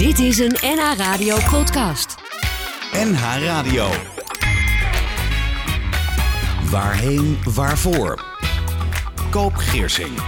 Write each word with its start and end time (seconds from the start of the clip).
Dit 0.00 0.18
is 0.18 0.38
een 0.38 0.56
NH 0.60 0.96
Radio 0.96 1.36
podcast. 1.50 2.14
NH 2.92 3.22
Radio. 3.42 3.88
Waarheen, 6.70 7.38
waarvoor? 7.54 8.24
Koop 9.30 9.54
Geersing. 9.54 10.18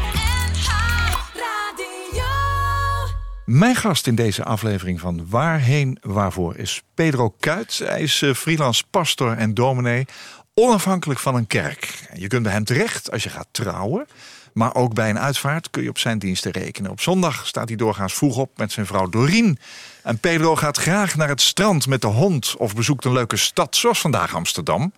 Mijn 3.44 3.76
gast 3.76 4.06
in 4.06 4.14
deze 4.14 4.44
aflevering 4.44 5.00
van 5.00 5.28
Waarheen 5.28 5.98
Waarvoor 6.00 6.56
is 6.56 6.82
Pedro 6.94 7.34
Kuit. 7.38 7.78
Hij 7.78 8.00
is 8.02 8.22
eh, 8.22 8.34
freelance 8.34 8.82
pastor 8.90 9.36
en 9.36 9.54
dominee, 9.54 10.06
onafhankelijk 10.54 11.20
van 11.20 11.34
een 11.34 11.46
kerk. 11.46 12.08
Je 12.14 12.26
kunt 12.26 12.42
bij 12.42 12.52
hem 12.52 12.64
terecht 12.64 13.10
als 13.10 13.22
je 13.22 13.30
gaat 13.30 13.48
trouwen. 13.50 14.06
Maar 14.52 14.74
ook 14.74 14.94
bij 14.94 15.10
een 15.10 15.18
uitvaart 15.18 15.70
kun 15.70 15.82
je 15.82 15.88
op 15.88 15.98
zijn 15.98 16.18
diensten 16.18 16.50
rekenen. 16.50 16.90
Op 16.90 17.00
zondag 17.00 17.46
staat 17.46 17.68
hij 17.68 17.76
doorgaans 17.76 18.14
vroeg 18.14 18.36
op 18.36 18.58
met 18.58 18.72
zijn 18.72 18.86
vrouw 18.86 19.08
Dorien. 19.08 19.58
En 20.02 20.18
Pedro 20.18 20.56
gaat 20.56 20.76
graag 20.76 21.16
naar 21.16 21.28
het 21.28 21.40
strand 21.40 21.86
met 21.86 22.00
de 22.00 22.06
hond 22.06 22.56
of 22.56 22.74
bezoekt 22.74 23.04
een 23.04 23.12
leuke 23.12 23.36
stad, 23.36 23.76
zoals 23.76 24.00
vandaag 24.00 24.34
Amsterdam. 24.34 24.92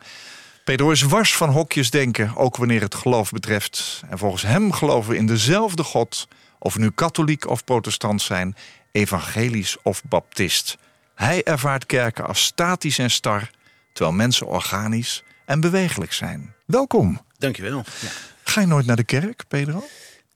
Pedro 0.64 0.90
is 0.90 1.02
wars 1.02 1.36
van 1.36 1.50
hokjes 1.50 1.90
denken, 1.90 2.36
ook 2.36 2.56
wanneer 2.56 2.80
het 2.80 2.94
geloof 2.94 3.30
betreft. 3.30 4.02
En 4.08 4.18
volgens 4.18 4.42
hem 4.42 4.72
geloven 4.72 5.10
we 5.10 5.16
in 5.16 5.26
dezelfde 5.26 5.82
God, 5.82 6.28
of 6.58 6.74
we 6.74 6.80
nu 6.80 6.90
katholiek 6.90 7.48
of 7.48 7.64
protestant 7.64 8.22
zijn, 8.22 8.56
evangelisch 8.92 9.76
of 9.82 10.02
baptist. 10.04 10.76
Hij 11.14 11.42
ervaart 11.42 11.86
kerken 11.86 12.26
als 12.26 12.44
statisch 12.44 12.98
en 12.98 13.10
star, 13.10 13.50
terwijl 13.92 14.16
mensen 14.16 14.46
organisch 14.46 15.22
en 15.44 15.60
bewegelijk 15.60 16.12
zijn. 16.12 16.54
Welkom. 16.64 17.20
Dankjewel. 17.38 17.84
Ja. 18.00 18.08
Ga 18.44 18.60
je 18.60 18.66
nooit 18.66 18.86
naar 18.86 18.96
de 18.96 19.04
kerk, 19.04 19.44
Pedro? 19.48 19.86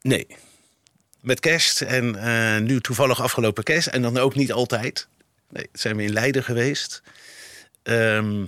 Nee. 0.03 0.27
Met 1.21 1.41
kerst 1.41 1.80
en 1.80 2.16
eh, 2.16 2.61
nu 2.62 2.80
toevallig 2.80 3.23
afgelopen 3.23 3.65
kerst. 3.65 3.87
En 3.87 4.03
dan 4.03 4.16
ook 4.19 4.35
niet 4.35 4.53
altijd. 4.53 5.09
Nee, 5.51 5.69
zijn 5.73 5.97
we 5.97 6.03
in 6.03 6.13
Leiden 6.13 6.45
geweest. 6.45 7.02
Ehm, 7.83 8.45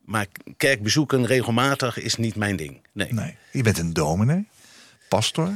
maar 0.00 0.26
kerk 0.56 0.82
bezoeken 0.82 1.26
regelmatig 1.26 1.98
is 1.98 2.16
niet 2.16 2.36
mijn 2.36 2.56
ding. 2.56 2.86
Nee. 2.92 3.12
Nee. 3.12 3.36
Je 3.52 3.62
bent 3.62 3.78
een 3.78 3.92
dominee, 3.92 4.48
pastor. 5.08 5.46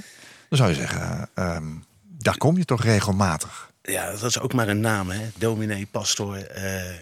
Dan 0.49 0.59
zou 0.59 0.69
je 0.71 0.75
zeggen, 0.77 1.31
ehm, 1.35 1.67
daar 2.03 2.37
kom 2.37 2.57
je 2.57 2.65
toch 2.65 2.83
regelmatig? 2.83 3.71
Ja, 3.83 4.11
dat 4.11 4.23
is 4.23 4.39
ook 4.39 4.53
maar 4.53 4.69
een 4.69 4.81
naam, 4.81 5.11
hè? 5.11 5.29
Dominee, 5.39 5.87
pastor. 5.91 6.37
eh, 6.47 6.95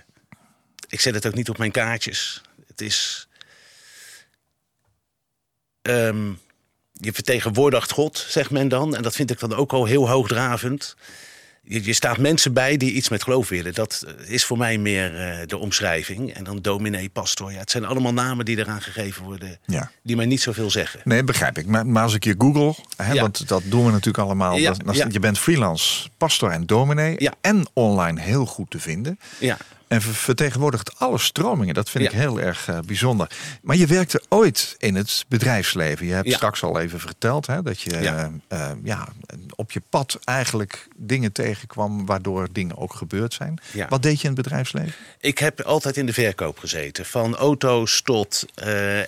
ik 0.89 1.01
zet 1.01 1.15
het 1.15 1.27
ook 1.27 1.35
niet 1.35 1.49
op 1.49 1.59
mijn 1.59 1.71
kaartjes. 1.71 2.43
Het 2.67 2.81
is. 2.81 3.29
Ehm, 5.91 6.31
je 6.93 7.13
vertegenwoordigt 7.13 7.91
God, 7.93 8.25
zegt 8.29 8.51
men 8.51 8.69
dan. 8.69 8.97
En 8.97 9.03
dat 9.03 9.15
vind 9.15 9.31
ik 9.31 9.39
dan 9.41 9.55
ook 9.55 9.73
al 9.73 9.85
heel 9.85 10.09
hoogdravend. 10.09 10.97
Je, 11.63 11.85
je 11.85 11.93
staat 11.93 12.19
mensen 12.19 12.53
bij 12.53 12.77
die 12.77 12.93
iets 12.93 13.09
met 13.09 13.23
geloof 13.23 13.49
willen. 13.49 13.75
Dat 13.75 14.05
eh, 14.07 14.31
is 14.31 14.45
voor 14.45 14.59
mij 14.59 14.79
meer 14.79 15.17
eh, 15.17 15.47
de 15.47 15.57
omschrijving. 15.59 16.33
En 16.35 16.45
dan 16.45 16.59
dominee, 16.61 17.09
pastor. 17.09 17.53
Ja, 17.53 17.59
het 17.59 17.71
zijn 17.71 17.85
allemaal 17.85 18.13
namen 18.13 18.45
die 18.45 18.59
eraan 18.59 18.83
gegeven 18.83 19.25
worden. 19.25 19.59
Ja. 19.67 19.91
Die 20.03 20.17
mij 20.17 20.27
niet 20.27 20.41
zoveel 20.41 20.71
zeggen. 20.71 21.01
Nee, 21.05 21.25
begrijp 21.25 21.59
ik. 21.59 21.67
Maar, 21.67 21.87
maar 21.87 22.03
als 22.03 22.15
ik 22.15 22.25
je 22.25 22.35
google, 22.39 22.75
hè, 22.97 23.13
Ja. 23.13 23.21
want 23.21 23.49
dat 23.49 23.63
doen 23.65 23.85
we 23.85 23.91
natuurlijk 23.91 24.25
allemaal. 24.25 24.57
Ja, 24.57 24.71
dat- 24.71 24.87
dat- 24.87 24.97
ja. 24.97 25.07
Je 25.11 25.19
bent 25.21 25.39
freelance, 25.39 26.09
pastor 26.17 26.51
en 26.51 26.67
dominee. 26.67 27.31
En 27.41 27.67
online 27.73 28.21
heel 28.21 28.47
goed 28.47 28.71
te 28.71 28.79
vinden. 28.81 29.19
Ja, 29.39 29.57
En 29.91 30.03
ver- 30.03 30.15
vertegenwoordigt 30.15 30.99
alle 30.99 31.19
stromingen. 31.19 31.75
Dat 31.75 31.91
vind 31.91 32.05
Ja. 32.05 32.11
ik 32.11 32.17
heel 32.17 32.41
erg 32.41 32.69
eh, 32.69 32.79
bijzonder. 32.87 33.31
Maar 33.63 33.77
je 33.77 33.87
werkte 33.87 34.23
ooit 34.29 34.75
in 34.79 34.95
het 34.95 35.25
bedrijfsleven. 35.29 36.07
Je 36.07 36.13
hebt 36.13 36.29
Ja. 36.29 36.37
straks 36.37 36.63
al 36.63 36.81
even 36.81 37.01
verteld 37.01 37.47
hè, 37.47 37.63
dat 37.63 37.81
je 37.81 37.91
Ja. 38.01 38.31
eh, 38.49 38.61
eh, 38.71 38.77
ja, 38.85 39.09
op 39.57 39.73
je 39.73 39.83
pad 39.91 40.19
eigenlijk 40.25 40.89
dingen 40.97 41.33
tegenkwam 41.33 42.07
waardoor 42.07 42.49
dingen 42.53 42.77
ook 42.79 42.95
gebeurd 42.95 43.35
zijn. 43.35 43.59
Ja. 43.73 43.89
Wat 43.89 44.03
deed 44.03 44.21
je 44.21 44.29
in 44.29 44.35
het 44.35 44.43
bedrijfsleven? 44.43 44.93
Ik 45.21 45.39
heb 45.39 45.61
altijd 45.61 45.97
in 45.97 46.07
de 46.07 46.13
verkoop 46.13 46.59
gezeten. 46.59 47.07
Van 47.07 47.37
auto's 47.37 48.03
tot 48.03 48.45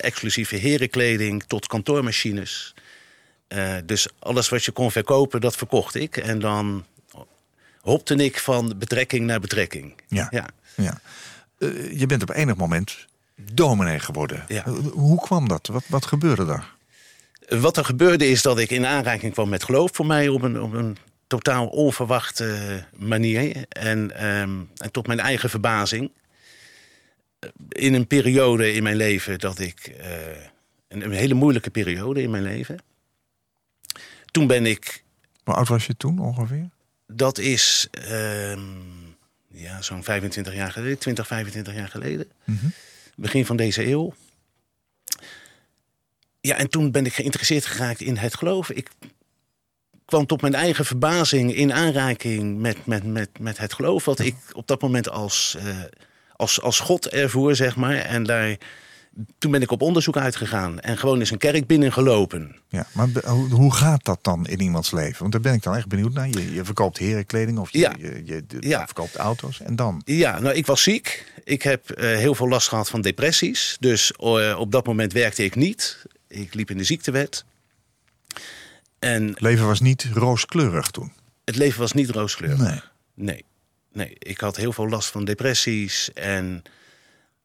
exclusieve 0.01 0.55
herenkleding 0.55 1.43
tot 1.47 1.67
kantoormachines. 1.67 2.73
Dus 3.85 4.07
alles 4.19 4.49
wat 4.49 4.63
je 4.65 4.71
kon 4.71 4.91
verkopen, 4.91 5.41
dat 5.41 5.55
verkocht 5.55 5.95
ik. 5.95 6.17
En 6.17 6.39
dan 6.39 6.85
hopte 7.81 8.15
ik 8.15 8.39
van 8.39 8.73
betrekking 8.77 9.25
naar 9.25 9.39
betrekking. 9.39 9.93
Ja. 10.07 10.29
Ja. 10.75 10.99
Eh, 11.57 11.99
je 11.99 12.05
bent 12.05 12.21
op 12.21 12.29
enig 12.29 12.55
moment 12.55 13.07
dominee 13.35 13.99
geworden. 13.99 14.43
Ja. 14.47 14.65
Eh, 14.65 14.73
Hoe 14.91 15.21
kwam 15.21 15.47
dat? 15.47 15.67
Wat, 15.67 15.83
wat 15.87 16.05
gebeurde 16.05 16.45
daar? 16.45 16.71
Wat 17.49 17.77
er 17.77 17.85
gebeurde 17.85 18.27
is 18.27 18.41
dat 18.41 18.59
ik 18.59 18.69
in 18.71 18.85
aanraking 18.85 19.33
kwam 19.33 19.49
met 19.49 19.63
geloof 19.63 19.91
voor 19.93 20.05
mij 20.05 20.27
op 20.27 20.41
een, 20.41 20.61
op 20.61 20.73
een 20.73 20.97
totaal 21.27 21.67
onverwachte 21.67 22.83
manier. 22.95 23.65
En, 23.69 24.15
ehm, 24.17 24.59
en 24.77 24.91
tot 24.91 25.07
mijn 25.07 25.19
eigen 25.19 25.49
verbazing. 25.49 26.11
Eh, 27.39 27.49
In 27.69 27.93
een 27.93 28.07
periode 28.07 28.73
in 28.73 28.83
mijn 28.83 28.95
leven 28.95 29.39
dat 29.39 29.59
ik. 29.59 29.79
eh, 29.99 30.17
een, 30.87 31.03
een 31.03 31.11
hele 31.11 31.33
moeilijke 31.33 31.69
periode 31.69 32.21
in 32.21 32.29
mijn 32.31 32.43
leven. 32.43 32.79
Toen 34.31 34.47
ben 34.47 34.65
ik. 34.65 35.03
Hoe 35.43 35.53
oud 35.53 35.67
was 35.67 35.85
je 35.85 35.97
toen 35.97 36.19
ongeveer? 36.19 36.69
Dat 37.07 37.37
is. 37.37 37.87
ehm, 37.91 38.61
ja, 39.53 39.81
zo'n 39.81 40.03
25 40.03 40.53
jaar 40.53 40.71
geleden, 40.71 40.97
20, 40.97 41.27
25 41.27 41.73
jaar 41.73 41.87
geleden. 41.87 42.27
Mhm. 42.43 42.65
Begin 43.15 43.45
van 43.45 43.55
deze 43.55 43.87
eeuw. 43.87 44.13
Ja, 46.41 46.55
en 46.55 46.69
toen 46.69 46.91
ben 46.91 47.05
ik 47.05 47.13
geïnteresseerd 47.13 47.65
geraakt 47.65 48.01
in 48.01 48.17
het 48.17 48.35
geloof. 48.35 48.69
Ik 48.69 48.89
kwam 50.05 50.25
tot 50.25 50.41
mijn 50.41 50.53
eigen 50.55 50.85
verbazing 50.85 51.55
in 51.55 51.73
aanraking 51.73 52.57
met, 52.57 52.85
met, 52.85 53.03
met, 53.03 53.39
met 53.39 53.57
het 53.57 53.73
geloof. 53.73 54.05
Wat 54.05 54.19
ik 54.19 54.35
op 54.51 54.67
dat 54.67 54.81
moment 54.81 55.09
als, 55.09 55.55
eh, 55.59 55.77
als, 56.35 56.61
als 56.61 56.79
God 56.79 57.07
ervoer, 57.07 57.55
zeg 57.55 57.75
maar. 57.75 57.95
En 57.95 58.23
daar, 58.23 58.57
toen 59.37 59.51
ben 59.51 59.61
ik 59.61 59.71
op 59.71 59.81
onderzoek 59.81 60.17
uitgegaan. 60.17 60.79
En 60.79 60.97
gewoon 60.97 61.19
eens 61.19 61.31
een 61.31 61.37
kerk 61.37 61.67
binnengelopen. 61.67 62.55
Ja, 62.69 62.85
maar 62.91 63.07
hoe, 63.31 63.73
gaat 63.73 64.05
dat 64.05 64.19
dan 64.21 64.47
in 64.47 64.61
iemands 64.61 64.91
leven? 64.91 65.19
Want 65.19 65.31
daar 65.31 65.41
ben 65.41 65.53
ik 65.53 65.63
dan 65.63 65.75
echt 65.75 65.87
benieuwd 65.87 66.13
naar. 66.13 66.27
Je, 66.29 66.53
je 66.53 66.65
verkoopt 66.65 66.97
herenkleding 66.97 67.57
of 67.59 67.71
je, 67.71 67.79
Ja. 67.79 67.93
je, 67.97 68.21
je, 68.25 68.43
Ja. 68.59 68.85
verkoopt 68.85 69.15
auto's. 69.15 69.59
En 69.61 69.75
dan? 69.75 70.01
Ja, 70.05 70.39
nou, 70.39 70.55
ik 70.55 70.65
was 70.65 70.83
ziek. 70.83 71.31
Ik 71.43 71.61
heb 71.61 71.89
eh, 71.89 72.05
heel 72.17 72.35
veel 72.35 72.47
last 72.47 72.67
gehad 72.67 72.89
van 72.89 73.01
depressies. 73.01 73.77
Dus 73.79 74.11
eh, 74.11 74.55
op 74.59 74.71
dat 74.71 74.85
moment 74.85 75.13
werkte 75.13 75.43
ik 75.43 75.55
niet. 75.55 76.05
Ik 76.27 76.53
liep 76.53 76.69
in 76.69 76.77
de 76.77 76.83
ziektewet. 76.83 77.45
En 78.99 79.27
Het 79.27 79.41
leven 79.41 79.65
was 79.65 79.79
niet 79.79 80.07
rooskleurig 80.13 80.87
toen. 80.91 81.11
het 81.45 81.55
leven 81.55 81.79
was 81.79 81.91
niet 81.91 82.09
rooskleurig. 82.09 82.59
Nee. 82.59 82.81
Nee. 83.15 83.45
Nee, 83.93 84.15
ik 84.19 84.39
had 84.39 84.55
heel 84.55 84.73
veel 84.73 84.89
last 84.89 85.09
van 85.09 85.25
depressies 85.25 86.13
en 86.13 86.61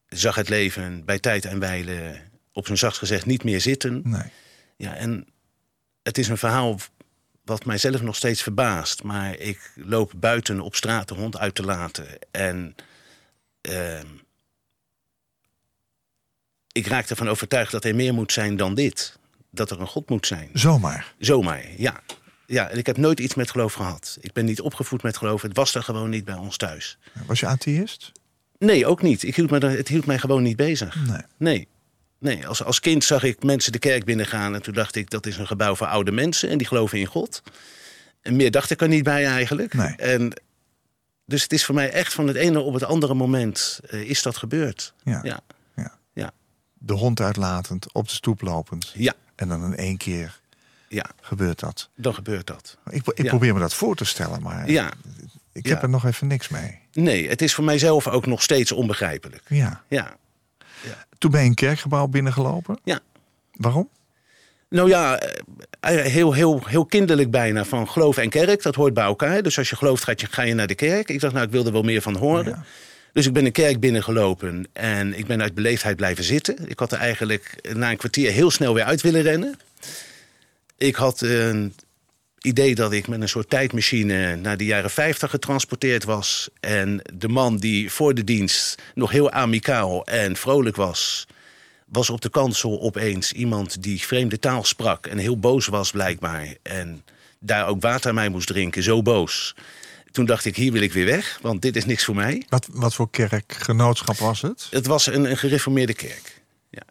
zag 0.09 0.35
het 0.35 0.49
leven 0.49 1.05
bij 1.05 1.19
tijd 1.19 1.45
en 1.45 1.59
wijle 1.59 2.21
op 2.53 2.65
zijn 2.65 2.77
zacht 2.77 2.97
gezegd 2.97 3.25
niet 3.25 3.43
meer 3.43 3.61
zitten. 3.61 4.01
Nee. 4.03 4.31
Ja, 4.77 4.95
en 4.95 5.27
het 6.03 6.17
is 6.17 6.27
een 6.27 6.37
verhaal 6.37 6.79
wat 7.43 7.65
mijzelf 7.65 8.01
nog 8.01 8.15
steeds 8.15 8.43
verbaast. 8.43 9.03
Maar 9.03 9.37
ik 9.37 9.71
loop 9.75 10.11
buiten 10.15 10.59
op 10.59 10.75
straat 10.75 11.07
de 11.07 11.13
hond 11.13 11.37
uit 11.37 11.55
te 11.55 11.63
laten. 11.63 12.07
En 12.31 12.75
ehm, 13.61 14.07
ik 16.71 16.87
raak 16.87 17.09
ervan 17.09 17.29
overtuigd 17.29 17.71
dat 17.71 17.85
er 17.85 17.95
meer 17.95 18.13
moet 18.13 18.31
zijn 18.31 18.57
dan 18.57 18.75
dit. 18.75 19.17
Dat 19.51 19.71
er 19.71 19.79
een 19.79 19.87
God 19.87 20.09
moet 20.09 20.27
zijn. 20.27 20.49
Zomaar. 20.53 21.13
Zomaar, 21.19 21.65
ja. 21.77 22.01
Ja, 22.45 22.69
en 22.69 22.77
ik 22.77 22.85
heb 22.85 22.97
nooit 22.97 23.19
iets 23.19 23.35
met 23.35 23.51
geloof 23.51 23.73
gehad. 23.73 24.17
Ik 24.21 24.33
ben 24.33 24.45
niet 24.45 24.61
opgevoed 24.61 25.03
met 25.03 25.17
geloof. 25.17 25.41
Het 25.41 25.55
was 25.55 25.75
er 25.75 25.83
gewoon 25.83 26.09
niet 26.09 26.25
bij 26.25 26.35
ons 26.35 26.57
thuis. 26.57 26.97
Was 27.25 27.39
je 27.39 27.45
atheïst? 27.45 28.11
Nee, 28.59 28.85
ook 28.85 29.01
niet. 29.01 29.23
Ik 29.23 29.35
hield 29.35 29.49
me, 29.49 29.65
het 29.67 29.87
hield 29.87 30.05
mij 30.05 30.19
gewoon 30.19 30.43
niet 30.43 30.55
bezig. 30.55 30.95
Nee. 31.07 31.21
Nee. 31.37 31.67
Nee, 32.19 32.47
als, 32.47 32.63
als 32.63 32.79
kind 32.79 33.03
zag 33.03 33.23
ik 33.23 33.43
mensen 33.43 33.71
de 33.71 33.79
kerk 33.79 34.05
binnengaan 34.05 34.55
en 34.55 34.61
toen 34.61 34.73
dacht 34.73 34.95
ik 34.95 35.09
dat 35.09 35.25
is 35.25 35.37
een 35.37 35.47
gebouw 35.47 35.75
voor 35.75 35.87
oude 35.87 36.11
mensen 36.11 36.49
en 36.49 36.57
die 36.57 36.67
geloven 36.67 36.97
in 36.99 37.05
God. 37.05 37.41
En 38.21 38.35
meer 38.35 38.51
dacht 38.51 38.69
ik 38.69 38.81
er 38.81 38.87
niet 38.87 39.03
bij 39.03 39.25
eigenlijk. 39.25 39.73
Nee. 39.73 39.95
En 39.95 40.41
dus 41.25 41.43
het 41.43 41.53
is 41.53 41.65
voor 41.65 41.75
mij 41.75 41.91
echt 41.91 42.13
van 42.13 42.27
het 42.27 42.35
ene 42.35 42.59
op 42.59 42.73
het 42.73 42.83
andere 42.83 43.13
moment 43.13 43.79
eh, 43.89 44.01
is 44.01 44.21
dat 44.21 44.37
gebeurd. 44.37 44.93
Ja. 45.03 45.19
Ja. 45.23 45.39
Ja. 45.75 45.97
Ja. 46.13 46.31
De 46.73 46.93
hond 46.93 47.21
uitlatend, 47.21 47.93
op 47.93 48.07
de 48.07 48.13
stoep 48.13 48.41
lopend. 48.41 48.91
Ja. 48.95 49.13
En 49.35 49.47
dan 49.47 49.63
in 49.63 49.75
één 49.75 49.97
keer 49.97 50.39
Ja, 50.89 51.05
gebeurt 51.21 51.59
dat. 51.59 51.89
dan 51.95 52.13
gebeurt 52.13 52.47
dat. 52.47 52.77
Ik, 52.89 53.07
ik 53.07 53.23
Ja. 53.23 53.29
probeer 53.29 53.53
me 53.53 53.59
dat 53.59 53.73
voor 53.73 53.95
te 53.95 54.05
stellen, 54.05 54.41
maar 54.41 54.69
Ja. 54.71 54.91
ik 55.51 55.65
heb 55.65 55.81
er 55.81 55.89
nog 55.89 56.05
even 56.05 56.27
niks 56.27 56.47
mee. 56.47 56.78
Nee, 56.93 57.29
het 57.29 57.41
is 57.41 57.53
voor 57.53 57.63
mijzelf 57.63 58.07
ook 58.07 58.25
nog 58.25 58.41
steeds 58.41 58.71
onbegrijpelijk. 58.71 59.43
Ja. 59.47 59.83
Ja. 59.87 60.17
Toen 61.17 61.31
ben 61.31 61.41
je 61.41 61.47
een 61.47 61.53
kerkgebouw 61.53 62.07
binnengelopen. 62.07 62.79
Ja. 62.83 62.99
Waarom? 63.53 63.89
Nou 64.69 64.89
ja, 64.89 65.19
eh, 65.79 65.95
heel, 65.95 66.33
heel, 66.33 66.61
heel 66.65 66.85
kinderlijk 66.85 67.31
bijna 67.31 67.65
van 67.65 67.89
geloof 67.89 68.17
en 68.17 68.29
kerk. 68.29 68.63
Dat 68.63 68.75
hoort 68.75 68.93
bij 68.93 69.03
elkaar. 69.03 69.43
Dus 69.43 69.57
als 69.57 69.69
je 69.69 69.75
gelooft, 69.75 70.03
ga 70.03 70.13
je, 70.15 70.27
ga 70.29 70.41
je 70.41 70.53
naar 70.53 70.67
de 70.67 70.75
kerk. 70.75 71.09
Ik 71.09 71.19
dacht, 71.19 71.33
nou, 71.33 71.45
ik 71.45 71.51
wil 71.51 71.65
er 71.65 71.71
wel 71.71 71.81
meer 71.81 72.01
van 72.01 72.15
horen. 72.15 72.45
Ja. 72.45 72.63
Dus 73.13 73.25
ik 73.25 73.33
ben 73.33 73.45
een 73.45 73.51
kerk 73.51 73.79
binnengelopen 73.79 74.67
en 74.73 75.17
ik 75.17 75.25
ben 75.25 75.41
uit 75.41 75.53
beleefdheid 75.53 75.95
blijven 75.95 76.23
zitten. 76.23 76.69
Ik 76.69 76.79
had 76.79 76.91
er 76.91 76.97
eigenlijk 76.97 77.69
na 77.73 77.91
een 77.91 77.97
kwartier 77.97 78.31
heel 78.31 78.51
snel 78.51 78.73
weer 78.73 78.83
uit 78.83 79.01
willen 79.01 79.21
rennen. 79.21 79.59
Ik 80.77 80.95
had 80.95 81.21
een 81.21 81.73
idee 82.41 82.75
dat 82.75 82.91
ik 82.91 83.07
met 83.07 83.21
een 83.21 83.29
soort 83.29 83.49
tijdmachine 83.49 84.35
naar 84.35 84.57
de 84.57 84.65
jaren 84.65 84.89
50 84.89 85.29
getransporteerd 85.29 86.03
was. 86.03 86.49
En 86.59 87.01
de 87.13 87.27
man 87.27 87.57
die 87.57 87.91
voor 87.91 88.13
de 88.13 88.23
dienst 88.23 88.81
nog 88.93 89.11
heel 89.11 89.31
amicaal 89.31 90.05
en 90.05 90.35
vrolijk 90.35 90.75
was, 90.75 91.27
was 91.85 92.09
op 92.09 92.21
de 92.21 92.29
kansel 92.29 92.81
opeens 92.81 93.31
iemand 93.31 93.83
die 93.83 94.01
vreemde 94.01 94.39
taal 94.39 94.63
sprak 94.63 95.05
en 95.05 95.17
heel 95.17 95.39
boos 95.39 95.67
was 95.67 95.91
blijkbaar. 95.91 96.55
En 96.61 97.03
daar 97.39 97.67
ook 97.67 97.81
water 97.81 98.13
mij 98.13 98.29
moest 98.29 98.47
drinken, 98.47 98.83
zo 98.83 99.01
boos. 99.01 99.55
Toen 100.11 100.25
dacht 100.25 100.45
ik, 100.45 100.55
hier 100.55 100.71
wil 100.71 100.81
ik 100.81 100.93
weer 100.93 101.05
weg, 101.05 101.39
want 101.41 101.61
dit 101.61 101.75
is 101.75 101.85
niks 101.85 102.05
voor 102.05 102.15
mij. 102.15 102.43
Wat, 102.49 102.67
wat 102.71 102.93
voor 102.93 103.09
kerkgenootschap 103.09 104.17
was 104.17 104.41
het? 104.41 104.67
Het 104.71 104.85
was 104.85 105.05
een, 105.05 105.29
een 105.29 105.37
gereformeerde 105.37 105.93
kerk. 105.93 106.41
Ja. 106.69 106.83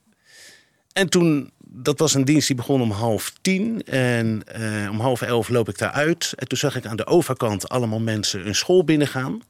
En 0.93 1.09
toen, 1.09 1.51
dat 1.71 1.99
was 1.99 2.15
een 2.15 2.25
dienst 2.25 2.47
die 2.47 2.57
begon 2.57 2.81
om 2.81 2.91
half 2.91 3.33
tien. 3.41 3.83
En 3.85 4.43
eh, 4.47 4.91
om 4.91 5.01
half 5.01 5.23
elf 5.23 5.49
loop 5.49 5.69
ik 5.69 5.79
daar 5.79 5.91
uit. 5.91 6.33
En 6.37 6.49
toen 6.49 6.59
zag 6.59 6.77
ik 6.77 6.87
aan 6.87 6.97
de 6.97 7.07
overkant 7.07 7.69
allemaal 7.69 8.01
mensen 8.01 8.47
een 8.47 8.55
school 8.55 8.85
binnengaan. 8.85 9.43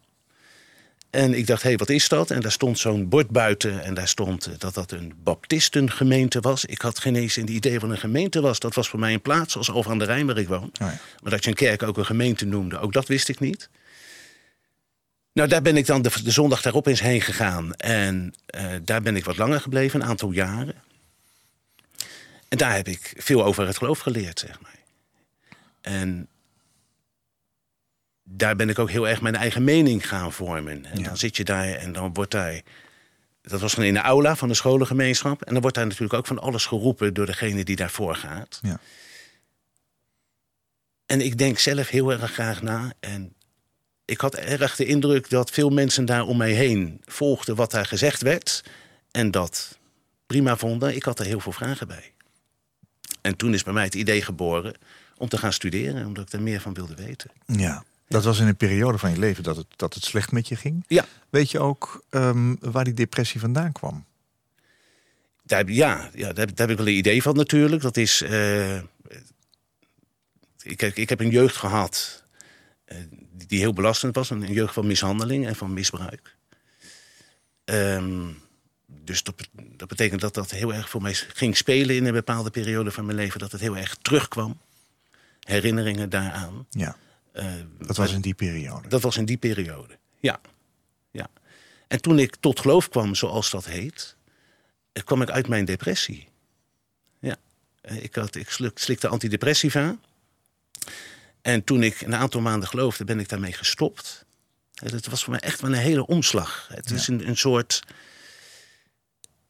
En 1.11 1.35
ik 1.35 1.47
dacht, 1.47 1.63
hé, 1.63 1.69
hey, 1.69 1.79
wat 1.79 1.89
is 1.89 2.09
dat? 2.09 2.31
En 2.31 2.41
daar 2.41 2.53
stond 2.53 2.79
zo'n 2.79 3.09
bord 3.09 3.31
buiten 3.31 3.85
en 3.85 3.95
daar 3.95 4.09
stond 4.09 4.47
eh, 4.47 4.53
dat 4.59 4.75
dat 4.75 4.93
een 4.93 5.13
baptistengemeente 5.23 6.41
was. 6.41 6.65
Ik 6.65 6.81
had 6.81 6.99
geen 6.99 7.17
eens 7.17 7.37
een 7.37 7.51
idee 7.51 7.81
van 7.81 7.91
een 7.91 7.99
gemeente 7.99 8.41
was. 8.41 8.59
Dat 8.59 8.75
was 8.75 8.89
voor 8.89 8.99
mij 8.99 9.13
een 9.13 9.23
plaats 9.23 9.53
zoals 9.53 9.71
Over 9.71 9.91
aan 9.91 9.99
de 9.99 10.05
Rijn 10.05 10.27
waar 10.27 10.39
ik 10.39 10.49
woon. 10.49 10.63
Oh 10.63 10.71
ja. 10.79 10.99
Maar 11.23 11.31
dat 11.31 11.45
je 11.45 11.51
een 11.51 11.57
kerk 11.57 11.83
ook 11.83 11.97
een 11.97 12.07
gemeente 12.07 12.47
noemde, 12.47 12.79
ook 12.79 12.93
dat 12.93 13.09
wist 13.09 13.29
ik 13.29 13.41
niet. 13.41 13.69
Nou, 15.33 15.49
daar 15.49 15.63
ben 15.63 15.77
ik 15.77 15.87
dan 15.87 16.03
de, 16.03 16.11
de 16.23 16.31
zondag 16.31 16.63
daarop 16.63 16.87
eens 16.87 17.01
heen 17.01 17.21
gegaan. 17.21 17.75
En 17.75 18.35
eh, 18.47 18.65
daar 18.83 19.03
ben 19.03 19.17
ik 19.17 19.25
wat 19.25 19.37
langer 19.37 19.61
gebleven, 19.61 20.01
een 20.01 20.07
aantal 20.07 20.31
jaren. 20.31 20.75
En 22.49 22.59
daar 22.59 22.75
heb 22.75 22.89
ik 22.89 23.13
veel 23.17 23.45
over 23.45 23.67
het 23.67 23.77
geloof 23.77 23.99
geleerd, 23.99 24.39
zeg 24.39 24.61
maar. 24.61 24.77
En 25.81 26.29
daar 28.25 28.57
ben 28.57 28.69
ik 28.69 28.79
ook 28.79 28.91
heel 28.91 29.09
erg 29.09 29.21
mijn 29.21 29.37
eigen 29.37 29.65
mening 29.65 30.09
gaan 30.09 30.33
vormen. 30.33 30.85
En 30.85 30.99
Ja. 30.99 31.05
dan 31.05 31.17
zit 31.17 31.37
je 31.37 31.45
daar 31.45 31.73
en 31.75 31.93
dan 31.93 32.13
wordt 32.15 32.31
daar... 32.31 32.61
Dat 33.43 33.61
was 33.61 33.75
dan 33.75 33.85
in 33.85 33.95
de 33.95 34.01
aula 34.01 34.37
van 34.37 34.49
de 34.49 34.55
scholengemeenschap. 34.55 35.43
En 35.43 35.53
dan 35.53 35.61
wordt 35.63 35.77
daar 35.77 35.87
natuurlijk 35.87 36.13
ook 36.15 36.27
van 36.27 36.39
alles 36.39 36.67
geroepen 36.67 37.15
door 37.15 37.27
degene 37.27 37.65
die 37.65 37.77
daarvoor 37.77 38.15
gaat. 38.15 38.59
Ja. 38.63 38.81
En 41.07 41.21
ik 41.21 41.39
denk 41.39 41.59
zelf 41.59 41.89
heel 41.89 42.13
erg 42.13 42.33
graag 42.33 42.63
na. 42.63 42.93
En 43.01 43.35
ik 44.05 44.21
had 44.21 44.35
erg 44.35 44.77
de 44.77 44.85
indruk 44.85 45.31
dat 45.31 45.51
veel 45.51 45.71
mensen 45.71 46.05
daar 46.05 46.23
om 46.23 46.37
mij 46.37 46.53
heen 46.53 47.03
volgden 47.05 47.57
wat 47.57 47.71
daar 47.71 47.87
gezegd 47.87 48.23
werd. 48.23 48.65
En 49.11 49.31
dat 49.31 49.79
prima 50.27 50.57
vonden. 50.57 50.95
Ik 50.95 51.03
had 51.03 51.19
er 51.19 51.27
heel 51.27 51.41
veel 51.41 51.53
vragen 51.53 51.87
bij. 51.89 52.13
En 53.21 53.37
toen 53.37 53.55
is 53.55 53.63
bij 53.63 53.73
mij 53.73 53.85
het 53.85 53.95
idee 53.95 54.23
geboren 54.23 54.75
om 55.17 55.29
te 55.29 55.39
gaan 55.39 55.53
studeren, 55.53 56.07
omdat 56.07 56.27
ik 56.27 56.33
er 56.33 56.43
meer 56.43 56.61
van 56.61 56.75
wilde 56.75 56.95
weten. 56.95 57.31
ja. 57.47 57.85
Dat 58.09 58.25
was 58.25 58.39
in 58.39 58.47
een 58.47 58.57
periode 58.57 58.99
van 58.99 59.11
je 59.11 59.19
leven 59.19 59.43
dat 59.43 59.57
het, 59.57 59.67
dat 59.77 59.95
het 59.95 60.05
slecht 60.05 60.33
met 60.33 60.49
je 60.49 60.57
ging. 60.57 60.85
Ja, 60.87 61.05
Weet 61.31 61.51
je 61.51 61.59
ook 61.59 62.05
ehm, 62.11 62.55
waar 62.61 62.85
die 62.85 62.95
depressie 62.95 63.41
vandaan 63.41 63.73
kwam? 63.73 64.05
daar, 65.43 65.71
ja, 65.71 66.11
ja 66.15 66.33
daar, 66.33 66.47
heb- 66.47 66.57
daar 66.57 66.69
heb 66.69 66.71
ik 66.71 66.77
wel 66.85 66.87
een 66.93 66.99
idee 66.99 67.23
van 67.23 67.37
natuurlijk. 67.37 67.83
Dat 67.83 67.97
is. 67.97 68.23
eh, 68.23 68.77
ik, 70.63 70.81
heb- 70.81 70.95
ik 70.97 71.09
heb 71.09 71.21
een 71.21 71.31
jeugd 71.31 71.57
gehad 71.57 72.25
eh, 72.85 72.99
die 73.47 73.59
heel 73.59 73.73
belastend 73.73 74.15
was. 74.15 74.31
Een 74.31 74.53
jeugd 74.53 74.75
van 74.75 74.87
mishandeling 74.87 75.47
en 75.47 75.57
van 75.57 75.73
misbruik. 75.73 76.37
Ehm, 77.65 78.27
dus 79.05 79.23
dat, 79.23 79.35
dat 79.53 79.89
betekent 79.89 80.21
dat 80.21 80.35
dat 80.35 80.51
heel 80.51 80.75
erg 80.75 80.91
voor 80.91 81.03
mij 81.03 81.15
ging 81.15 81.57
spelen 81.57 81.97
in 81.97 82.07
een 82.07 82.13
bepaalde 82.13 82.51
periode 82.51 82.91
van 82.91 83.05
mijn 83.05 83.17
leven. 83.17 83.39
Dat 83.41 83.53
het 83.53 83.61
heel 83.61 83.77
erg 83.77 83.97
terugkwam. 84.03 84.61
Herinneringen 85.41 86.11
daaraan. 86.11 86.67
Ja, 86.71 86.97
Eh, 87.33 87.53
dat 87.79 87.97
was 87.97 88.13
in 88.13 88.21
die 88.21 88.35
periode. 88.35 88.89
dat 88.89 89.03
was 89.03 89.17
in 89.17 89.25
die 89.25 89.37
periode, 89.37 89.99
ja. 90.21 90.41
ja. 91.11 91.29
En 91.89 92.01
toen 92.01 92.19
ik 92.19 92.37
tot 92.41 92.61
geloof 92.61 92.89
kwam, 92.89 93.15
zoals 93.15 93.51
dat 93.51 93.65
heet, 93.65 94.17
eh, 94.93 95.03
kwam 95.05 95.23
ik 95.23 95.31
uit 95.31 95.49
mijn 95.49 95.65
depressie. 95.65 96.29
Ja. 97.21 97.37
Eh, 97.81 98.03
Ik, 98.03 98.15
had, 98.15 98.35
ik 98.35 98.51
sluk- 98.51 98.79
slikte 98.79 99.09
antidepressiva. 99.09 99.97
En 101.43 101.65
toen 101.65 101.83
ik 101.83 102.01
een 102.01 102.15
aantal 102.15 102.41
maanden 102.41 102.69
geloofde, 102.69 103.05
ben 103.05 103.21
ik 103.21 103.29
daarmee 103.29 103.53
gestopt. 103.53 104.25
Het 104.75 105.07
was 105.07 105.23
voor 105.25 105.31
mij 105.33 105.41
echt 105.41 105.61
wel 105.61 105.71
een 105.73 105.77
hele 105.79 106.07
omslag. 106.07 106.69
Het 106.73 106.91
is 106.91 107.09
een, 107.09 107.29
een 107.29 107.37
soort... 107.37 107.83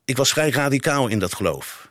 Ik 0.09 0.17
was 0.17 0.31
vrij 0.33 0.51
radicaal 0.51 1.09
in 1.09 1.19
dat 1.19 1.35
geloof. 1.35 1.89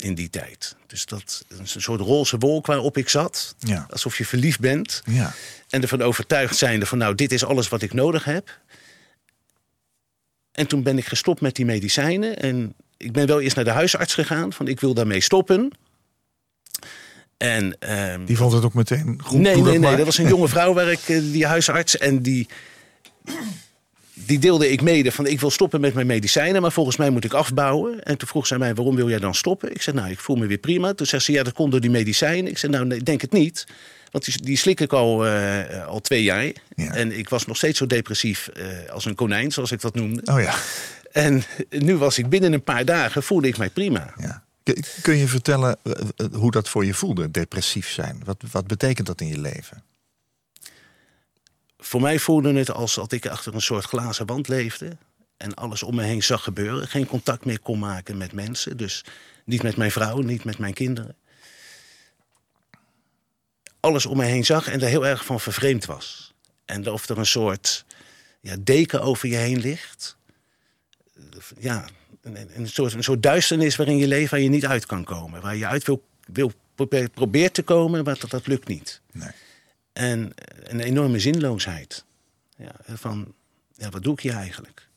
In 0.00 0.14
die 0.14 0.30
tijd. 0.30 0.76
Dus 0.86 1.06
dat 1.06 1.44
is 1.62 1.74
een 1.74 1.80
soort 1.82 2.00
roze 2.00 2.38
wolk 2.38 2.66
waarop 2.66 2.96
ik 2.96 3.08
zat. 3.08 3.54
Ja. 3.58 3.86
Alsof 3.90 4.18
je 4.18 4.26
verliefd 4.26 4.60
bent. 4.60 5.02
Ja. 5.04 5.34
En 5.68 5.82
ervan 5.82 6.02
overtuigd 6.02 6.56
zijnde 6.56 6.86
van 6.86 6.98
nou, 6.98 7.14
dit 7.14 7.32
is 7.32 7.44
alles 7.44 7.68
wat 7.68 7.82
ik 7.82 7.92
nodig 7.92 8.24
heb. 8.24 8.60
En 10.52 10.66
toen 10.66 10.82
ben 10.82 10.98
ik 10.98 11.06
gestopt 11.06 11.40
met 11.40 11.54
die 11.54 11.64
medicijnen. 11.64 12.38
En 12.38 12.74
ik 12.96 13.12
ben 13.12 13.26
wel 13.26 13.40
eerst 13.40 13.56
naar 13.56 13.64
de 13.64 13.70
huisarts 13.70 14.14
gegaan. 14.14 14.52
Van 14.52 14.68
ik 14.68 14.80
wil 14.80 14.94
daarmee 14.94 15.20
stoppen. 15.20 15.70
En, 17.36 17.78
ehm, 17.78 18.24
Die 18.24 18.36
vond 18.36 18.52
het 18.52 18.64
ook 18.64 18.74
meteen 18.74 19.20
goed. 19.22 19.38
nee, 19.38 19.54
nee, 19.54 19.62
nee. 19.62 19.78
maar. 19.78 19.96
Dat 19.96 20.06
was 20.06 20.18
een 20.18 20.28
jonge 20.28 20.48
vrouw 20.48 20.72
waar 20.72 20.90
ik, 20.90 21.08
eh, 21.08 21.20
die 21.20 21.46
huisarts. 21.46 21.98
En 21.98 22.22
die, 22.22 22.48
die 24.26 24.38
deelde 24.38 24.70
ik 24.70 24.82
mede 24.82 25.12
van 25.12 25.26
ik 25.26 25.40
wil 25.40 25.50
stoppen 25.50 25.80
met 25.80 25.94
mijn 25.94 26.06
medicijnen. 26.06 26.62
Maar 26.62 26.72
volgens 26.72 26.96
mij 26.96 27.10
moet 27.10 27.24
ik 27.24 27.32
afbouwen. 27.32 28.02
En 28.02 28.18
toen 28.18 28.28
vroeg 28.28 28.46
zij 28.46 28.58
mij 28.58 28.74
waarom 28.74 28.96
wil 28.96 29.08
jij 29.08 29.18
dan 29.18 29.34
stoppen? 29.34 29.70
Ik 29.74 29.82
zei 29.82 29.96
nou 29.96 30.10
ik 30.10 30.18
voel 30.20 30.36
me 30.36 30.46
weer 30.46 30.58
prima. 30.58 30.94
Toen 30.94 31.06
zei 31.06 31.22
ze 31.22 31.32
ja 31.32 31.42
dat 31.42 31.52
komt 31.52 31.70
door 31.70 31.80
die 31.80 31.90
medicijnen. 31.90 32.50
Ik 32.50 32.58
zei 32.58 32.72
nou 32.72 32.84
nee, 32.86 32.98
ik 32.98 33.04
denk 33.06 33.20
het 33.20 33.32
niet. 33.32 33.66
Want 34.10 34.24
die, 34.24 34.42
die 34.42 34.56
slik 34.56 34.80
ik 34.80 34.92
al, 34.92 35.26
eh, 35.26 35.86
al 35.86 36.00
twee 36.00 36.22
jaar. 36.22 36.44
Ja. 36.76 36.94
En 36.94 37.18
ik 37.18 37.28
was 37.28 37.46
nog 37.46 37.56
steeds 37.56 37.78
zo 37.78 37.86
depressief 37.86 38.48
eh, 38.48 38.66
als 38.90 39.04
een 39.04 39.14
konijn, 39.14 39.52
zoals 39.52 39.72
ik 39.72 39.80
dat 39.80 39.94
noemde. 39.94 40.22
Oh 40.24 40.40
ja. 40.40 40.54
En 41.12 41.42
nu 41.68 41.96
was 41.96 42.18
ik 42.18 42.28
binnen 42.28 42.52
een 42.52 42.62
paar 42.62 42.84
dagen, 42.84 43.22
voelde 43.22 43.48
ik 43.48 43.56
mij 43.58 43.70
prima. 43.70 44.14
ja. 44.18 44.42
Kun- 45.02 45.16
je 45.16 45.26
vertellen 45.28 45.76
eh, 45.82 45.92
hoe 46.32 46.50
dat 46.50 46.68
voor 46.68 46.84
je 46.84 46.94
voelde, 46.94 47.30
depressief 47.30 47.88
zijn? 47.88 48.20
Wat, 48.24 48.42
wat 48.52 48.66
betekent 48.66 49.06
dat 49.06 49.20
in 49.20 49.26
je 49.26 49.38
leven? 49.40 49.82
Voor 51.84 52.00
mij 52.00 52.18
voelde 52.18 52.52
het 52.52 52.70
als 52.70 52.94
dat 52.94 53.12
ik 53.12 53.26
achter 53.26 53.54
een 53.54 53.62
soort 53.62 53.84
glazen 53.84 54.26
wand 54.26 54.48
leefde. 54.48 54.96
En 55.36 55.54
alles 55.54 55.82
om 55.82 55.94
me 55.94 56.02
heen 56.02 56.22
zag 56.22 56.42
gebeuren. 56.42 56.88
Geen 56.88 57.06
contact 57.06 57.44
meer 57.44 57.60
kon 57.60 57.78
maken 57.78 58.16
met 58.16 58.32
mensen. 58.32 58.76
Dus 58.76 59.04
niet 59.44 59.62
met 59.62 59.76
mijn 59.76 59.90
vrouw, 59.90 60.18
niet 60.20 60.44
met 60.44 60.58
mijn 60.58 60.74
kinderen. 60.74 61.16
Alles 63.80 64.06
om 64.06 64.16
me 64.16 64.24
heen 64.24 64.44
zag 64.44 64.68
en 64.68 64.80
er 64.80 64.88
heel 64.88 65.06
erg 65.06 65.24
van 65.24 65.40
vervreemd 65.40 65.84
was. 65.84 66.32
En 66.64 66.90
of 66.90 67.08
er 67.08 67.18
een 67.18 67.26
soort 67.26 67.84
ja, 68.40 68.56
deken 68.60 69.02
over 69.02 69.28
je 69.28 69.36
heen 69.36 69.60
ligt. 69.60 70.16
Ja, 71.58 71.88
een, 72.22 72.58
een, 72.58 72.68
soort, 72.68 72.92
een 72.92 73.04
soort 73.04 73.22
duisternis 73.22 73.76
waarin 73.76 73.96
je 73.96 74.06
leeft 74.06 74.30
waar 74.30 74.40
je 74.40 74.48
niet 74.48 74.66
uit 74.66 74.86
kan 74.86 75.04
komen. 75.04 75.40
Waar 75.40 75.56
je 75.56 75.66
uit 75.66 75.84
wil, 75.84 76.02
wil 76.32 76.52
probeer- 76.74 77.10
probeert 77.10 77.54
te 77.54 77.62
komen, 77.62 78.04
maar 78.04 78.18
dat, 78.18 78.30
dat 78.30 78.46
lukt 78.46 78.68
niet. 78.68 79.00
Nee. 79.12 79.30
En 79.92 80.32
een 80.62 80.80
enorme 80.80 81.18
zinloosheid. 81.18 82.04
Ja, 82.56 82.74
van, 82.86 83.34
ja, 83.72 83.90
wat 83.90 84.02
doe 84.02 84.12
ik 84.12 84.20
hier 84.20 84.34
eigenlijk? 84.34 84.88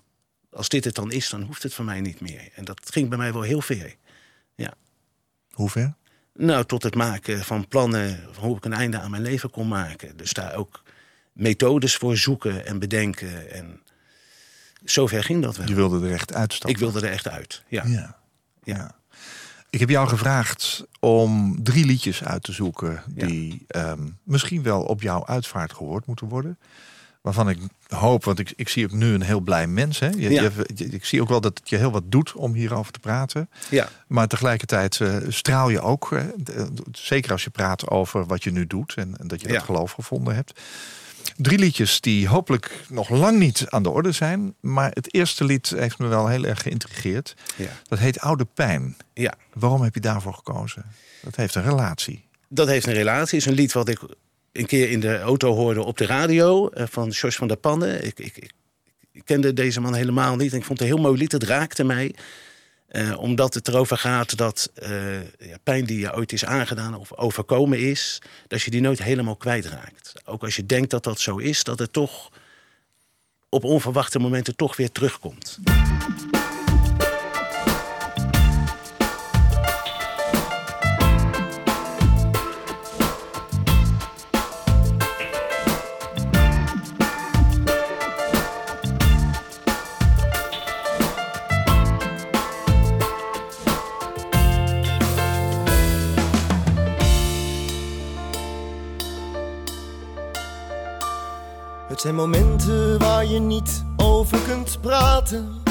Als 0.49 0.69
dit 0.69 0.83
het 0.83 0.95
dan 0.95 1.11
is, 1.11 1.29
dan 1.29 1.41
hoeft 1.41 1.63
het 1.63 1.73
voor 1.73 1.85
mij 1.85 2.01
niet 2.01 2.21
meer. 2.21 2.49
En 2.53 2.65
dat 2.65 2.91
ging 2.91 3.09
bij 3.09 3.17
mij 3.17 3.33
wel 3.33 3.41
heel 3.41 3.61
ver. 3.61 3.95
Ja. 4.55 4.73
Hoe 5.51 5.69
ver? 5.69 5.93
Nou, 6.33 6.65
tot 6.65 6.83
het 6.83 6.95
maken 6.95 7.43
van 7.43 7.67
plannen 7.67 8.23
hoe 8.37 8.57
ik 8.57 8.65
een 8.65 8.73
einde 8.73 8.99
aan 8.99 9.11
mijn 9.11 9.21
leven 9.21 9.49
kon 9.49 9.67
maken. 9.67 10.17
Dus 10.17 10.33
daar 10.33 10.55
ook 10.55 10.83
methodes 11.31 11.95
voor 11.95 12.17
zoeken 12.17 12.65
en 12.65 12.79
bedenken. 12.79 13.51
En 13.51 13.81
zover 14.83 15.23
ging 15.23 15.43
dat 15.43 15.57
wel. 15.57 15.67
Je 15.67 15.75
wilde 15.75 16.07
er 16.07 16.13
echt 16.13 16.33
uitstappen. 16.33 16.69
Ik 16.69 16.77
wilde 16.77 17.07
er 17.07 17.13
echt 17.13 17.27
uit. 17.27 17.63
Ja. 17.67 17.83
Ja. 17.85 17.91
Ja. 17.91 18.73
ja. 18.73 18.95
Ik 19.75 19.81
heb 19.81 19.89
jou 19.89 20.07
gevraagd 20.07 20.85
om 20.99 21.59
drie 21.63 21.85
liedjes 21.85 22.23
uit 22.23 22.43
te 22.43 22.51
zoeken 22.51 23.03
die 23.07 23.65
ehm, 23.67 23.99
misschien 24.23 24.63
wel 24.63 24.81
op 24.81 25.01
jouw 25.01 25.25
uitvaart 25.25 25.73
gehoord 25.73 26.05
moeten 26.05 26.27
worden. 26.27 26.57
Waarvan 27.21 27.49
ik 27.49 27.57
hoop, 27.87 28.23
want 28.23 28.39
ik, 28.39 28.53
ik 28.55 28.69
zie 28.69 28.85
ook 28.85 28.91
nu 28.91 29.13
een 29.13 29.21
heel 29.21 29.39
blij 29.39 29.67
mens. 29.67 29.99
Hè? 29.99 30.07
Je, 30.09 30.29
Ja. 30.29 30.41
je- 30.75 30.89
ik 30.89 31.05
zie 31.05 31.21
ook 31.21 31.29
wel 31.29 31.41
dat 31.41 31.61
je 31.63 31.77
heel 31.77 31.91
wat 31.91 32.03
doet 32.05 32.33
om 32.33 32.53
hierover 32.53 32.91
te 32.91 32.99
praten. 32.99 33.49
ja. 33.69 33.89
Maar 34.07 34.27
tegelijkertijd 34.27 35.01
eh, 35.01 35.15
straal 35.27 35.69
je 35.69 35.81
ook, 35.81 36.11
eh, 36.11 36.23
zeker 36.91 37.31
als 37.31 37.43
je 37.43 37.49
praat 37.49 37.89
over 37.89 38.25
wat 38.25 38.43
je 38.43 38.51
nu 38.51 38.67
doet 38.67 38.93
en, 38.95 39.17
en 39.17 39.27
dat 39.27 39.41
je 39.41 39.47
dat 39.47 39.63
geloof 39.63 39.91
gevonden 39.91 40.35
hebt. 40.35 40.59
Drie 41.37 41.57
liedjes 41.57 42.01
die 42.01 42.27
hopelijk 42.27 42.85
nog 42.89 43.09
lang 43.09 43.39
niet 43.39 43.65
aan 43.69 43.83
de 43.83 43.89
orde 43.89 44.11
zijn. 44.11 44.55
Maar 44.59 44.91
het 44.93 45.13
eerste 45.13 45.43
lied 45.43 45.69
heeft 45.69 45.97
me 45.97 46.07
wel 46.07 46.27
heel 46.27 46.43
erg 46.43 46.61
geïntrigeerd. 46.61 47.35
Ja. 47.55 47.69
Dat 47.87 47.99
heet 47.99 48.19
Oude 48.19 48.45
Pijn. 48.53 48.97
ja. 49.13 49.33
Waarom 49.53 49.81
heb 49.81 49.93
je 49.93 49.99
daarvoor 49.99 50.33
gekozen? 50.33 50.85
Dat 51.21 51.35
heeft 51.35 51.55
een 51.55 51.63
relatie. 51.63 52.27
Dat 52.49 52.67
heeft 52.67 52.85
een 52.85 52.93
relatie. 52.93 53.37
is 53.37 53.45
een 53.45 53.53
lied 53.53 53.73
wat 53.73 53.89
ik 53.89 53.99
een 54.51 54.65
keer 54.65 54.89
in 54.89 54.99
de 54.99 55.19
auto 55.19 55.53
hoorde 55.53 55.83
op 55.83 55.97
de 55.97 56.05
radio 56.05 56.69
eh, 56.69 56.85
van 56.89 57.13
George 57.13 57.37
van 57.37 57.47
der 57.47 57.57
Pannen. 57.57 58.05
Ik, 58.05 58.19
ik, 58.19 58.37
ik, 58.37 58.51
ik 59.11 59.25
kende 59.25 59.53
deze 59.53 59.81
man 59.81 59.93
helemaal 59.93 60.35
niet. 60.35 60.51
En 60.51 60.57
ik 60.57 60.65
vond 60.65 60.79
het 60.79 60.87
een 60.87 60.93
heel 60.95 61.03
mooi 61.03 61.17
lied. 61.17 61.31
Het 61.31 61.43
raakte 61.43 61.83
mij. 61.83 62.15
Eh, 62.95 63.19
omdat 63.19 63.53
het 63.53 63.67
erover 63.67 63.97
gaat 63.97 64.37
dat 64.37 64.71
eh, 64.73 65.21
ja, 65.21 65.57
pijn 65.63 65.85
die 65.85 65.99
je 65.99 66.15
ooit 66.15 66.31
is 66.31 66.45
aangedaan 66.45 66.95
of 66.95 67.13
overkomen 67.13 67.79
is, 67.79 68.21
dat 68.47 68.61
je 68.61 68.71
die 68.71 68.81
nooit 68.81 69.03
helemaal 69.03 69.35
kwijtraakt. 69.35 70.13
Ook 70.25 70.43
als 70.43 70.55
je 70.55 70.65
denkt 70.65 70.89
dat 70.89 71.03
dat 71.03 71.19
zo 71.19 71.37
is, 71.37 71.63
dat 71.63 71.79
het 71.79 71.93
toch 71.93 72.31
op 73.49 73.63
onverwachte 73.63 74.19
momenten 74.19 74.55
toch 74.55 74.75
weer 74.75 74.91
terugkomt. 74.91 75.59
Zijn 102.05 102.17
momenten 102.17 102.99
waar 102.99 103.25
je 103.25 103.39
niet 103.39 103.83
over 103.97 104.37
kunt 104.39 104.81
praten. 104.81 105.61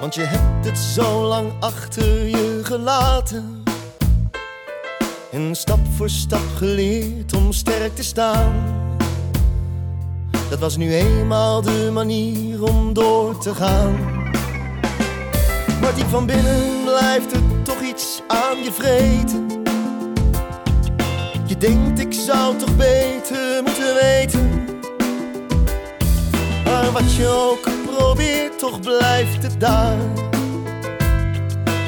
Want 0.00 0.14
je 0.14 0.22
hebt 0.22 0.66
het 0.66 0.78
zo 0.78 1.24
lang 1.24 1.52
achter 1.60 2.26
je 2.26 2.60
gelaten. 2.62 3.62
En 5.30 5.54
stap 5.54 5.78
voor 5.96 6.10
stap 6.10 6.42
geleerd 6.56 7.34
om 7.34 7.52
sterk 7.52 7.94
te 7.94 8.02
staan. 8.02 8.52
Dat 10.50 10.58
was 10.58 10.76
nu 10.76 10.94
eenmaal 10.94 11.62
de 11.62 11.90
manier 11.92 12.62
om 12.62 12.92
door 12.92 13.38
te 13.38 13.54
gaan. 13.54 13.94
Maar 15.80 15.94
diep 15.94 16.08
van 16.08 16.26
binnen 16.26 16.84
blijft 16.84 17.32
er 17.32 17.42
toch 17.62 17.80
iets 17.80 18.22
aan 18.26 18.62
je 18.62 18.72
vreten. 18.72 19.46
Je 21.46 21.56
denkt 21.58 21.98
ik 21.98 22.12
zou 22.12 22.56
toch 22.56 22.76
beter 22.76 23.62
moeten 23.62 23.94
weten. 23.94 24.61
Wat 26.92 27.14
je 27.14 27.28
ook 27.28 27.68
probeert, 27.86 28.58
toch 28.58 28.80
blijft 28.80 29.42
het 29.42 29.60
daar. 29.60 29.96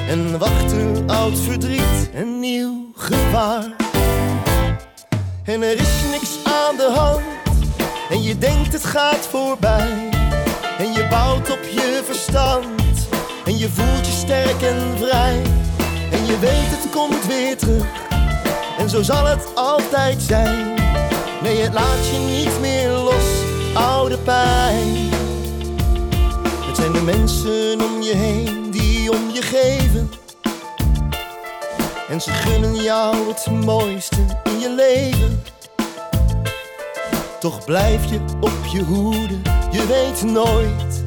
En 0.09 0.39
wacht 0.39 0.73
er 0.73 1.03
oud 1.07 1.39
verdriet 1.39 2.11
en 2.15 2.41
nieuw 2.41 2.91
gevaar. 2.95 3.65
En 5.45 5.63
er 5.63 5.81
is 5.81 6.03
niks 6.11 6.31
aan 6.45 6.77
de 6.77 6.93
hand. 6.95 7.23
En 8.11 8.23
je 8.23 8.39
denkt 8.39 8.73
het 8.73 8.85
gaat 8.85 9.27
voorbij. 9.31 10.09
En 10.79 10.93
je 10.93 11.07
bouwt 11.11 11.51
op 11.51 11.63
je 11.75 12.03
verstand. 12.05 13.09
En 13.45 13.59
je 13.59 13.69
voelt 13.69 14.07
je 14.07 14.13
sterk 14.13 14.63
en 14.63 14.99
vrij. 14.99 15.43
En 16.11 16.27
je 16.27 16.39
weet 16.39 16.71
het 16.71 16.91
komt 16.91 17.27
weer 17.27 17.57
terug. 17.57 17.87
En 18.79 18.91
zo 18.91 19.03
zal 19.03 19.27
het 19.27 19.55
altijd 19.55 20.23
zijn. 20.23 20.75
Nee, 21.43 21.61
het 21.61 21.73
laat 21.73 22.09
je 22.13 22.19
niet 22.19 22.61
meer 22.61 22.91
los, 22.91 23.44
oude 23.75 24.19
pijn. 24.19 25.11
Het 26.67 26.77
zijn 26.77 26.93
de 26.93 27.03
mensen 27.03 27.81
om 27.83 28.03
je 28.03 28.15
heen 28.17 28.71
die 28.71 29.13
om 29.13 29.31
je 29.33 29.43
geven. 29.43 30.11
En 32.09 32.21
ze 32.21 32.31
gunnen 32.31 32.75
jou 32.75 33.17
het 33.29 33.51
mooiste 33.65 34.17
in 34.45 34.59
je 34.61 34.71
leven. 34.71 35.43
Toch 37.41 37.65
blijf 37.65 38.11
je 38.11 38.21
op 38.41 38.67
je 38.73 38.83
hoede, 38.83 39.39
je 39.71 39.87
weet 39.87 40.23
nooit. 40.23 41.05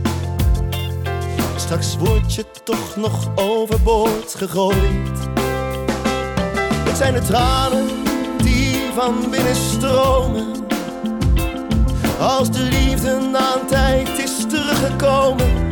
Straks 1.55 1.97
word 1.97 2.33
je 2.33 2.45
toch 2.63 2.95
nog 2.95 3.27
overboord 3.35 4.35
gegooid. 4.35 5.19
Het 6.87 6.97
zijn 6.97 7.13
de 7.13 7.21
tranen 7.21 7.87
die 8.37 8.79
van 8.95 9.29
binnen 9.29 9.55
stromen. 9.55 10.66
Als 12.19 12.51
de 12.51 12.59
liefde 12.59 13.19
na 13.31 13.55
een 13.55 13.67
tijd 13.67 14.17
is 14.17 14.45
teruggekomen. 14.49 15.67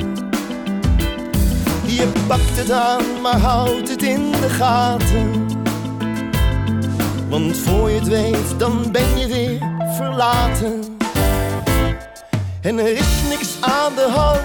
Je 1.86 2.12
pakt 2.28 2.58
het 2.58 2.72
aan, 2.72 3.22
maar 3.22 3.38
houdt 3.38 3.90
het 3.90 4.04
in 4.04 4.32
de 4.32 4.50
gaten. 4.50 5.48
Want 7.30 7.58
voor 7.58 7.90
je 7.90 8.00
het 8.00 8.08
weet, 8.08 8.60
dan 8.60 8.92
ben 8.92 9.18
je 9.18 9.28
weer 9.28 9.60
verlaten. 9.96 10.98
En 12.62 12.80
er 12.80 12.92
is 12.92 13.22
niks 13.30 13.58
aan 13.62 13.96
de 13.96 14.08
hand. 14.10 14.42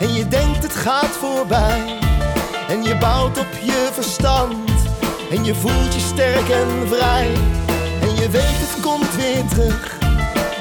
En 0.00 0.14
je 0.14 0.28
denkt 0.28 0.62
het 0.62 0.74
gaat 0.74 1.16
voorbij. 1.20 1.98
En 2.68 2.82
je 2.82 2.96
bouwt 2.96 3.38
op 3.38 3.52
je 3.62 3.88
verstand. 3.92 4.54
En 5.30 5.44
je 5.44 5.54
voelt 5.54 5.94
je 5.94 6.00
sterk 6.00 6.48
en 6.48 6.88
vrij. 6.88 7.30
En 8.00 8.14
je 8.14 8.28
weet 8.30 8.58
het 8.60 8.80
komt 8.80 9.16
weer 9.16 9.44
terug. 9.48 9.93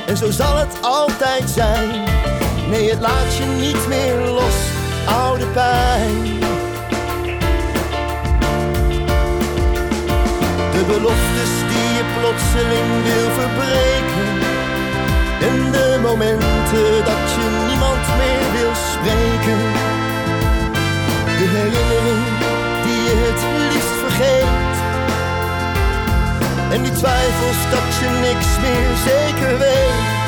En 0.05 0.17
zo 0.17 0.31
zal 0.31 0.57
het 0.57 0.77
altijd 0.81 1.49
zijn. 1.49 1.89
Nee, 2.69 2.89
het 2.89 2.99
laat 2.99 3.35
je 3.37 3.45
niet 3.45 3.87
meer 3.87 4.15
los, 4.29 4.57
oude 5.05 5.45
pijn. 5.45 6.23
De 10.71 10.83
beloftes 10.87 11.53
die 11.69 11.89
je 11.97 12.03
plotseling 12.19 13.03
wil 13.03 13.29
verbreken. 13.39 14.29
En 15.41 15.71
de 15.71 15.99
momenten 16.01 17.05
dat 17.05 17.25
je 17.35 17.65
niemand 17.67 18.07
meer 18.17 18.61
wil 18.61 18.73
spreken. 18.91 19.82
En 26.73 26.83
die 26.83 26.91
twijfels 26.91 27.71
dat 27.71 27.95
je 27.99 28.09
niks 28.21 28.59
meer 28.61 28.97
zeker 28.97 29.57
weet. 29.57 30.22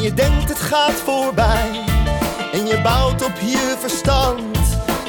Je 0.00 0.14
denkt 0.14 0.48
het 0.48 0.58
gaat 0.58 0.92
voorbij. 0.92 1.70
En 2.52 2.66
je 2.66 2.80
bouwt 2.82 3.24
op 3.24 3.32
je 3.40 3.76
verstand. 3.78 4.58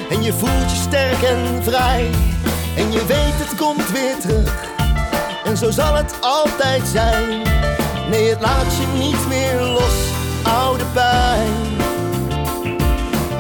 En 0.10 0.24
je 0.24 0.34
voelt 0.34 0.72
je 0.72 0.78
sterk 0.78 1.22
en 1.22 1.64
vrij. 1.64 2.10
En 2.76 2.92
je 2.92 3.06
weet 3.06 3.38
het 3.40 3.56
komt 3.56 3.92
weer 3.92 4.20
terug. 4.20 4.70
En 5.44 5.58
zo 5.58 5.72
zal 5.72 5.96
het 5.96 6.16
altijd 6.22 6.88
zijn. 6.88 7.42
Nee, 8.10 8.30
het 8.30 8.42
laat 8.42 8.76
je 8.80 8.88
niet 8.98 9.28
meer 9.28 9.62
los, 9.62 9.96
oude 10.44 10.84
pijn. 10.94 11.54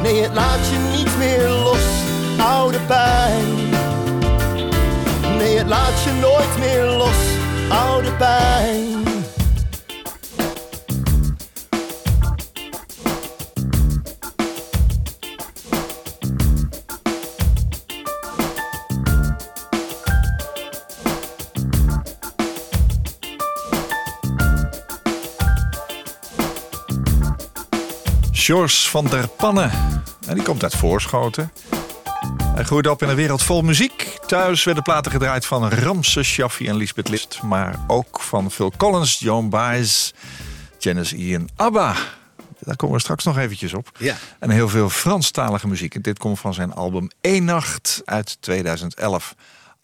Nee, 0.01 0.21
het 0.21 0.33
laat 0.33 0.67
je 0.71 0.77
niet 0.97 1.17
meer 1.17 1.49
los, 1.49 1.85
oude 2.37 2.79
pijn. 2.79 3.69
Nee, 5.37 5.57
het 5.57 5.67
laat 5.67 6.03
je 6.03 6.11
nooit 6.21 6.57
meer 6.59 6.85
los, 6.85 7.17
oude 7.69 8.11
pijn. 8.11 9.00
George 28.51 28.89
van 28.89 29.05
der 29.05 29.27
Pannen. 29.27 29.71
En 30.27 30.35
die 30.35 30.43
komt 30.43 30.63
uit 30.63 30.75
Voorschoten. 30.75 31.51
Hij 32.43 32.63
groeide 32.63 32.91
op 32.91 33.01
in 33.01 33.09
een 33.09 33.15
wereld 33.15 33.43
vol 33.43 33.61
muziek. 33.61 34.17
Thuis 34.25 34.63
werden 34.63 34.83
platen 34.83 35.11
gedraaid 35.11 35.45
van 35.45 35.69
Ramse 35.69 36.23
Shaffi 36.23 36.67
en 36.67 36.75
Lisbeth 36.75 37.09
List. 37.09 37.41
Maar 37.41 37.75
ook 37.87 38.21
van 38.21 38.51
Phil 38.51 38.73
Collins, 38.77 39.19
Joan 39.19 39.49
Baez, 39.49 40.11
Janis 40.79 41.13
Ian, 41.13 41.49
ABBA. 41.55 41.95
Daar 42.59 42.75
komen 42.75 42.95
we 42.95 43.01
straks 43.01 43.23
nog 43.23 43.37
eventjes 43.37 43.73
op. 43.73 43.91
Ja. 43.97 44.15
En 44.39 44.49
heel 44.49 44.69
veel 44.69 44.89
Franstalige 44.89 45.67
muziek. 45.67 45.95
En 45.95 46.01
dit 46.01 46.19
komt 46.19 46.39
van 46.39 46.53
zijn 46.53 46.73
album 46.73 47.09
Eén 47.21 47.43
Nacht 47.43 48.01
uit 48.05 48.37
2011. 48.41 49.35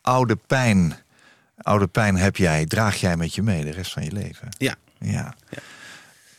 Oude 0.02 0.36
pijn. 0.48 0.98
Oude 1.58 1.88
pijn 1.88 2.18
heb 2.18 2.38
jij, 2.38 2.66
draag 2.66 2.96
jij 2.96 3.18
met 3.18 3.36
je 3.36 3.42
mee 3.42 3.64
de 3.64 3.72
rest 3.72 3.94
van 3.94 4.04
je 4.04 4.12
leven. 4.12 4.50
Ja. 4.58 4.76
Ja. 5.00 5.36
Ja. 5.50 5.60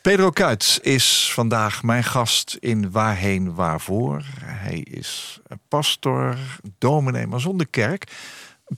Pedro 0.08 0.30
Kuit 0.30 0.78
is 0.82 1.30
vandaag 1.34 1.82
mijn 1.82 2.04
gast 2.04 2.56
in 2.60 2.90
Waarheen 2.90 3.54
Waarvoor. 3.54 4.22
Hij 4.44 4.78
is 4.78 5.40
pastor, 5.68 6.36
dominee, 6.78 7.26
maar 7.26 7.40
zonder 7.40 7.66
kerk. 7.66 8.12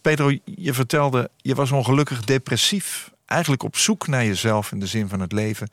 Pedro, 0.02 0.30
je 0.44 0.72
vertelde, 0.74 1.30
je 1.36 1.54
was 1.54 1.70
ongelukkig 1.70 2.24
depressief. 2.24 3.10
Eigenlijk 3.26 3.62
op 3.62 3.76
zoek 3.76 4.06
naar 4.06 4.24
jezelf 4.24 4.72
in 4.72 4.80
de 4.80 4.86
zin 4.86 5.08
van 5.08 5.20
het 5.20 5.32
leven. 5.32 5.70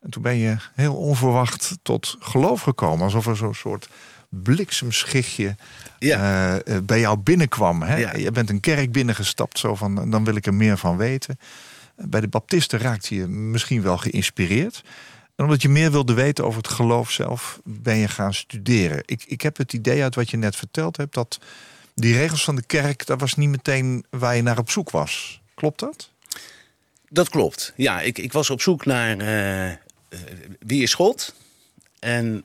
En 0.00 0.10
toen 0.10 0.22
ben 0.22 0.36
je 0.36 0.56
heel 0.74 0.94
onverwacht 0.94 1.78
tot 1.82 2.16
geloof 2.18 2.60
gekomen. 2.60 3.04
Alsof 3.04 3.26
er 3.26 3.36
zo'n 3.36 3.54
soort 3.54 3.88
bliksemschichtje 4.28 5.56
Ja. 5.98 6.18
eh, 6.18 6.76
eh, 6.76 6.82
bij 6.84 7.00
jou 7.00 7.18
binnenkwam. 7.18 7.82
Hè? 7.82 7.96
Ja. 7.96 8.16
Je 8.16 8.30
bent 8.30 8.50
een 8.50 8.60
kerk 8.60 8.92
binnengestapt, 8.92 9.58
zo 9.58 9.74
van, 9.74 10.10
dan 10.10 10.24
wil 10.24 10.36
ik 10.36 10.46
er 10.46 10.54
meer 10.54 10.78
van 10.78 10.96
weten. 10.96 11.38
Bij 12.04 12.20
de 12.20 12.28
baptisten 12.28 12.78
raakte 12.78 13.14
je 13.14 13.26
misschien 13.26 13.82
wel 13.82 13.98
geïnspireerd. 13.98 14.82
En 15.36 15.44
omdat 15.44 15.62
je 15.62 15.68
meer 15.68 15.90
wilde 15.90 16.14
weten 16.14 16.44
over 16.44 16.58
het 16.62 16.70
geloof 16.70 17.10
zelf, 17.10 17.60
ben 17.64 17.96
je 17.96 18.08
gaan 18.08 18.34
studeren. 18.34 19.02
Ik, 19.04 19.24
ik 19.26 19.40
heb 19.40 19.56
het 19.56 19.72
idee 19.72 20.02
uit 20.02 20.14
wat 20.14 20.30
je 20.30 20.36
net 20.36 20.56
verteld 20.56 20.96
hebt, 20.96 21.14
dat 21.14 21.38
die 21.94 22.14
regels 22.14 22.44
van 22.44 22.56
de 22.56 22.66
kerk, 22.66 23.06
dat 23.06 23.20
was 23.20 23.34
niet 23.34 23.48
meteen 23.48 24.04
waar 24.10 24.36
je 24.36 24.42
naar 24.42 24.58
op 24.58 24.70
zoek 24.70 24.90
was. 24.90 25.40
Klopt 25.54 25.80
dat? 25.80 26.10
Dat 27.08 27.28
klopt. 27.28 27.72
Ja, 27.76 28.00
ik, 28.00 28.18
ik 28.18 28.32
was 28.32 28.50
op 28.50 28.60
zoek 28.60 28.84
naar 28.84 29.18
eh, 29.18 29.70
eh, 29.70 29.78
wie 30.58 30.82
is 30.82 30.94
God 30.94 31.34
en 31.98 32.44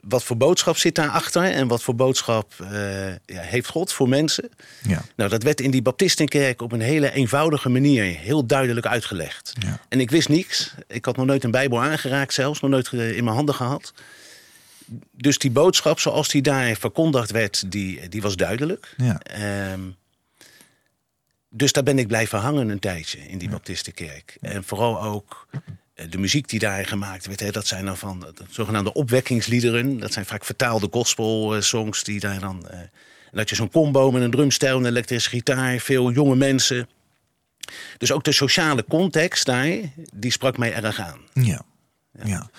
wat 0.00 0.24
voor 0.24 0.36
boodschap 0.36 0.76
zit 0.76 0.94
daarachter 0.94 1.42
en 1.42 1.68
wat 1.68 1.82
voor 1.82 1.94
boodschap 1.94 2.52
eh, 2.60 3.08
ja, 3.08 3.16
heeft 3.26 3.68
God 3.68 3.92
voor 3.92 4.08
mensen. 4.08 4.50
Ja. 4.82 5.02
Nou, 5.16 5.30
dat 5.30 5.42
werd 5.42 5.60
in 5.60 5.70
die 5.70 5.82
Baptistenkerk 5.82 6.62
op 6.62 6.72
een 6.72 6.80
hele 6.80 7.12
eenvoudige 7.12 7.68
manier 7.68 8.04
heel 8.04 8.46
duidelijk 8.46 8.86
uitgelegd. 8.86 9.52
Ja. 9.58 9.80
En 9.88 10.00
ik 10.00 10.10
wist 10.10 10.28
niks. 10.28 10.74
Ik 10.86 11.04
had 11.04 11.16
nog 11.16 11.26
nooit 11.26 11.44
een 11.44 11.50
Bijbel 11.50 11.82
aangeraakt, 11.82 12.34
zelfs 12.34 12.60
nog 12.60 12.70
nooit 12.70 12.92
eh, 12.92 13.16
in 13.16 13.24
mijn 13.24 13.36
handen 13.36 13.54
gehad. 13.54 13.92
Dus 15.10 15.38
die 15.38 15.50
boodschap, 15.50 16.00
zoals 16.00 16.28
die 16.28 16.42
daar 16.42 16.76
verkondigd 16.76 17.30
werd, 17.30 17.72
die, 17.72 18.08
die 18.08 18.22
was 18.22 18.36
duidelijk. 18.36 18.94
Ehm, 19.22 19.80
dus 21.48 21.72
daar 21.72 21.82
ben 21.82 21.98
ik 21.98 22.06
blijven 22.06 22.38
hangen 22.38 22.68
een 22.68 22.78
tijdje 22.78 23.18
in 23.28 23.38
die 23.38 23.48
Baptistenkerk. 23.48 24.36
En 24.40 24.64
vooral 24.64 25.02
ook 25.02 25.48
de 26.08 26.18
muziek 26.18 26.48
die 26.48 26.58
daar 26.58 26.86
gemaakt 26.86 27.26
werd. 27.26 27.40
Hè, 27.40 27.50
dat 27.50 27.66
zijn 27.66 27.84
dan 27.84 27.96
van 27.96 28.20
de 28.20 28.44
zogenaamde 28.50 28.92
opwekkingsliederen. 28.92 29.98
Dat 29.98 30.12
zijn 30.12 30.26
vaak 30.26 30.44
vertaalde 30.44 30.88
gospel-songs 30.90 32.04
die 32.04 32.20
daar 32.20 32.40
dan. 32.40 32.68
eh, 32.68 32.78
dat 33.32 33.48
je 33.48 33.54
zo'n 33.54 33.70
combo 33.70 34.10
met 34.10 34.22
een 34.22 34.30
drumstijl 34.30 34.76
en 34.76 34.84
een 34.84 34.90
elektrische 34.90 35.30
gitaar, 35.30 35.78
veel 35.78 36.10
jonge 36.10 36.36
mensen. 36.36 36.88
Dus 37.98 38.12
ook 38.12 38.24
de 38.24 38.32
sociale 38.32 38.84
context 38.88 39.46
daar, 39.46 39.76
die 40.14 40.30
sprak 40.32 40.58
mij 40.58 40.74
erg 40.74 40.98
aan. 41.00 41.20
Ja. 41.32 41.62
ja. 42.22 42.50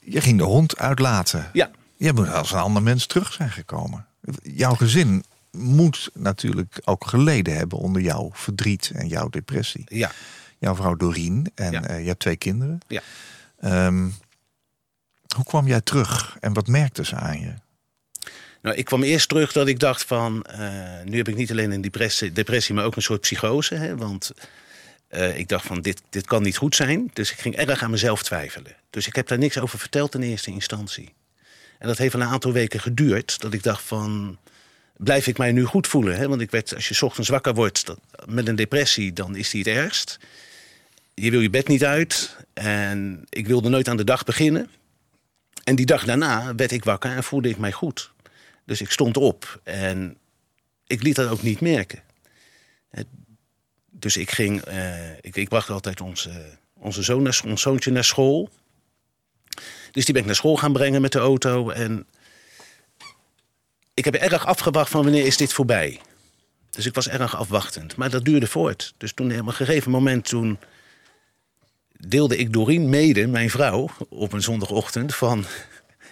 Je 0.00 0.20
ging 0.20 0.38
de 0.38 0.44
hond 0.44 0.78
uitlaten. 0.78 1.50
Ja, 1.52 1.70
Je 1.96 2.12
moet 2.12 2.28
als 2.28 2.52
een 2.52 2.58
ander 2.58 2.82
mens 2.82 3.06
terug 3.06 3.32
zijn 3.32 3.50
gekomen. 3.50 4.06
Jouw 4.42 4.74
gezin 4.74 5.24
moet 5.50 6.10
natuurlijk 6.14 6.80
ook 6.84 7.06
geleden 7.06 7.56
hebben 7.56 7.78
onder 7.78 8.02
jouw 8.02 8.30
verdriet 8.32 8.90
en 8.94 9.08
jouw 9.08 9.28
depressie. 9.28 9.84
ja, 9.88 10.10
Jouw 10.58 10.74
vrouw 10.74 10.94
Doreen 10.94 11.52
en 11.54 11.72
Ja. 11.72 11.82
eh, 11.86 12.00
je 12.00 12.06
hebt 12.06 12.20
twee 12.20 12.36
kinderen. 12.36 12.78
ja. 12.88 13.00
Ehm, 13.60 14.08
hoe 15.36 15.44
kwam 15.44 15.66
jij 15.66 15.80
terug 15.80 16.36
en 16.40 16.52
wat 16.52 16.66
merkte 16.66 17.04
ze 17.04 17.14
aan 17.16 17.40
je? 17.40 17.54
Nou, 18.62 18.76
ik 18.76 18.84
kwam 18.84 19.02
eerst 19.02 19.28
terug 19.28 19.52
dat 19.52 19.66
ik 19.68 19.78
dacht 19.78 20.04
van... 20.04 20.42
eh, 20.42 21.02
nu 21.04 21.16
heb 21.16 21.28
ik 21.28 21.36
niet 21.36 21.50
alleen 21.50 21.70
een 21.70 21.80
depressie, 21.80 22.32
depressie 22.32 22.74
maar 22.74 22.84
ook 22.84 22.96
een 22.96 23.02
soort 23.02 23.20
psychose. 23.20 23.74
Hè, 23.74 23.96
want 23.96 24.32
eh, 25.08 25.38
ik 25.38 25.48
dacht 25.48 25.66
van, 25.66 25.80
dit, 25.80 26.02
dit 26.10 26.26
kan 26.26 26.42
niet 26.42 26.56
goed 26.56 26.74
zijn. 26.76 27.10
Dus 27.12 27.32
ik 27.32 27.38
ging 27.38 27.56
erg 27.56 27.82
aan 27.82 27.90
mezelf 27.90 28.22
twijfelen. 28.22 28.72
Dus 28.90 29.06
ik 29.06 29.14
heb 29.16 29.26
daar 29.28 29.38
niks 29.38 29.58
over 29.58 29.78
verteld 29.78 30.14
in 30.14 30.22
eerste 30.22 30.50
instantie. 30.50 31.14
En 31.78 31.86
dat 31.88 31.98
heeft 31.98 32.14
een 32.14 32.22
aantal 32.24 32.52
weken 32.52 32.80
geduurd. 32.80 33.40
Dat 33.40 33.52
ik 33.52 33.62
dacht 33.62 33.82
van, 33.82 34.38
blijf 34.96 35.26
ik 35.26 35.38
mij 35.38 35.52
nu 35.52 35.64
goed 35.64 35.86
voelen? 35.86 36.16
Hè? 36.16 36.28
Want 36.28 36.40
ik 36.40 36.50
werd, 36.50 36.74
als 36.74 36.88
je 36.88 36.94
's 36.94 37.02
ochtends 37.02 37.28
wakker 37.28 37.54
wordt 37.54 37.86
dat, 37.86 37.98
met 38.26 38.48
een 38.48 38.56
depressie, 38.56 39.12
dan 39.12 39.36
is 39.36 39.50
die 39.50 39.62
het 39.62 39.76
ergst. 39.76 40.18
Je 41.20 41.30
wil 41.30 41.40
je 41.40 41.50
bed 41.50 41.68
niet 41.68 41.84
uit. 41.84 42.36
En 42.52 43.26
ik 43.28 43.46
wilde 43.46 43.68
nooit 43.68 43.88
aan 43.88 43.96
de 43.96 44.04
dag 44.04 44.24
beginnen. 44.24 44.70
En 45.64 45.76
die 45.76 45.86
dag 45.86 46.04
daarna 46.04 46.54
werd 46.54 46.70
ik 46.70 46.84
wakker 46.84 47.10
en 47.10 47.24
voelde 47.24 47.48
ik 47.48 47.58
mij 47.58 47.72
goed. 47.72 48.12
Dus 48.64 48.80
ik 48.80 48.90
stond 48.90 49.16
op 49.16 49.60
en 49.64 50.16
ik 50.86 51.02
liet 51.02 51.16
dat 51.16 51.30
ook 51.30 51.42
niet 51.42 51.60
merken. 51.60 52.02
Eh, 52.90 53.04
Dus 53.90 54.16
ik 54.16 54.30
ging, 54.30 54.60
eh, 54.60 55.10
ik, 55.20 55.36
ik 55.36 55.48
bracht 55.48 55.70
altijd 55.70 56.00
onze, 56.00 56.58
onze 56.72 57.02
zoon 57.02 57.26
ons 57.44 57.62
zoontje 57.62 57.90
naar 57.90 58.04
school. 58.04 58.50
Dus 59.90 60.04
die 60.04 60.12
ben 60.12 60.22
ik 60.22 60.26
naar 60.26 60.36
school 60.36 60.56
gaan 60.56 60.72
brengen 60.72 61.00
met 61.00 61.12
de 61.12 61.18
auto. 61.18 61.70
En 61.70 62.06
ik 63.94 64.04
heb 64.04 64.14
erg 64.14 64.46
afgewacht 64.46 64.90
van 64.90 65.02
wanneer 65.02 65.26
is 65.26 65.36
dit 65.36 65.52
voorbij. 65.52 66.00
Dus 66.70 66.86
ik 66.86 66.94
was 66.94 67.08
erg 67.08 67.36
afwachtend. 67.36 67.96
Maar 67.96 68.10
dat 68.10 68.24
duurde 68.24 68.46
voort. 68.46 68.94
Dus 68.96 69.12
toen 69.12 69.40
op 69.40 69.46
een 69.46 69.52
gegeven 69.52 69.90
moment 69.90 70.24
toen 70.24 70.58
deelde 71.98 72.36
ik 72.36 72.52
Doreen 72.52 72.88
mede, 72.88 73.26
mijn 73.26 73.50
vrouw, 73.50 73.90
op 74.08 74.32
een 74.32 74.42
zondagochtend 74.42 75.14
van... 75.14 75.44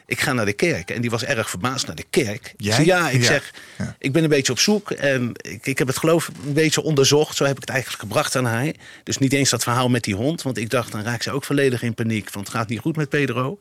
Ik 0.07 0.21
ga 0.21 0.33
naar 0.33 0.45
de 0.45 0.53
kerk. 0.53 0.91
En 0.91 1.01
die 1.01 1.11
was 1.11 1.25
erg 1.25 1.51
verbaasd 1.51 1.87
naar 1.87 1.97
de 1.97 2.05
kerk. 2.11 2.55
Jij? 2.57 2.85
ja, 2.85 3.11
ik 3.11 3.21
Ja. 3.21 3.27
zeg, 3.27 3.53
Ja. 3.79 3.97
ik 3.99 4.13
ben 4.13 4.23
een 4.23 4.29
beetje 4.29 4.53
op 4.53 4.59
zoek. 4.59 4.91
En 4.91 5.31
ik, 5.35 5.67
ik 5.67 5.79
heb 5.79 5.87
het 5.87 5.99
geloof 5.99 6.29
een 6.47 6.53
beetje 6.53 6.83
onderzocht. 6.83 7.37
Zo 7.37 7.45
heb 7.45 7.55
ik 7.55 7.61
het 7.61 7.71
eigenlijk 7.71 8.01
gebracht 8.03 8.37
aan 8.37 8.45
haar. 8.45 8.73
Dus 9.03 9.19
niet 9.19 9.33
eens 9.33 9.51
dat 9.51 9.63
verhaal 9.63 9.89
met 9.89 10.03
die 10.05 10.15
hond. 10.15 10.43
Want 10.43 10.59
ik 10.59 10.71
dacht, 10.71 10.93
dan 10.93 11.03
raakt 11.03 11.23
ze 11.23 11.31
ook 11.31 11.45
volledig 11.45 11.83
in 11.83 11.95
paniek. 11.95 12.31
Want 12.31 12.47
het 12.47 12.57
gaat 12.57 12.69
niet 12.69 12.79
goed 12.81 12.97
met 12.97 13.09
Pedro. 13.09 13.59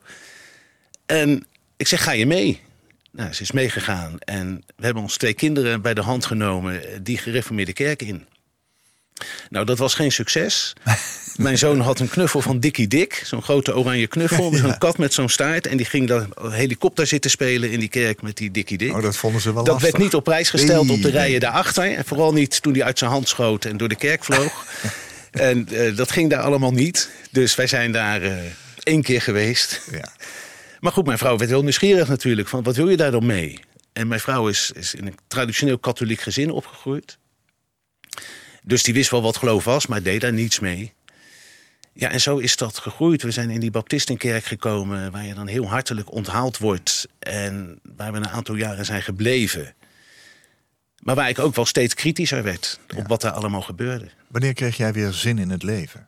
En 1.05 1.45
ik 1.77 1.87
zeg, 1.87 2.03
ga 2.03 2.11
je 2.11 2.25
mee? 2.25 2.61
Nou, 3.11 3.33
ze 3.33 3.41
is 3.41 3.51
meegegaan. 3.51 4.15
En 4.19 4.63
we 4.75 4.85
hebben 4.85 5.03
ons 5.03 5.17
twee 5.17 5.33
kinderen 5.33 5.81
bij 5.81 5.93
de 5.93 6.01
hand 6.01 6.25
genomen. 6.25 6.83
eh, 6.87 6.97
Die 7.01 7.17
gereformeerde 7.17 7.73
kerk 7.73 8.01
in. 8.01 8.25
Nou, 9.49 9.65
dat 9.65 9.77
was 9.77 9.93
geen 9.93 10.11
succes. 10.11 10.73
Mijn 11.35 11.57
zoon 11.57 11.79
had 11.79 11.99
een 11.99 12.09
knuffel 12.09 12.41
van 12.41 12.59
Dikkie 12.59 12.87
Dik. 12.87 13.21
Zo'n 13.25 13.41
grote 13.41 13.75
oranje 13.75 14.07
knuffel. 14.07 14.51
Ja. 14.53 14.57
Zo'n 14.59 14.77
kat 14.77 14.97
met 14.97 15.13
zo'n 15.13 15.29
staart. 15.29 15.67
En 15.67 15.77
die 15.77 15.85
ging 15.85 16.07
dan 16.07 16.33
helikopter 16.49 17.07
zitten 17.07 17.31
spelen 17.31 17.71
in 17.71 17.79
die 17.79 17.89
kerk 17.89 18.21
met 18.21 18.37
die 18.37 18.51
Dikkie 18.51 18.77
Dik. 18.77 18.93
Oh, 18.93 19.01
dat 19.01 19.17
vonden 19.17 19.41
ze 19.41 19.53
wel 19.53 19.63
Dat 19.63 19.73
lastig. 19.73 19.91
werd 19.91 20.03
niet 20.03 20.13
op 20.15 20.23
prijs 20.23 20.49
gesteld 20.49 20.87
Nee, 20.87 20.95
op 20.95 21.01
de 21.01 21.09
rijen 21.09 21.39
daarachter. 21.39 21.93
En 21.95 22.05
vooral 22.05 22.33
niet 22.33 22.61
toen 22.61 22.73
hij 22.73 22.83
uit 22.83 22.97
zijn 22.97 23.11
hand 23.11 23.27
schoot 23.27 23.65
en 23.65 23.77
door 23.77 23.87
de 23.89 23.95
kerk 23.95 24.23
vloog. 24.23 24.65
en 25.31 25.67
eh, 25.67 25.95
dat 25.95 26.11
ging 26.11 26.29
daar 26.29 26.41
allemaal 26.41 26.71
niet. 26.71 27.09
Dus 27.31 27.55
wij 27.55 27.67
zijn 27.67 27.91
daar 27.91 28.21
eh, 28.21 28.31
één 28.83 29.01
keer 29.01 29.21
geweest. 29.21 29.81
Ja. 29.91 30.11
Maar 30.79 30.91
goed, 30.91 31.05
mijn 31.05 31.17
vrouw 31.17 31.37
werd 31.37 31.49
heel 31.49 31.63
nieuwsgierig 31.63 32.07
natuurlijk. 32.07 32.47
Van 32.47 32.63
wat 32.63 32.75
wil 32.75 32.89
je 32.89 32.97
daar 32.97 33.11
dan 33.11 33.25
mee? 33.25 33.59
En 33.93 34.07
mijn 34.07 34.19
vrouw 34.19 34.47
is, 34.47 34.71
is 34.75 34.95
in 34.95 35.07
een 35.07 35.17
traditioneel 35.27 35.77
katholiek 35.77 36.21
gezin 36.21 36.51
opgegroeid. 36.51 37.17
Dus 38.63 38.83
die 38.83 38.93
wist 38.93 39.09
wel 39.09 39.21
wat 39.21 39.37
geloof 39.37 39.63
was, 39.63 39.87
maar 39.87 40.03
deed 40.03 40.21
daar 40.21 40.33
niets 40.33 40.59
mee. 40.59 40.93
Ja, 41.93 42.09
en 42.09 42.21
zo 42.21 42.37
is 42.37 42.55
dat 42.55 42.77
gegroeid. 42.77 43.21
We 43.23 43.31
zijn 43.31 43.49
in 43.49 43.59
die 43.59 43.71
Baptistenkerk 43.71 44.45
gekomen, 44.45 45.11
waar 45.11 45.25
je 45.25 45.33
dan 45.33 45.47
heel 45.47 45.69
hartelijk 45.69 46.11
onthaald 46.11 46.57
wordt. 46.57 47.07
En 47.19 47.79
waar 47.95 48.11
we 48.11 48.17
een 48.17 48.27
aantal 48.27 48.55
jaren 48.55 48.85
zijn 48.85 49.01
gebleven. 49.01 49.73
Maar 50.99 51.15
waar 51.15 51.29
ik 51.29 51.39
ook 51.39 51.55
wel 51.55 51.65
steeds 51.65 51.93
kritischer 51.93 52.43
werd 52.43 52.79
op 52.95 53.07
wat 53.07 53.21
daar 53.21 53.31
allemaal 53.31 53.61
gebeurde. 53.61 54.09
Wanneer 54.27 54.53
kreeg 54.53 54.77
jij 54.77 54.93
weer 54.93 55.11
zin 55.11 55.37
in 55.37 55.49
het 55.49 55.63
leven? 55.63 56.07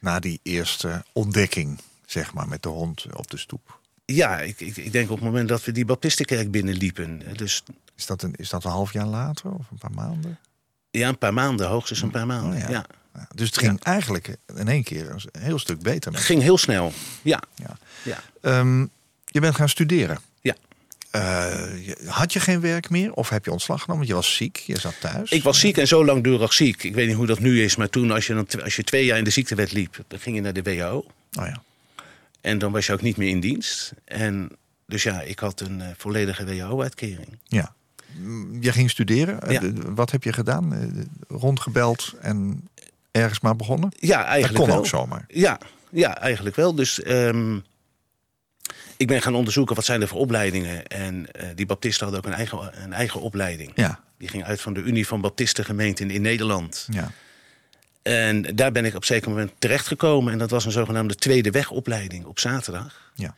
Na 0.00 0.18
die 0.20 0.40
eerste 0.42 1.04
ontdekking, 1.12 1.78
zeg 2.06 2.34
maar, 2.34 2.48
met 2.48 2.62
de 2.62 2.68
hond 2.68 3.06
op 3.16 3.30
de 3.30 3.36
stoep. 3.38 3.80
Ja, 4.04 4.40
ik, 4.40 4.60
ik, 4.60 4.76
ik 4.76 4.92
denk 4.92 5.10
op 5.10 5.16
het 5.16 5.24
moment 5.24 5.48
dat 5.48 5.64
we 5.64 5.72
die 5.72 5.84
Baptistenkerk 5.84 6.50
binnenliepen. 6.50 7.22
Dus 7.36 7.62
Is 7.96 8.06
dat 8.06 8.22
een, 8.22 8.34
is 8.36 8.48
dat 8.48 8.64
een 8.64 8.70
half 8.70 8.92
jaar 8.92 9.06
later 9.06 9.50
of 9.50 9.70
een 9.70 9.78
paar 9.78 9.92
maanden? 9.92 10.38
Ja, 10.90 11.08
een 11.08 11.18
paar 11.18 11.34
maanden, 11.34 11.66
hoogstens 11.68 12.02
een 12.02 12.10
paar 12.10 12.26
maanden. 12.26 12.62
Oh, 12.62 12.68
ja. 12.68 12.86
dus 13.34 13.46
het 13.46 13.58
ging 13.58 13.82
eigenlijk 13.82 14.36
in 14.56 14.68
één 14.68 14.82
keer 14.82 15.10
een 15.10 15.40
heel 15.40 15.58
stuk 15.58 15.82
beter. 15.82 16.12
Het 16.12 16.22
ging 16.22 16.42
heel 16.42 16.58
snel. 16.58 16.92
Ja, 17.22 17.42
Ja. 17.54 17.76
ja. 18.02 18.22
Ehm, 18.40 18.80
je 19.26 19.40
bent 19.40 19.54
gaan 19.54 19.68
studeren. 19.68 20.18
Ja. 20.40 20.54
Eh, 21.10 21.54
had 22.06 22.32
je 22.32 22.40
geen 22.40 22.60
werk 22.60 22.90
meer 22.90 23.12
of 23.12 23.28
heb 23.28 23.44
je 23.44 23.50
ontslag 23.52 23.80
genomen? 23.82 23.96
Want 23.96 24.08
je 24.08 24.14
was 24.26 24.36
ziek, 24.36 24.56
je 24.56 24.78
zat 24.78 24.94
thuis. 25.00 25.30
Ik 25.30 25.42
was 25.42 25.60
ziek 25.60 25.76
en 25.76 25.86
zo 25.88 26.04
langdurig 26.04 26.52
ziek. 26.52 26.82
Ik 26.82 26.94
weet 26.94 27.06
niet 27.06 27.16
hoe 27.16 27.26
dat 27.26 27.38
nu 27.38 27.62
is, 27.62 27.76
maar 27.76 27.88
toen 27.90 28.10
als 28.10 28.26
je, 28.26 28.34
dan, 28.34 28.62
als 28.62 28.76
je 28.76 28.82
twee 28.84 29.04
jaar 29.04 29.18
in 29.18 29.24
de 29.24 29.30
ziektewet 29.30 29.72
liep, 29.72 30.04
dan 30.08 30.18
ging 30.18 30.36
je 30.36 30.42
naar 30.42 30.52
de 30.52 30.62
WHO. 30.62 30.96
Oh 31.38 31.46
ja. 31.46 31.62
En 32.40 32.58
dan 32.58 32.72
was 32.72 32.86
je 32.86 32.92
ook 32.92 33.02
niet 33.02 33.16
meer 33.16 33.28
in 33.28 33.40
dienst. 33.40 33.92
En 34.04 34.50
dus 34.86 35.02
ja, 35.02 35.20
ik 35.20 35.38
had 35.38 35.60
een 35.60 35.80
eh, 35.80 35.88
volledige 35.96 36.44
WHO-uitkering. 36.44 37.38
ja. 37.44 37.74
Je 38.60 38.72
ging 38.72 38.90
studeren. 38.90 39.40
Eh, 39.42 39.52
Ja. 39.60 39.72
Wat 39.94 40.10
heb 40.10 40.22
je 40.24 40.32
gedaan? 40.32 40.74
Eh, 40.74 40.80
Rondgebeld 41.28 42.14
en 42.20 42.68
ergens 43.10 43.40
maar 43.40 43.56
begonnen? 43.56 43.90
Ja, 43.96 44.18
Dat 44.18 44.26
eigenlijk 44.26 44.58
kon 44.58 44.68
wel. 44.68 44.78
ook 44.78 44.86
zomaar. 44.86 45.24
Ja, 45.28 45.60
ja, 45.90 46.18
eigenlijk 46.18 46.56
wel. 46.56 46.74
Dus 46.74 47.02
ehm, 47.02 47.58
ik 48.96 49.06
ben 49.06 49.22
gaan 49.22 49.34
onderzoeken 49.34 49.76
wat 49.76 49.84
zijn 49.84 50.00
er 50.00 50.08
voor 50.08 50.18
opleidingen. 50.20 50.86
En 50.86 51.32
eh, 51.32 51.48
die 51.54 51.66
baptisten 51.66 52.04
hadden 52.06 52.24
ook 52.24 52.30
een 52.30 52.36
eigen, 52.38 52.82
een 52.84 52.92
eigen 52.92 53.20
opleiding. 53.20 53.72
Ja. 53.74 54.00
Die 54.18 54.28
ging 54.28 54.44
uit 54.44 54.60
van 54.60 54.72
de 54.74 54.80
Unie 54.80 55.06
van 55.06 55.20
Baptistengemeenten 55.20 56.10
in 56.10 56.22
Nederland. 56.22 56.86
ja. 56.90 57.10
En 58.02 58.42
daar 58.42 58.72
ben 58.72 58.84
ik 58.84 58.94
op 58.94 59.00
een 59.00 59.06
zeker 59.06 59.28
moment 59.28 59.52
terechtgekomen. 59.58 60.32
En 60.32 60.38
dat 60.38 60.50
was 60.50 60.64
een 60.64 60.70
zogenaamde 60.72 61.14
tweede 61.14 61.50
wegopleiding 61.50 62.24
op 62.24 62.38
zaterdag. 62.38 63.12
Ja. 63.14 63.34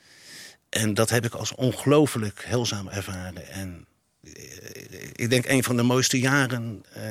En 0.68 0.94
dat 0.94 1.10
heb 1.10 1.24
ik 1.24 1.34
als 1.34 1.54
ongelooflijk 1.54 2.44
heilzaam 2.46 2.88
ervaren. 2.88 3.48
En 3.50 3.86
ik 5.12 5.30
denk 5.30 5.46
een 5.46 5.62
van 5.64 5.76
de 5.76 5.82
mooiste 5.82 6.18
jaren 6.18 6.84
eh, 6.92 7.02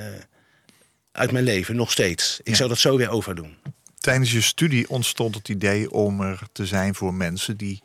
uit 1.12 1.32
mijn 1.32 1.44
leven, 1.44 1.76
nog 1.76 1.92
steeds. 1.92 2.40
Ik 2.40 2.48
Ja. 2.48 2.56
zou 2.56 2.70
dat 2.70 2.78
zo 2.78 2.98
weer 2.98 3.10
overdoen. 3.10 3.58
Tijdens 4.00 4.32
je 4.32 4.42
studie 4.42 4.90
ontstond 4.90 5.36
het 5.36 5.50
idee 5.50 5.92
om 5.92 6.22
er 6.22 6.40
te 6.52 6.66
zijn 6.66 6.96
voor 6.96 7.14
mensen 7.14 7.58
die 7.58 7.82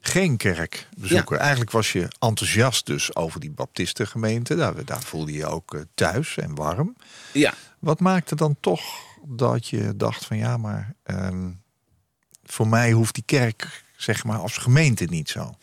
geen 0.00 0.36
kerk 0.36 0.86
bezoeken. 0.98 1.38
Eigenlijk 1.38 1.70
was 1.70 1.92
je 1.92 2.08
enthousiast 2.18 2.86
dus 2.86 3.14
over 3.16 3.40
die 3.40 3.50
baptistengemeente. 3.50 4.54
Daar, 4.56 4.84
daar 4.84 5.02
voelde 5.02 5.32
je 5.32 5.38
je 5.38 5.46
ook 5.46 5.74
eh, 5.74 5.80
thuis 5.94 6.36
en 6.36 6.54
warm. 6.54 6.96
Ja, 7.32 7.54
Wat 7.78 8.00
maakte 8.00 8.34
dan 8.34 8.56
toch 8.60 8.82
dat 9.26 9.68
je 9.68 9.92
dacht 9.96 10.24
van 10.24 10.36
ja, 10.36 10.56
maar 10.56 10.94
ehm, 11.02 11.50
voor 12.44 12.68
mij 12.68 12.92
hoeft 12.92 13.14
die 13.14 13.24
kerk 13.26 13.84
zeg 13.96 14.24
maar 14.24 14.38
als 14.38 14.56
gemeente 14.56 15.04
niet 15.04 15.28
zo. 15.28 15.54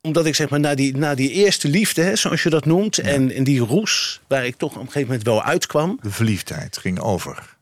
Omdat 0.00 0.26
ik 0.26 0.34
zeg 0.34 0.48
maar 0.48 0.60
na 0.60 0.74
die, 0.74 0.96
na 0.96 1.14
die 1.14 1.30
eerste 1.30 1.68
liefde, 1.68 2.02
hè, 2.02 2.16
zoals 2.16 2.42
je 2.42 2.50
dat 2.50 2.64
noemt... 2.64 2.98
En, 2.98 3.30
en 3.34 3.44
die 3.44 3.60
roes, 3.60 4.20
waar 4.26 4.46
ik 4.46 4.56
toch 4.56 4.70
op 4.72 4.76
een 4.80 4.86
gegeven 4.86 5.06
moment 5.08 5.24
wel 5.26 5.42
uitkwam... 5.42 5.98
De 6.02 6.10
verliefdheid 6.10 6.78
ging 6.78 7.00
over. 7.00 7.56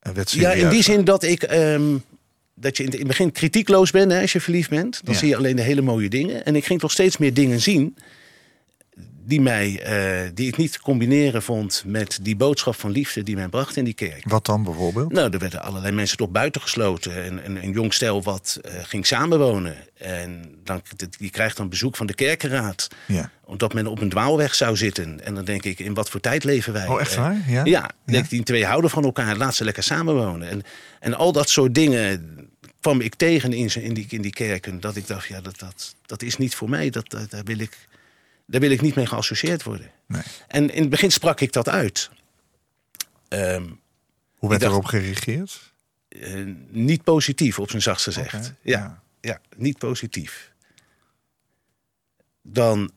En 0.00 0.14
werd 0.14 0.30
Ja, 0.30 0.52
in 0.52 0.68
die 0.68 0.82
zin 0.82 1.04
dat 1.04 1.22
ik... 1.22 1.42
ehm, 1.42 1.96
dat 2.54 2.76
je 2.76 2.82
in 2.82 2.88
het 2.88 2.98
in 2.98 3.06
het 3.06 3.16
begin 3.16 3.32
kritiekloos 3.32 3.90
bent 3.90 4.12
hè, 4.12 4.20
als 4.20 4.32
je 4.32 4.40
verliefd 4.40 4.70
bent. 4.70 5.00
Dan 5.04 5.14
Ja. 5.14 5.20
zie 5.20 5.28
je 5.28 5.36
alleen 5.36 5.56
de 5.56 5.62
hele 5.62 5.80
mooie 5.82 6.08
dingen. 6.08 6.44
En 6.44 6.56
ik 6.56 6.64
ging 6.64 6.80
toch 6.80 6.92
steeds 6.92 7.16
meer 7.16 7.34
dingen 7.34 7.60
zien... 7.60 7.96
die, 9.28 9.40
mij, 9.40 9.82
eh, 9.82 10.30
die 10.34 10.48
ik 10.48 10.56
niet 10.56 10.80
combineren 10.80 11.42
vond 11.42 11.82
met 11.86 12.18
die 12.22 12.36
boodschap 12.36 12.74
van 12.74 12.90
liefde... 12.90 13.22
die 13.22 13.36
mij 13.36 13.48
bracht 13.48 13.76
in 13.76 13.84
die 13.84 13.94
kerk. 13.94 14.22
Wat 14.28 14.46
dan 14.46 14.62
bijvoorbeeld? 14.62 15.12
Nou, 15.12 15.30
er 15.30 15.38
werden 15.38 15.62
allerlei 15.62 15.92
mensen 15.92 16.16
toch 16.16 16.30
buiten 16.30 16.60
gesloten. 16.60 17.24
En, 17.24 17.44
en 17.44 17.62
een 17.62 17.72
jong 17.72 17.94
stel 17.94 18.22
wat 18.22 18.58
eh, 18.62 18.72
ging 18.82 19.06
samenwonen. 19.06 19.76
En 19.98 20.44
dan, 20.64 20.82
die 21.18 21.30
krijgt 21.30 21.56
dan 21.56 21.68
bezoek 21.68 21.96
van 21.96 22.06
de 22.06 22.14
kerkenraad. 22.14 22.88
Ja. 23.06 23.30
Omdat 23.44 23.74
men 23.74 23.86
op 23.86 24.00
een 24.00 24.08
dwaalweg 24.08 24.54
zou 24.54 24.76
zitten. 24.76 25.24
En 25.24 25.34
dan 25.34 25.44
denk 25.44 25.64
ik, 25.64 25.78
in 25.78 25.94
wat 25.94 26.10
voor 26.10 26.20
tijd 26.20 26.44
leven 26.44 26.72
wij? 26.72 26.86
Oh, 26.86 27.00
echt 27.00 27.12
Eh, 27.12 27.18
waar? 27.18 27.42
Ja? 27.46 27.64
Ja, 27.64 27.90
die 28.28 28.42
twee 28.42 28.64
houden 28.64 28.90
van 28.90 29.04
elkaar. 29.04 29.36
Laat 29.36 29.54
ze 29.54 29.64
lekker 29.64 29.82
samenwonen. 29.82 30.48
En, 30.48 30.62
en 31.00 31.14
al 31.14 31.32
dat 31.32 31.48
soort 31.48 31.74
dingen 31.74 32.36
kwam 32.80 33.00
ik 33.00 33.14
tegen 33.14 33.52
in, 33.52 33.70
in, 33.74 33.94
die, 33.94 34.06
in 34.08 34.22
die 34.22 34.32
kerken. 34.32 34.80
Dat 34.80 34.96
ik 34.96 35.06
dacht, 35.06 35.28
ja, 35.28 35.40
dat, 35.40 35.58
dat, 35.58 35.94
dat 36.06 36.22
is 36.22 36.36
niet 36.36 36.54
voor 36.54 36.68
mij. 36.68 36.90
Dat, 36.90 37.10
dat, 37.10 37.30
daar, 37.30 37.44
wil 37.44 37.58
ik, 37.58 37.88
daar 38.50 38.60
wil 38.60 38.70
ik 38.70 38.80
niet 38.80 38.94
mee 38.94 39.06
geassocieerd 39.06 39.62
worden. 39.62 39.90
Nee. 40.06 40.22
En 40.46 40.70
in 40.74 40.80
het 40.80 40.90
begin 40.90 41.10
sprak 41.12 41.40
ik 41.40 41.52
dat 41.52 41.68
uit. 41.68 42.10
Ehm, 43.28 43.66
Hoe 44.36 44.50
werd 44.50 44.62
erop 44.62 44.84
gereageerd? 44.84 45.72
eh, 46.08 46.44
niet 46.68 47.02
positief, 47.04 47.58
op 47.58 47.70
zijn 47.70 47.82
zachtst 47.82 48.04
gezegd. 48.04 48.32
Ja, 48.32 48.52
ja. 48.62 49.02
ja. 49.20 49.40
niet 49.56 49.78
positief. 49.78 50.52
Dan 52.42 52.90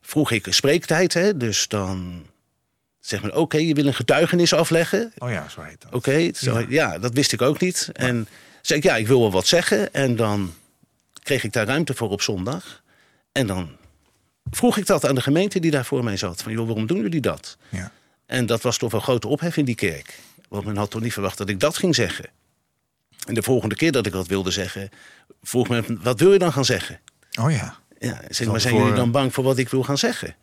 vroeg 0.00 0.30
ik 0.30 0.46
spreektijd, 0.50 1.14
hè, 1.14 1.36
dus 1.36 1.68
dan 1.68 2.26
zeg 3.00 3.22
maar, 3.22 3.34
oké, 3.36 3.56
je 3.56 3.74
wil 3.74 3.86
een 3.86 3.94
getuigenis 3.94 4.52
afleggen. 4.52 5.12
Oh 5.18 5.30
ja, 5.30 5.48
zo 5.48 5.60
heet 5.62 5.80
dat. 5.82 5.92
Oké, 5.94 6.30
zo- 6.34 6.64
ja. 6.68 6.98
dat 6.98 7.12
wist 7.14 7.32
ik 7.32 7.42
ook 7.42 7.60
niet. 7.60 7.90
En 7.92 8.28
zei 8.62 8.78
ik, 8.78 8.84
ja, 8.84 8.96
ik 8.96 9.06
wil 9.06 9.20
wel 9.20 9.30
wat 9.30 9.46
zeggen. 9.46 9.92
En 9.94 10.16
dan 10.16 10.54
kreeg 11.22 11.44
ik 11.44 11.52
daar 11.52 11.66
ruimte 11.66 11.94
voor 11.94 12.10
op 12.10 12.22
zondag. 12.22 12.82
En 13.32 13.46
dan 13.46 13.76
vroeg 14.50 14.76
ik 14.76 14.86
dat 14.86 15.06
aan 15.06 15.14
de 15.14 15.20
gemeente 15.20 15.60
die 15.60 15.70
daar 15.70 15.84
voor 15.84 16.04
mij 16.04 16.16
zat. 16.16 16.42
Van, 16.42 16.52
joh, 16.52 16.66
waarom 16.66 16.86
doen 16.86 17.00
jullie 17.00 17.20
dat? 17.20 17.56
Ja. 17.68 17.92
En 18.26 18.46
dat 18.46 18.62
was 18.62 18.78
toch 18.78 18.92
een 18.92 19.00
grote 19.00 19.28
ophef 19.28 19.56
in 19.56 19.64
die 19.64 19.74
kerk. 19.74 20.18
Want 20.48 20.64
men 20.64 20.76
had 20.76 20.90
toch 20.90 21.00
niet 21.00 21.12
verwacht 21.12 21.38
dat 21.38 21.48
ik 21.48 21.60
dat 21.60 21.76
ging 21.76 21.94
zeggen. 21.94 22.26
En 23.26 23.34
de 23.34 23.42
volgende 23.42 23.74
keer 23.74 23.92
dat 23.92 24.06
ik 24.06 24.12
dat 24.12 24.26
wilde 24.26 24.50
zeggen, 24.50 24.90
vroeg 25.42 25.68
men, 25.68 25.98
wat 26.02 26.20
wil 26.20 26.32
je 26.32 26.38
dan 26.38 26.52
gaan 26.52 26.64
zeggen? 26.64 27.00
Oh 27.40 27.50
ja. 27.50 27.78
Ja, 27.98 28.20
zeg, 28.28 28.38
Dan 28.38 28.48
maar 28.48 28.60
zijn 28.60 28.72
voor, 28.74 28.82
jullie 28.82 28.96
dan 28.96 29.06
eh, 29.06 29.12
bang 29.12 29.34
voor 29.34 29.44
wat 29.44 29.58
ik 29.58 29.68
wil 29.68 29.82
gaan 29.82 29.98
zeggen? 29.98 30.34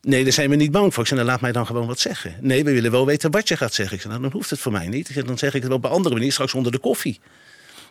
Nee, 0.00 0.22
daar 0.22 0.32
zijn 0.32 0.50
we 0.50 0.56
niet 0.56 0.70
bang 0.70 0.94
voor. 0.94 1.02
Ik 1.02 1.08
zei, 1.08 1.20
nou, 1.20 1.32
laat 1.32 1.40
mij 1.40 1.52
dan 1.52 1.66
gewoon 1.66 1.86
wat 1.86 2.00
zeggen. 2.00 2.36
Nee, 2.40 2.64
we 2.64 2.72
willen 2.72 2.90
wel 2.90 3.06
weten 3.06 3.30
wat 3.30 3.48
je 3.48 3.56
gaat 3.56 3.74
zeggen. 3.74 3.94
Ik 3.94 4.00
zei, 4.02 4.12
nou, 4.12 4.24
dan 4.28 4.32
hoeft 4.38 4.50
het 4.50 4.58
voor 4.58 4.72
mij 4.72 4.88
niet. 4.88 5.08
Ik 5.08 5.14
zei, 5.14 5.26
dan 5.26 5.38
zeg 5.38 5.54
ik 5.54 5.60
het 5.60 5.68
wel 5.68 5.76
op 5.76 5.84
een 5.84 5.90
andere 5.90 6.14
manier, 6.14 6.32
straks 6.32 6.54
onder 6.54 6.72
de 6.72 6.78
koffie. 6.78 7.20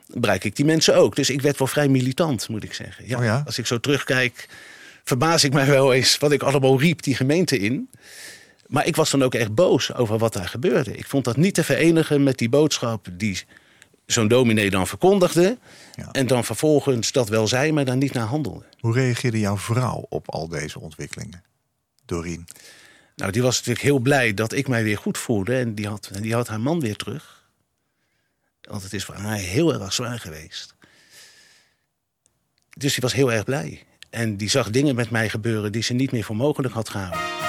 Dan 0.08 0.22
bereik 0.22 0.44
ik 0.44 0.56
die 0.56 0.66
mensen 0.66 0.96
ook. 0.96 1.16
Dus 1.16 1.30
ik 1.30 1.42
werd 1.42 1.58
wel 1.58 1.68
vrij 1.68 1.88
militant, 1.88 2.50
moet 2.50 2.64
ik 2.64 2.74
zeggen. 2.74 3.08
Ja, 3.08 3.18
Oh 3.18 3.24
ja? 3.24 3.42
Als 3.46 3.58
ik 3.58 3.66
zo 3.66 3.80
terugkijk, 3.80 4.48
verbaas 5.04 5.44
ik 5.44 5.54
mij 5.54 5.66
wel 5.68 5.94
eens 5.94 6.18
wat 6.18 6.32
ik 6.32 6.44
allemaal 6.44 6.80
riep 6.80 7.02
die 7.02 7.16
gemeente 7.16 7.58
in. 7.58 7.90
Maar 8.68 8.86
ik 8.86 8.96
was 8.96 9.12
dan 9.12 9.24
ook 9.24 9.36
echt 9.36 9.56
boos 9.56 9.94
over 9.94 10.18
wat 10.18 10.34
daar 10.34 10.48
gebeurde. 10.48 10.98
Ik 10.98 11.08
vond 11.08 11.26
dat 11.26 11.38
niet 11.38 11.54
te 11.54 11.64
verenigen 11.64 12.24
met 12.24 12.38
die 12.38 12.50
boodschap 12.50 13.08
die 13.12 13.44
zo'n 14.06 14.28
dominee 14.28 14.70
dan 14.70 14.88
verkondigde. 14.88 15.58
Ja. 15.96 16.12
En 16.12 16.28
dan 16.28 16.46
vervolgens 16.46 17.12
dat 17.12 17.30
wel 17.30 17.48
zei, 17.48 17.72
maar 17.72 17.86
daar 17.86 17.98
niet 17.98 18.14
naar 18.14 18.28
handelde. 18.28 18.66
Hoe 18.80 18.94
reageerde 18.94 19.40
jouw 19.40 19.58
vrouw 19.58 20.06
op 20.10 20.30
al 20.30 20.48
deze 20.48 20.80
ontwikkelingen? 20.80 21.44
Doreen. 22.06 22.48
Nou, 23.16 23.32
die 23.32 23.42
was 23.42 23.56
natuurlijk 23.56 23.86
heel 23.86 24.00
blij 24.00 24.34
dat 24.34 24.54
ik 24.54 24.68
mij 24.68 24.84
weer 24.84 24.98
goed 24.98 25.18
voelde. 25.18 25.58
En 25.58 25.76
die 25.76 25.88
had, 25.88 26.10
en 26.14 26.22
die 26.22 26.34
had 26.34 26.48
haar 26.48 26.60
man 26.60 26.80
weer 26.80 26.96
terug. 26.96 27.50
Want 28.62 28.84
het 28.84 28.94
is 28.94 29.06
voor 29.06 29.16
haar 29.16 29.38
heel 29.38 29.74
erg 29.74 29.94
zwaar 29.94 30.20
geweest. 30.20 30.76
Dus 32.78 32.94
die 32.94 33.02
was 33.02 33.14
heel 33.14 33.32
erg 33.32 33.44
blij. 33.44 33.86
En 34.12 34.38
die 34.38 34.50
zag 34.50 34.70
dingen 34.70 34.96
met 34.96 35.10
mij 35.10 35.30
gebeuren 35.30 35.72
die 35.72 35.84
ze 35.84 35.94
niet 35.94 36.12
meer 36.12 36.24
voor 36.24 36.36
mogelijk 36.36 36.74
had 36.74 36.90
gehouden. 36.90 37.41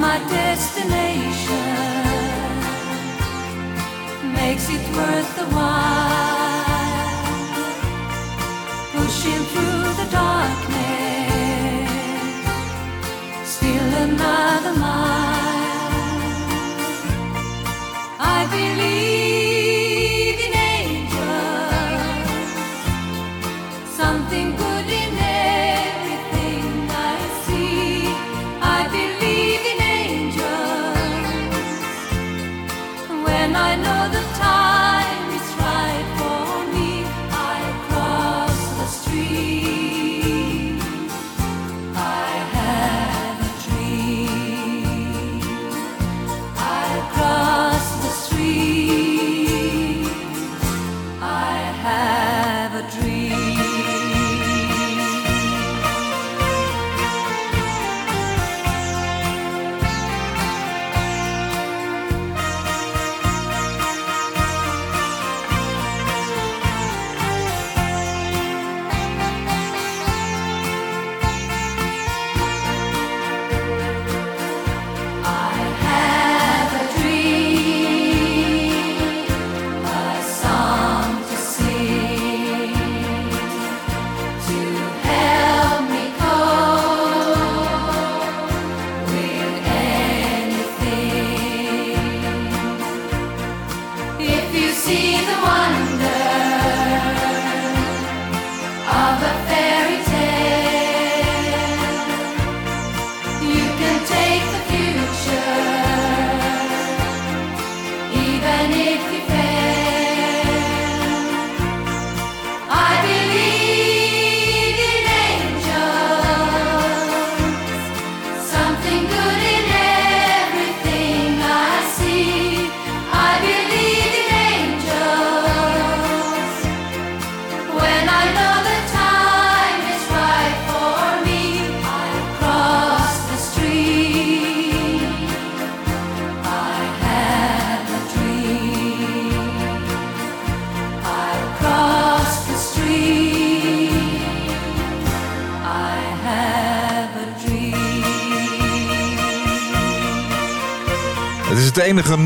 My 0.00 0.18
destination. 0.30 1.76
Makes 4.32 4.70
it 4.70 4.96
worth 4.96 5.36
the 5.36 5.44
while 5.54 6.09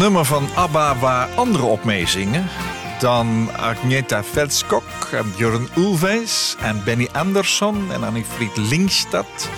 nummer 0.05 0.25
van 0.25 0.49
ABBA 0.55 0.97
waar 0.99 1.29
anderen 1.35 1.67
op 1.67 1.85
meezingen. 1.85 2.47
Dan 2.99 3.49
Agneta 3.57 4.25
Velskok 4.25 4.85
en 5.13 5.33
Björn 5.37 5.69
Ulvaeus 5.77 6.57
en 6.61 6.85
Benny 6.85 7.09
Andersson 7.13 7.93
en 7.93 8.05
Annie-Fried 8.05 8.57
Linkstad. 8.57 9.49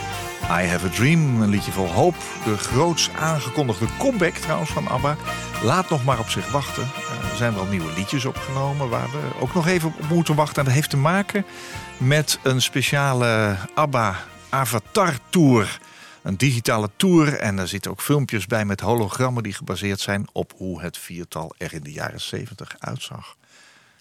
I 0.43 0.67
Have 0.67 0.87
a 0.87 0.91
Dream, 0.91 1.43
een 1.43 1.49
liedje 1.49 1.73
vol 1.73 1.93
hoop. 1.93 2.15
De 2.45 2.57
groots 2.57 3.11
aangekondigde 3.21 3.87
comeback 3.99 4.35
trouwens 4.35 4.71
van 4.71 4.89
ABBA. 4.89 5.17
Laat 5.63 5.91
nog 5.91 6.05
maar 6.05 6.19
op 6.19 6.29
zich 6.29 6.51
wachten. 6.51 6.83
Eh, 6.83 7.31
Er 7.31 7.37
zijn 7.37 7.55
wel 7.55 7.67
nieuwe 7.67 7.93
liedjes 7.97 8.25
opgenomen 8.25 8.89
waar 8.89 9.11
we 9.11 9.41
ook 9.41 9.55
nog 9.55 9.67
even 9.67 9.89
op 9.99 10.09
moeten 10.09 10.35
wachten. 10.35 10.57
En 10.59 10.65
dat 10.65 10.75
heeft 10.75 10.91
te 10.91 10.97
maken 10.97 11.45
met 11.99 12.39
een 12.43 12.63
speciale 12.63 13.57
ABBA 13.75 14.15
Avatar 14.49 15.13
Tour. 15.31 15.79
Een 16.27 16.37
digitale 16.37 16.91
tour 16.97 17.35
en 17.39 17.59
er 17.59 17.69
zitten 17.69 17.91
ook 17.91 18.01
filmpjes 18.01 18.47
bij 18.47 18.65
met 18.65 18.81
hologrammen 18.81 19.43
die 19.43 19.53
gebaseerd 19.53 20.01
zijn 20.01 20.27
op 20.33 20.53
hoe 20.57 20.81
het 20.83 20.99
viertal 20.99 21.55
er 21.59 21.73
in 21.73 21.83
de 21.83 21.93
jaren 21.93 22.21
70 22.21 22.75
uitzag. 22.79 23.37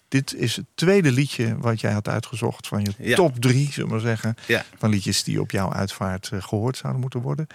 Dit 0.08 0.34
is 0.34 0.56
het 0.56 0.64
tweede 0.74 1.12
liedje 1.12 1.56
wat 1.58 1.80
jij 1.80 1.92
had 1.92 2.08
uitgezocht 2.08 2.66
van 2.68 2.82
je 2.84 2.92
Ja. 3.08 3.16
top 3.16 3.36
drie, 3.40 3.72
zullen 3.72 3.88
we 3.88 3.94
maar 3.94 4.04
zeggen, 4.04 4.34
Ja. 4.46 4.64
van 4.78 4.90
liedjes 4.90 5.24
die 5.24 5.40
op 5.40 5.50
jouw 5.50 5.72
uitvaart 5.72 6.28
eh, 6.32 6.42
gehoord 6.42 6.76
zouden 6.76 7.00
moeten 7.00 7.20
worden. 7.20 7.46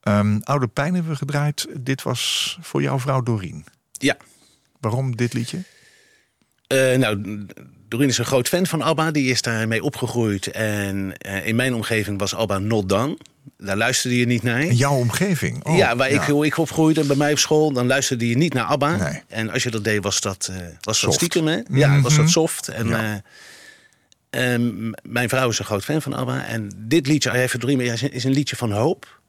Ehm, 0.00 0.38
Oude 0.42 0.66
Pijn 0.68 0.94
hebben 0.94 1.12
we 1.12 1.18
gedraaid. 1.18 1.66
Dit 1.80 2.02
was 2.02 2.58
voor 2.60 2.82
jouw 2.82 2.98
vrouw 2.98 3.22
Doreen. 3.22 3.64
Ja. 3.92 4.16
Waarom 4.80 5.16
dit 5.16 5.32
liedje? 5.32 5.62
Eh, 6.66 6.96
nou, 6.96 7.46
Doreen 7.88 8.08
is 8.08 8.18
een 8.18 8.24
groot 8.24 8.48
fan 8.48 8.66
van 8.66 8.82
ABBA. 8.82 9.10
Die 9.10 9.30
is 9.30 9.42
daarmee 9.42 9.82
opgegroeid. 9.82 10.46
En 10.46 11.16
eh, 11.18 11.46
in 11.46 11.56
mijn 11.56 11.74
omgeving 11.74 12.18
was 12.18 12.34
ABBA 12.34 12.58
not 12.58 12.88
done. 12.88 13.18
Daar 13.58 13.76
luisterde 13.76 14.18
je 14.18 14.26
niet 14.26 14.42
naar. 14.42 14.60
In 14.62 14.74
jouw 14.74 14.94
omgeving? 14.96 15.64
Oh, 15.64 15.76
ja, 15.76 15.96
waar 15.96 16.10
Ik, 16.10 16.20
hoe 16.20 16.46
ik 16.46 16.58
opgroeide 16.58 17.04
bij 17.04 17.16
mij 17.16 17.32
op 17.32 17.38
school, 17.38 17.72
dan 17.72 17.86
luisterde 17.86 18.28
je 18.28 18.36
niet 18.36 18.54
naar 18.54 18.64
ABBA. 18.64 18.96
Nee. 18.96 19.22
En 19.28 19.50
als 19.50 19.62
je 19.62 19.70
dat 19.70 19.84
deed, 19.84 20.02
was 20.02 20.20
dat, 20.20 20.48
eh, 20.50 20.56
was 20.80 21.00
dat 21.00 21.14
stiekem. 21.14 21.46
Hè? 21.46 21.60
Ja, 21.70 22.00
was 22.00 22.12
Mhm. 22.12 22.20
dat 22.20 22.30
soft. 22.30 22.68
En, 22.68 22.88
Ja. 22.88 23.22
eh, 24.30 24.54
mijn 25.02 25.28
vrouw 25.28 25.48
is 25.48 25.58
een 25.58 25.64
groot 25.64 25.84
fan 25.84 26.02
van 26.02 26.14
ABBA. 26.14 26.44
En 26.46 26.70
dit 26.76 27.06
liedje, 27.06 27.30
I 27.30 27.38
Have 27.38 27.56
a 27.56 27.60
Dream, 27.60 27.80
is 27.80 28.24
een- 28.24 28.32
liedje 28.32 28.56
van 28.56 28.72
hoop. 28.72 29.20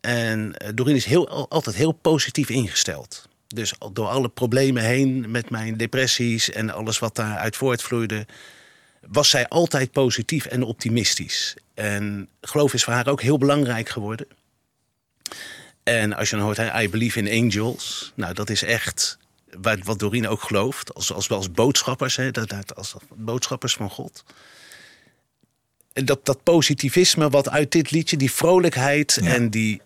En 0.00 0.54
Doreen 0.74 0.96
is 0.96 1.04
heel, 1.04 1.28
al- 1.28 1.48
altijd 1.48 1.76
heel 1.76 1.92
positief 1.92 2.48
ingesteld. 2.48 3.25
Dus 3.46 3.74
door 3.92 4.06
alle 4.06 4.28
problemen 4.28 4.82
heen 4.82 5.30
met 5.30 5.50
mijn 5.50 5.76
depressies 5.76 6.50
en 6.50 6.70
alles 6.70 6.98
wat 6.98 7.16
daaruit 7.16 7.56
voortvloeide, 7.56 8.26
was 9.06 9.30
zij 9.30 9.48
altijd 9.48 9.92
positief 9.92 10.44
en 10.46 10.62
optimistisch. 10.62 11.54
En 11.74 12.28
geloof 12.40 12.74
is 12.74 12.84
voor 12.84 12.92
haar 12.92 13.06
ook 13.08 13.22
heel 13.22 13.38
belangrijk 13.38 13.88
geworden. 13.88 14.26
En 15.82 16.12
als 16.12 16.30
je 16.30 16.36
dan 16.36 16.44
hoort, 16.44 16.58
I 16.58 16.88
believe 16.88 17.18
in 17.22 17.44
angels. 17.44 18.12
Nou, 18.14 18.34
dat 18.34 18.50
is 18.50 18.62
echt 18.62 19.18
wat, 19.84 19.98
Doreen 19.98 20.28
ook 20.28 20.42
gelooft. 20.42 20.94
Als, 20.94 21.12
als, 21.12 21.30
als 21.30 21.50
boodschappers, 21.50 22.16
hè, 22.16 22.30
dat, 22.30 22.74
als 22.74 22.94
boodschappers 23.14 23.74
van 23.74 23.90
God. 23.90 24.24
En 25.92 26.04
dat, 26.04 26.24
dat 26.24 26.42
positivisme 26.42 27.28
wat 27.28 27.48
uit 27.48 27.72
dit 27.72 27.90
liedje, 27.90 28.16
die 28.16 28.32
vrolijkheid 28.32 29.18
Ja. 29.22 29.34
en 29.34 29.50
die, 29.50 29.80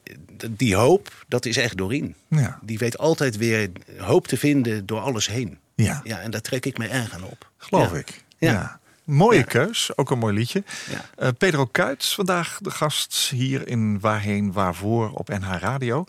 die 0.51 0.75
hoop, 0.75 1.25
dat 1.29 1.47
is 1.47 1.57
echt 1.57 1.77
Doreen. 1.77 2.15
Ja. 2.29 2.59
Die 2.63 2.79
weet 2.79 2.99
altijd 2.99 3.37
weer 3.37 3.71
hoop 3.99 4.27
te 4.27 4.37
vinden 4.37 4.87
door 4.87 5.01
alles 5.01 5.27
heen. 5.27 5.59
Ja, 5.75 6.01
Ja, 6.05 6.21
en 6.21 6.31
daar 6.31 6.41
trek 6.41 6.67
ik 6.67 6.79
me 6.79 6.87
erg 6.87 7.13
aan 7.15 7.25
op. 7.25 7.51
geloof 7.57 7.93
Ja. 7.93 7.99
ik. 7.99 8.25
Ja. 8.39 8.53
Ja. 8.53 8.79
Mooie 9.05 9.45
keus, 9.45 9.91
ook 9.97 10.11
een 10.11 10.19
mooi 10.19 10.35
liedje. 10.35 10.65
Ja. 10.91 11.05
Eh, 11.17 11.29
Pedro 11.39 11.67
Kuits, 11.67 12.15
vandaag 12.15 12.59
de 12.63 12.71
gast 12.71 13.29
hier 13.35 13.69
in 13.69 14.01
Waarheen 14.01 14.53
Waarvoor 14.53 15.11
op 15.11 15.29
NH 15.29 15.57
Radio. 15.61 16.05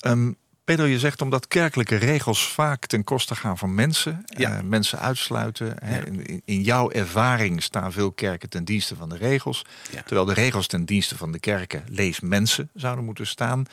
Ehm, 0.00 0.32
Pedro, 0.66 0.84
je 0.84 0.98
zegt 0.98 1.22
omdat 1.22 1.48
kerkelijke 1.48 1.96
regels 1.96 2.48
vaak 2.48 2.86
ten 2.86 3.04
koste 3.04 3.34
gaan 3.34 3.58
van 3.58 3.74
mensen. 3.74 4.24
Ja. 4.26 4.56
eh, 4.56 4.62
mensen 4.62 4.98
uitsluiten. 4.98 5.66
Ja. 5.66 6.04
In, 6.04 6.42
in 6.44 6.62
jouw 6.62 6.90
ervaring 6.90 7.62
staan 7.62 7.92
veel 7.92 8.12
kerken 8.12 8.48
ten 8.48 8.64
dienste 8.64 8.96
van 8.96 9.08
de 9.08 9.16
regels. 9.16 9.64
Ja. 9.92 10.02
Terwijl 10.02 10.26
de 10.26 10.32
regels 10.32 10.66
ten 10.66 10.84
dienste 10.84 11.16
van 11.16 11.32
de 11.32 11.38
kerken, 11.38 11.84
lees 11.88 12.20
mensen, 12.20 12.70
zouden 12.74 13.04
moeten 13.04 13.26
staan. 13.26 13.64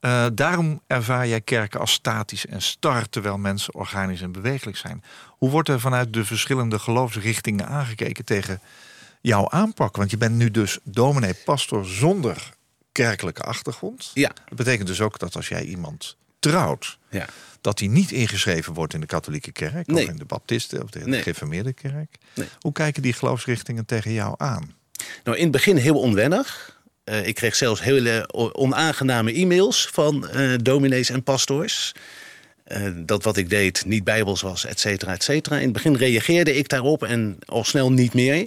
Eh, 0.00 0.26
daarom 0.32 0.80
ervaar 0.86 1.28
jij 1.28 1.40
kerken 1.40 1.80
als 1.80 1.92
statisch 1.92 2.46
en 2.46 2.62
star, 2.62 3.08
terwijl 3.08 3.38
mensen 3.38 3.74
organisch 3.74 4.20
en 4.22 4.32
bewegelijk 4.32 4.76
zijn. 4.76 5.02
Hoe 5.28 5.50
wordt 5.50 5.68
er 5.68 5.80
vanuit 5.80 6.12
de 6.12 6.24
verschillende 6.24 6.78
geloofsrichtingen 6.78 7.66
aangekeken 7.66 8.24
tegen 8.24 8.60
jouw 9.20 9.48
aanpak? 9.50 9.96
Want 9.96 10.10
je 10.10 10.16
bent 10.16 10.34
nu 10.34 10.50
dus 10.50 10.78
dominee, 10.84 11.34
pastor 11.34 11.86
zonder 11.86 12.54
kerkelijke 12.92 13.42
achtergrond. 13.42 14.10
Ja. 14.14 14.28
Dat 14.48 14.56
betekent 14.58 14.88
dus 14.88 15.00
ook 15.00 15.18
dat 15.18 15.36
als 15.36 15.48
jij 15.48 15.64
iemand 15.64 16.16
trouwt, 16.38 16.98
Ja. 17.10 17.26
dat 17.60 17.78
hij 17.78 17.88
niet 17.88 18.10
ingeschreven 18.12 18.72
wordt 18.74 18.94
in 18.94 19.00
de 19.00 19.06
katholieke 19.06 19.52
kerk 19.52 19.86
Nee. 19.86 20.04
of 20.04 20.10
in 20.10 20.16
de 20.16 20.24
baptisten 20.24 20.82
of 20.82 20.90
de 20.90 21.00
Nee. 21.04 21.22
gereformeerde 21.22 21.72
kerk. 21.72 22.16
Nee. 22.34 22.48
Hoe 22.60 22.72
kijken 22.72 23.02
die 23.02 23.12
geloofsrichtingen 23.12 23.84
tegen 23.84 24.12
jou 24.12 24.34
aan? 24.38 24.74
Nou, 25.24 25.36
in 25.36 25.42
het 25.42 25.52
begin 25.52 25.76
heel 25.76 25.98
onwennig. 26.00 26.74
Eh, 27.04 27.26
ik 27.26 27.34
kreeg 27.34 27.54
zelfs 27.54 27.82
hele 27.82 28.28
onaangename 28.52 29.32
e-mails 29.32 29.88
van 29.92 30.28
eh, 30.28 30.52
dominees 30.62 31.10
en 31.10 31.22
pastoors. 31.22 31.92
Eh, 32.64 32.88
dat 32.96 33.24
wat 33.24 33.36
ik 33.36 33.50
deed 33.50 33.84
niet 33.84 34.04
bijbels 34.04 34.40
was, 34.40 34.64
et 34.64 34.80
cetera, 34.80 35.12
et 35.12 35.22
cetera. 35.22 35.56
In 35.56 35.62
het 35.64 35.72
begin 35.72 35.96
reageerde 35.96 36.54
ik 36.56 36.68
daarop 36.68 37.02
en 37.04 37.38
al 37.44 37.64
snel 37.64 37.92
niet 37.92 38.14
meer. 38.14 38.46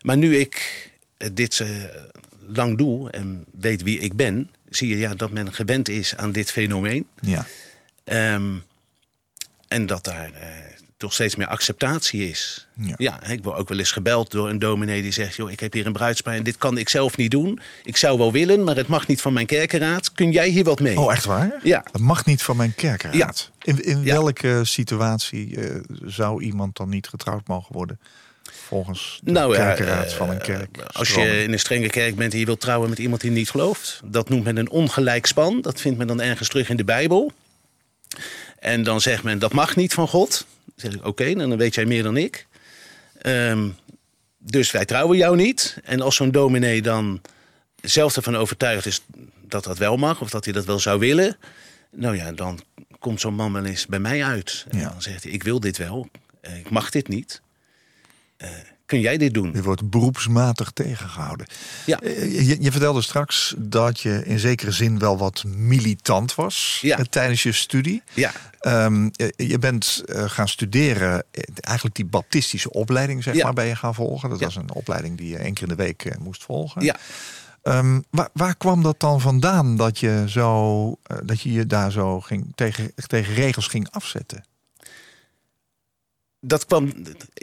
Maar 0.00 0.16
nu 0.16 0.36
ik 0.36 0.90
dit 1.32 1.64
lang 2.46 2.78
doe 2.78 3.10
en 3.10 3.44
weet 3.60 3.82
wie 3.82 3.98
ik 3.98 4.16
ben... 4.16 4.50
zie 4.76 4.88
je 4.88 4.98
ja, 4.98 5.14
dat 5.14 5.30
men 5.30 5.52
gewend 5.54 5.88
is 5.88 6.16
aan 6.16 6.32
dit 6.32 6.50
fenomeen. 6.50 7.06
Ja. 7.20 7.46
Ehm, 8.04 8.54
en 9.68 9.86
dat 9.86 10.04
daar 10.04 10.32
eh, 10.32 10.48
toch 10.96 11.12
steeds 11.12 11.36
meer 11.36 11.46
acceptatie 11.46 12.28
is. 12.28 12.68
Ja. 12.76 12.94
Ja. 12.96 13.26
ik 13.26 13.44
word 13.44 13.56
ook 13.58 13.68
wel 13.68 13.78
eens 13.78 13.92
gebeld 13.92 14.30
door 14.30 14.48
een 14.48 14.58
dominee 14.58 15.02
die 15.02 15.12
zegt... 15.12 15.36
joh, 15.36 15.50
ik 15.50 15.60
heb 15.60 15.72
hier 15.72 15.86
een 15.86 15.92
bruidspaar 15.92 16.34
en 16.34 16.42
dit 16.42 16.56
kan 16.56 16.78
ik 16.78 16.88
zelf 16.88 17.16
niet 17.16 17.30
doen. 17.30 17.60
Ik 17.84 17.96
zou 17.96 18.18
wel 18.18 18.32
willen, 18.32 18.64
maar 18.64 18.76
het 18.76 18.86
mag 18.88 19.06
niet 19.06 19.20
van 19.20 19.32
mijn 19.32 19.46
kerkenraad. 19.46 20.12
Kun 20.12 20.30
jij 20.32 20.48
hier 20.48 20.64
wat 20.64 20.80
mee? 20.80 21.00
Oh, 21.00 21.12
echt 21.12 21.24
waar? 21.24 21.60
Ja. 21.62 21.84
Dat 21.92 22.00
mag 22.00 22.24
niet 22.24 22.42
van 22.42 22.56
mijn 22.56 22.74
kerkraad. 22.74 23.50
In, 23.62 23.84
in 23.84 24.02
Ja. 24.02 24.12
welke 24.12 24.60
situatie 24.64 25.56
eh, 25.56 25.80
zou 26.04 26.42
iemand 26.42 26.76
dan 26.76 26.88
niet 26.88 27.08
getrouwd 27.08 27.46
mogen 27.46 27.72
worden? 27.74 28.00
Volgens 28.72 29.20
de 29.22 29.30
Nou 29.30 29.56
ja, 29.56 29.64
kerkenraad 29.66 30.06
eh, 30.06 30.12
van 30.12 30.30
een 30.30 30.38
kerk. 30.38 30.82
Als 30.92 31.14
je 31.14 31.42
in 31.42 31.52
een 31.52 31.58
strenge 31.58 31.88
kerk 31.88 32.16
bent 32.16 32.32
en 32.32 32.38
je 32.38 32.44
wilt 32.44 32.60
trouwen 32.60 32.88
met 32.88 32.98
iemand 32.98 33.20
die 33.20 33.30
niet 33.30 33.50
gelooft... 33.50 34.00
dat 34.04 34.28
noemt 34.28 34.44
men 34.44 34.56
een 34.56 34.70
ongelijk 34.70 35.26
span. 35.26 35.60
Dat 35.60 35.80
vindt 35.80 35.98
men 35.98 36.06
dan 36.06 36.20
ergens 36.20 36.48
terug 36.48 36.68
in 36.68 36.76
de 36.76 36.84
Bijbel. 36.84 37.32
En 38.58 38.82
dan 38.82 39.00
zegt 39.00 39.22
men, 39.22 39.38
dat 39.38 39.52
mag 39.52 39.76
niet 39.76 39.94
van 39.94 40.08
God. 40.08 40.46
Dan 40.64 40.74
zeg 40.76 40.92
ik, 40.92 41.06
oké, 41.06 41.34
dan 41.34 41.56
weet 41.56 41.74
jij 41.74 41.84
meer 41.84 42.02
dan 42.02 42.16
ik. 42.16 42.46
Ehm, 43.18 43.68
dus 44.38 44.70
wij 44.70 44.84
trouwen 44.84 45.16
jou 45.16 45.36
niet. 45.36 45.76
En 45.84 46.00
als 46.00 46.16
zo'n 46.16 46.30
dominee 46.30 46.82
dan 46.82 47.20
zelf 47.82 48.16
ervan 48.16 48.36
overtuigd 48.36 48.86
is 48.86 49.00
dat 49.48 49.64
dat 49.64 49.78
wel 49.78 49.96
mag... 49.96 50.20
of 50.20 50.30
dat 50.30 50.44
hij 50.44 50.52
dat 50.52 50.64
wel 50.64 50.78
zou 50.78 50.98
willen... 50.98 51.36
nou 51.90 52.16
ja, 52.16 52.32
dan 52.32 52.60
komt 52.98 53.20
zo'n 53.20 53.34
man 53.34 53.52
wel 53.52 53.64
eens 53.64 53.86
bij 53.86 53.98
mij 53.98 54.24
uit. 54.24 54.66
En 54.68 54.78
Ja. 54.78 54.88
dan 54.88 55.02
zegt 55.02 55.22
hij, 55.22 55.32
ik 55.32 55.42
wil 55.42 55.60
dit 55.60 55.76
wel, 55.76 56.08
eh, 56.40 56.58
ik 56.58 56.70
mag 56.70 56.90
dit 56.90 57.08
niet. 57.08 57.40
Eh, 58.42 58.50
kun 58.86 59.00
jij 59.00 59.16
dit 59.16 59.34
doen? 59.34 59.50
Je 59.54 59.62
wordt 59.62 59.90
beroepsmatig 59.90 60.70
tegengehouden. 60.70 61.46
Ja. 61.86 62.00
Eh, 62.00 62.48
Je, 62.48 62.56
je 62.62 62.70
vertelde 62.70 63.02
straks 63.02 63.54
dat 63.58 64.00
je 64.00 64.22
in 64.24 64.38
zekere 64.38 64.70
zin 64.70 64.98
wel 64.98 65.18
wat 65.18 65.44
militant 65.46 66.34
was 66.34 66.78
Ja. 66.80 66.98
eh, 66.98 67.04
tijdens 67.04 67.42
je 67.42 67.52
studie. 67.52 68.02
Ja, 68.14 68.32
Ehm, 68.60 69.08
eh, 69.16 69.28
je 69.48 69.58
bent 69.58 70.02
gaan 70.06 70.48
studeren, 70.48 71.24
eigenlijk 71.60 71.96
die 71.96 72.04
baptistische 72.04 72.70
opleiding 72.70 73.22
zeg 73.22 73.34
Ja. 73.34 73.44
maar 73.44 73.52
ben 73.52 73.66
je 73.66 73.76
gaan 73.76 73.94
volgen. 73.94 74.28
Dat 74.30 74.38
Ja. 74.38 74.44
was 74.44 74.56
een 74.56 74.72
opleiding 74.72 75.16
die 75.18 75.28
je 75.28 75.36
één 75.36 75.54
keer 75.54 75.62
in 75.62 75.76
de 75.76 75.82
week 75.82 76.18
moest 76.18 76.42
volgen. 76.44 76.82
ja. 76.82 76.96
Ehm, 77.62 78.00
waar, 78.10 78.28
waar 78.32 78.56
kwam 78.56 78.82
dat 78.82 79.00
dan 79.00 79.20
vandaan 79.20 79.76
dat 79.76 79.98
je, 79.98 80.24
zo, 80.28 80.96
dat 81.24 81.40
je 81.40 81.52
je 81.52 81.66
daar 81.66 81.92
zo 81.92 82.20
ging, 82.20 82.52
tegen, 82.54 82.92
tegen 83.06 83.34
regels 83.34 83.66
ging 83.66 83.90
afzetten? 83.90 84.44
Dat 86.44 86.66
kwam. 86.66 86.92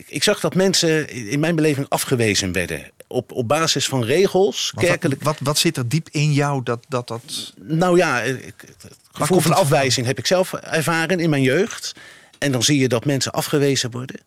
Ik 0.07 0.23
zag 0.23 0.39
dat 0.39 0.55
mensen 0.55 1.09
in 1.09 1.39
mijn 1.39 1.55
beleving 1.55 1.89
afgewezen 1.89 2.51
werden. 2.51 2.91
Op, 3.07 3.31
op 3.31 3.47
basis 3.47 3.87
van 3.87 4.03
regels, 4.03 4.71
Want 4.75 4.87
kerkelijk. 4.87 5.23
Wat, 5.23 5.33
wat, 5.37 5.47
wat 5.47 5.57
zit 5.57 5.77
er 5.77 5.89
diep 5.89 6.07
in 6.11 6.33
jou 6.33 6.63
dat 6.63 6.85
dat... 6.87 7.07
dat 7.07 7.53
Nou 7.61 7.97
ja, 7.97 8.21
ik- 8.21 8.53
het 8.77 8.95
gevoel 9.11 9.39
van 9.39 9.53
afwijzing 9.53 10.05
heb 10.05 10.17
ik 10.17 10.25
zelf 10.27 10.53
ervaren 10.53 11.19
in 11.19 11.29
mijn 11.29 11.41
jeugd. 11.41 11.95
En 12.37 12.51
dan 12.51 12.63
zie 12.63 12.79
je 12.79 12.87
dat 12.87 13.05
mensen 13.05 13.31
afgewezen 13.31 13.91
worden. 13.91 14.19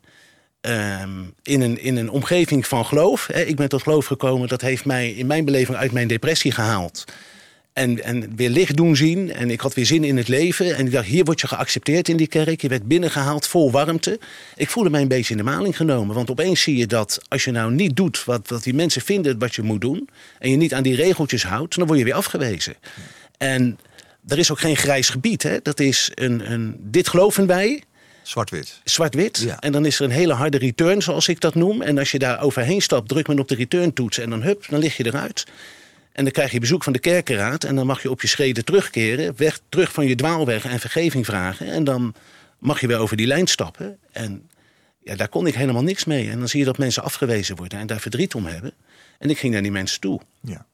Ehm, 0.61 1.21
in, 1.43 1.61
een, 1.61 1.79
in 1.81 1.97
een 1.97 2.11
omgeving 2.11 2.67
van 2.67 2.87
geloof. 2.87 3.27
Hè. 3.27 3.41
Ik 3.41 3.57
ben 3.57 3.69
tot 3.69 3.83
geloof 3.83 4.07
gekomen. 4.07 4.49
Dat 4.49 4.61
heeft 4.61 4.85
mij 4.85 5.11
in 5.11 5.27
mijn 5.27 5.45
beleving 5.45 5.77
uit 5.79 5.93
mijn 5.93 6.09
depressie 6.09 6.53
gehaald. 6.53 7.05
En, 7.73 8.03
en 8.05 8.37
weer 8.37 8.51
licht 8.51 8.77
doen 8.77 8.97
zien. 8.97 9.33
En 9.33 9.51
ik 9.51 9.61
had 9.61 9.75
weer 9.75 9.87
zin 9.87 10.05
in 10.05 10.17
het 10.17 10.29
leven. 10.29 10.77
En 10.77 10.87
ik 10.87 10.93
dacht, 10.93 11.07
hier 11.07 11.25
word 11.25 11.41
je 11.41 11.49
geaccepteerd 11.49 12.09
in 12.09 12.17
die 12.17 12.27
kerk. 12.27 12.63
Je 12.63 12.69
werd 12.69 12.89
binnengehaald 12.89 13.47
vol 13.47 13.71
warmte. 13.71 14.19
Ik 14.57 14.71
voelde 14.71 14.91
mij 14.91 15.01
een 15.01 15.09
beetje 15.09 15.31
in 15.31 15.37
de 15.37 15.43
maling 15.43 15.77
genomen. 15.77 16.15
Want 16.15 16.31
opeens 16.31 16.61
zie 16.63 16.77
je 16.77 16.87
dat 16.87 17.21
als 17.29 17.45
je 17.45 17.51
nou 17.51 17.73
niet 17.73 17.97
doet 17.97 18.25
wat, 18.25 18.49
wat 18.49 18.63
die 18.63 18.75
mensen 18.75 19.03
vinden 19.03 19.39
wat 19.39 19.55
je 19.55 19.63
moet 19.63 19.81
doen. 19.81 20.09
En 20.39 20.51
je 20.51 20.57
niet 20.57 20.75
aan 20.75 20.83
die 20.83 20.97
regeltjes 20.97 21.45
houdt. 21.45 21.77
Dan 21.77 21.87
word 21.87 21.99
je 21.99 22.05
weer 22.05 22.15
afgewezen. 22.15 22.75
En 23.39 23.79
er 24.27 24.39
is 24.39 24.51
ook 24.51 24.61
geen 24.61 24.77
grijs 24.77 25.09
gebied. 25.09 25.43
Hè? 25.43 25.59
Dat 25.63 25.81
is 25.81 26.11
een, 26.15 26.53
een, 26.53 26.77
dit 26.81 27.09
geloven 27.09 27.47
wij, 27.47 27.83
Zwart-wit. 28.23 28.81
zwart-wit. 28.85 29.39
Ja. 29.39 29.61
En 29.61 29.73
dan 29.73 29.87
is 29.87 29.99
er 29.99 30.05
een 30.05 30.11
hele 30.11 30.33
harde 30.33 30.59
return, 30.59 31.03
zoals 31.03 31.29
ik 31.29 31.41
dat 31.41 31.55
noem. 31.55 31.83
En 31.83 31.99
als 31.99 32.11
je 32.11 32.19
daar 32.19 32.43
overheen 32.43 32.83
stapt, 32.83 33.09
drukt 33.09 33.29
men 33.29 33.39
op 33.39 33.49
de 33.49 33.55
return 33.55 33.93
toets 33.93 34.19
en 34.19 34.31
dan 34.31 34.43
hup, 34.43 34.67
dan 34.69 34.81
lig 34.81 34.97
je 34.97 35.07
eruit. 35.07 35.45
En 36.13 36.25
dan 36.25 36.33
krijg 36.33 36.53
je 36.53 36.61
bezoek 36.61 36.85
van 36.85 36.93
de 36.93 36.99
kerkenraad 36.99 37.65
en 37.65 37.75
dan 37.75 37.87
mag 37.87 38.03
je 38.03 38.11
op 38.11 38.21
je 38.21 38.29
schreden 38.29 38.65
terugkeren, 38.65 39.37
weg, 39.37 39.61
terug 39.69 39.93
van 39.93 40.07
je 40.07 40.15
dwaalweg 40.15 40.65
en 40.65 40.81
vergeving 40.81 41.27
vragen. 41.27 41.67
En 41.67 41.85
dan 41.85 42.15
mag 42.59 42.81
je 42.81 42.87
weer 42.87 42.99
over 42.99 43.17
die 43.17 43.27
lijn 43.27 43.47
stappen. 43.47 43.99
En 44.13 44.51
ja, 44.99 45.17
daar 45.17 45.29
kon 45.29 45.47
ik 45.47 45.55
helemaal 45.55 45.83
niks 45.83 46.05
mee. 46.05 46.31
En 46.31 46.39
dan 46.39 46.49
zie 46.49 46.59
je 46.59 46.65
dat 46.65 46.79
mensen 46.79 47.03
afgewezen 47.03 47.57
worden 47.57 47.79
en 47.79 47.87
daar 47.87 48.01
verdriet 48.01 48.35
om 48.35 48.47
hebben. 48.47 48.73
En 49.19 49.31
ik 49.31 49.39
ging 49.39 49.53
naar 49.53 49.63
die 49.63 49.71
mensen 49.71 50.01
toe. 50.01 50.21
Ja. 50.41 50.67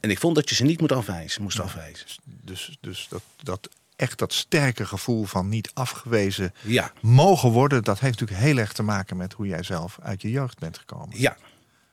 En 0.00 0.10
ik 0.10 0.18
vond 0.18 0.34
dat 0.34 0.48
je 0.48 0.54
ze 0.54 0.64
niet 0.64 0.80
moet 0.80 0.92
afwijzen, 0.92 1.42
moest 1.42 1.60
afwijzen. 1.60 2.06
Dus, 2.24 2.76
dus 2.80 3.06
dat, 3.10 3.22
dat 3.42 3.68
echt 3.96 4.18
dat 4.18 4.32
sterke 4.32 4.86
gevoel 4.86 5.24
van 5.24 5.48
niet 5.48 5.70
afgewezen 5.74 6.54
Ja, 6.60 6.92
mogen 7.00 7.50
worden, 7.50 7.84
dat 7.84 8.00
heeft 8.00 8.20
natuurlijk 8.20 8.46
heel 8.46 8.58
erg 8.58 8.72
te 8.72 8.82
maken 8.82 9.16
met 9.16 9.32
hoe 9.32 9.46
jij 9.46 9.62
zelf 9.62 9.98
uit 10.02 10.22
je 10.22 10.30
jeugd 10.30 10.58
bent 10.58 10.78
gekomen. 10.78 11.20
ja. 11.20 11.36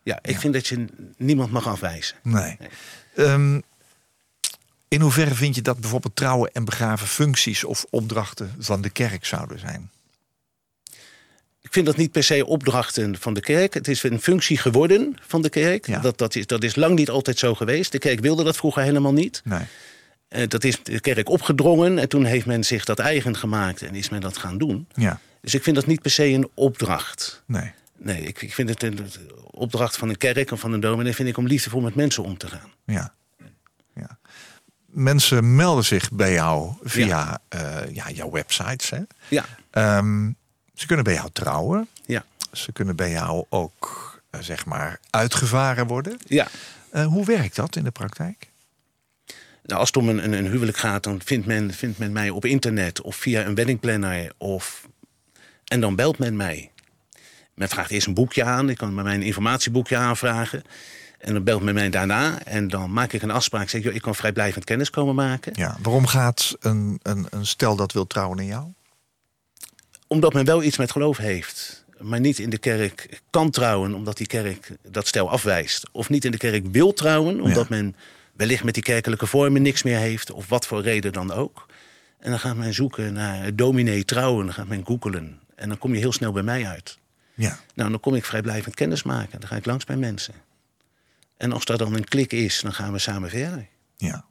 Ja, 0.04 0.20
ik 0.22 0.40
vind 0.40 0.54
dat 0.54 0.68
je 0.68 0.86
niemand 1.18 1.52
mag 1.52 1.68
afwijzen. 1.68 2.16
Nee. 2.24 2.58
Nee. 2.60 2.70
Ehm, 3.16 3.60
in 4.88 5.02
hoeverre 5.02 5.36
vind 5.36 5.56
je 5.56 5.62
dat 5.62 5.80
bijvoorbeeld 5.80 6.16
trouwen 6.16 6.52
en 6.54 6.66
begraven 6.66 7.08
functies 7.08 7.64
of 7.64 7.86
opdrachten 7.90 8.56
van 8.60 8.82
de 8.82 8.90
kerk 8.90 9.26
zouden 9.26 9.60
zijn? 9.60 9.92
Ik 11.62 11.74
vind 11.74 11.86
dat 11.86 11.98
niet 11.98 12.12
per 12.12 12.24
se 12.24 12.46
opdrachten 12.46 13.18
van 13.20 13.34
de 13.34 13.40
kerk. 13.40 13.74
Het 13.74 13.88
is 13.88 14.04
een 14.04 14.22
functie 14.22 14.58
geworden 14.58 15.16
van 15.22 15.42
de 15.42 15.50
kerk. 15.50 15.88
Ja. 15.88 16.00
Dat, 16.00 16.18
dat, 16.18 16.36
is, 16.36 16.48
dat 16.48 16.64
is 16.64 16.76
lang 16.76 16.96
niet 16.96 17.10
altijd 17.10 17.40
zo 17.40 17.56
geweest. 17.56 17.92
De 17.92 18.00
kerk 18.00 18.20
wilde 18.20 18.44
dat 18.44 18.58
vroeger 18.58 18.84
helemaal 18.84 19.14
niet. 19.14 19.42
Nee. 19.44 19.64
Eh, 20.28 20.48
dat 20.48 20.64
is 20.64 20.84
de 20.84 21.00
kerk 21.00 21.30
opgedrongen 21.30 22.00
en 22.00 22.10
toen 22.10 22.26
heeft 22.26 22.46
men 22.46 22.64
zich 22.64 22.86
dat 22.86 23.00
eigen 23.00 23.38
gemaakt 23.38 23.82
en 23.82 23.96
is 23.96 24.10
men 24.10 24.22
dat 24.22 24.38
gaan 24.38 24.58
doen. 24.58 24.88
Ja. 24.96 25.20
Dus 25.42 25.54
ik 25.54 25.64
vind 25.64 25.76
dat 25.76 25.86
niet 25.86 26.02
per 26.02 26.12
se 26.12 26.26
een 26.26 26.50
opdracht. 26.54 27.44
Nee. 27.46 27.72
Nee, 28.04 28.22
ik, 28.22 28.42
ik 28.42 28.54
vind 28.54 28.70
het 28.70 28.84
een 28.84 28.98
een 28.98 29.12
opdracht 29.52 29.98
van 29.98 30.10
een 30.10 30.18
kerk 30.18 30.52
of 30.52 30.60
van 30.60 30.72
een 30.74 30.80
dominee... 30.80 31.14
vind 31.16 31.30
ik 31.30 31.38
om 31.38 31.48
liefdevol 31.48 31.82
met 31.82 31.96
mensen 31.96 32.24
om 32.24 32.38
te 32.38 32.48
gaan. 32.48 32.72
Ja. 32.86 33.14
ja. 33.96 34.20
Mensen 34.86 35.56
melden 35.56 35.84
zich 35.86 36.12
bij 36.12 36.32
jou 36.34 36.74
via 36.84 37.40
eh, 37.50 37.78
ja, 37.94 38.10
jouw 38.10 38.32
websites. 38.32 38.90
Hè? 38.90 39.00
Ja, 39.28 39.46
Ehm, 39.72 40.32
ze 40.74 40.86
kunnen 40.86 41.06
bij 41.06 41.14
jou 41.14 41.30
trouwen. 41.34 41.88
ja, 42.06 42.26
Ze 42.52 42.72
kunnen 42.72 42.96
bij 42.96 43.12
jou 43.12 43.46
ook, 43.50 44.22
eh, 44.30 44.42
zeg 44.42 44.66
maar, 44.66 45.00
uitgevaren 45.10 45.88
worden. 45.88 46.18
ja. 46.28 46.48
Eh, 46.92 47.06
hoe 47.06 47.26
werkt 47.26 47.56
dat 47.56 47.76
in 47.76 47.84
de 47.84 47.92
praktijk? 47.92 48.50
Nou, 49.64 49.80
als 49.80 49.88
het 49.88 49.98
om 49.98 50.10
een, 50.10 50.24
een, 50.24 50.34
een 50.34 50.48
huwelijk 50.48 50.78
gaat, 50.78 51.04
dan 51.04 51.22
vindt 51.26 51.46
men, 51.48 51.74
vindt 51.74 51.98
men 51.98 52.12
mij 52.12 52.30
op 52.30 52.46
internet 52.46 53.02
of 53.02 53.16
via 53.16 53.46
een 53.46 53.56
weddingplanner. 53.56 54.32
Of... 54.38 54.88
En 55.66 55.80
dan 55.82 55.96
belt 55.96 56.18
men 56.18 56.36
mij. 56.36 56.72
Men 57.62 57.69
vraagt 57.69 57.91
eerst 57.91 58.08
een 58.08 58.13
boekje 58.13 58.43
aan. 58.43 58.69
Ik 58.69 58.78
kan 58.78 58.95
bij 58.95 59.04
mij 59.04 59.13
een 59.13 59.21
informatieboekje 59.21 59.97
aanvragen. 59.97 60.63
En 61.19 61.34
dan 61.34 61.43
belt 61.43 61.62
men 61.62 61.74
mij 61.74 61.89
daarna. 61.89 62.43
En 62.43 62.67
dan 62.67 62.93
maak 62.93 63.13
ik 63.13 63.21
een 63.21 63.32
afspraak. 63.32 63.69
Zeg, 63.69 63.84
joh, 63.84 63.93
ik 63.93 64.02
kan 64.02 64.15
vrijblijvend 64.15 64.65
kennis 64.65 64.89
komen 64.89 65.15
maken. 65.15 65.52
Ja. 65.56 65.78
Waarom 65.82 66.08
gaat 66.08 66.56
een, 66.60 67.00
een, 67.04 67.28
een 67.30 67.45
stel 67.45 67.76
dat 67.76 67.91
wil 67.91 68.08
trouwen 68.08 68.39
in 68.39 68.45
jou? 68.45 68.65
Omdat 70.08 70.34
men 70.34 70.45
wel 70.45 70.63
iets 70.63 70.78
met 70.78 70.91
geloof 70.91 71.17
heeft. 71.17 71.86
Maar 72.00 72.19
niet 72.19 72.39
in 72.39 72.50
de 72.50 72.58
kerk 72.58 73.21
kan 73.30 73.50
trouwen 73.50 73.93
omdat 73.93 74.17
die 74.17 74.28
kerk 74.28 74.71
dat 74.89 75.08
stel 75.08 75.30
afwijst. 75.30 75.89
Of 75.91 76.10
niet 76.10 76.26
in 76.26 76.32
de 76.32 76.38
kerk 76.38 76.65
wil 76.71 76.93
trouwen 76.93 77.41
omdat 77.41 77.69
men 77.69 77.95
wellicht 78.34 78.63
met 78.63 78.74
die 78.74 78.84
kerkelijke 78.84 79.28
vormen 79.28 79.62
niks 79.62 79.84
meer 79.84 79.97
heeft. 79.97 80.32
Of 80.32 80.50
wat 80.50 80.67
voor 80.67 80.82
reden 80.82 81.13
dan 81.13 81.32
ook. 81.32 81.65
En 82.19 82.30
dan 82.30 82.39
gaat 82.39 82.56
men 82.56 82.74
zoeken 82.74 83.13
naar 83.13 83.56
dominee 83.56 84.06
trouwen. 84.06 84.45
Dan 84.45 84.54
gaat 84.54 84.67
men 84.67 84.86
googelen. 84.86 85.39
En 85.56 85.67
dan 85.67 85.78
kom 85.78 85.93
je 85.93 86.00
heel 86.00 86.13
snel 86.13 86.32
bij 86.32 86.43
mij 86.43 86.65
uit. 86.65 87.00
Ja. 87.34 87.60
Nou, 87.74 87.89
dan 87.89 88.00
kom 88.00 88.15
ik 88.15 88.26
vrijblijvend 88.26 88.76
kennis 88.76 89.04
maken. 89.04 89.39
Dan 89.39 89.50
ga 89.50 89.56
ik 89.56 89.65
langs 89.65 89.86
bij 89.86 89.96
mensen. 89.98 90.34
En 91.38 91.52
als 91.52 91.65
daar 91.65 91.78
dan 91.78 91.94
een 91.94 92.04
klik 92.08 92.32
is, 92.34 92.62
dan 92.62 92.74
gaan 92.74 92.91
we 92.91 93.00
samen 93.00 93.30
verder. 93.30 93.67
Ja. 93.98 94.26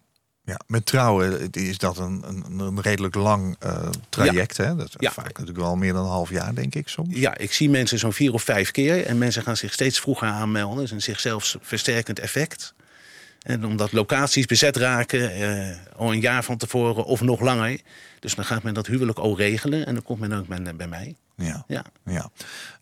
ja. 0.45 0.61
Met 0.67 0.87
trouwen 0.87 1.51
is 1.51 1.79
dat 1.79 1.99
een, 1.99 2.23
een, 2.27 2.59
een 2.59 2.81
redelijk 2.81 3.15
lang 3.15 3.57
eh, 3.59 3.89
traject. 4.09 4.57
Hè? 4.57 4.77
Dat 4.77 4.87
is 4.87 4.95
Ja. 4.99 5.11
vaak 5.11 5.27
natuurlijk 5.39 5.59
wel 5.59 5.77
meer 5.77 5.93
dan 5.93 6.03
een 6.05 6.11
half 6.11 6.31
jaar, 6.31 6.55
denk 6.55 6.75
ik 6.75 6.89
soms. 6.89 7.09
Ja, 7.17 7.37
ik 7.37 7.53
zie 7.53 7.71
mensen 7.71 7.99
zo'n 7.99 8.13
vier 8.13 8.33
of 8.33 8.43
vijf 8.43 8.71
keer. 8.71 9.07
En 9.07 9.19
mensen 9.19 9.43
gaan 9.43 9.57
zich 9.57 9.73
steeds 9.73 10.01
vroeger 10.01 10.29
aanmelden. 10.29 10.77
Dat 10.77 10.85
is 10.85 10.91
een 10.91 11.03
zichzelf 11.03 11.57
versterkend 11.61 12.19
effect. 12.19 12.75
En 13.43 13.65
omdat 13.65 13.93
locaties 13.93 14.47
bezet 14.47 14.77
raken, 14.77 15.33
eh, 15.33 15.77
al 15.97 16.13
een 16.13 16.21
jaar 16.21 16.45
van 16.45 16.57
tevoren 16.57 17.05
of 17.05 17.21
nog 17.21 17.41
langer. 17.41 17.81
Dus 18.19 18.35
dan 18.35 18.45
gaat 18.45 18.63
men 18.63 18.75
dat 18.75 18.87
huwelijk 18.87 19.19
al 19.19 19.37
regelen. 19.37 19.87
En 19.87 19.95
dan 19.95 20.03
komt 20.03 20.21
men 20.21 20.33
ook 20.33 20.77
bij 20.77 20.89
mij. 20.89 21.17
Ja. 21.41 21.65
Ja. 21.67 21.85
ja. 22.05 22.31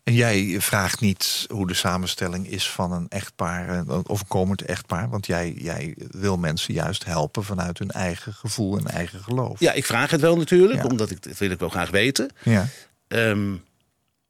En 0.03 0.13
jij 0.13 0.61
vraagt 0.61 0.99
niet 0.99 1.45
hoe 1.49 1.67
de 1.67 1.73
samenstelling 1.73 2.47
is 2.47 2.69
van 2.69 2.91
een 2.91 3.05
echtpaar 3.09 3.69
eh, 3.69 3.99
of 4.03 4.19
een 4.19 4.27
komend 4.27 4.61
echtpaar. 4.61 5.09
Want 5.09 5.25
jij, 5.25 5.53
jij 5.57 5.95
wil 5.97 6.37
mensen 6.37 6.73
juist 6.73 7.05
helpen 7.05 7.43
vanuit 7.43 7.77
hun 7.79 7.91
eigen 7.91 8.33
gevoel 8.33 8.77
en 8.77 8.87
eigen 8.87 9.19
geloof. 9.19 9.59
ja, 9.59 9.71
ik 9.71 9.85
vraag 9.85 10.11
het 10.11 10.21
wel 10.21 10.37
natuurlijk. 10.37 10.81
Ja. 10.83 10.87
Omdat 10.89 11.09
ik, 11.11 11.23
dat 11.23 11.37
wil 11.37 11.51
ik 11.51 11.59
wel 11.59 11.69
graag 11.69 11.89
weten. 11.89 12.29
Ja. 12.43 12.67
Ehm, 13.07 13.55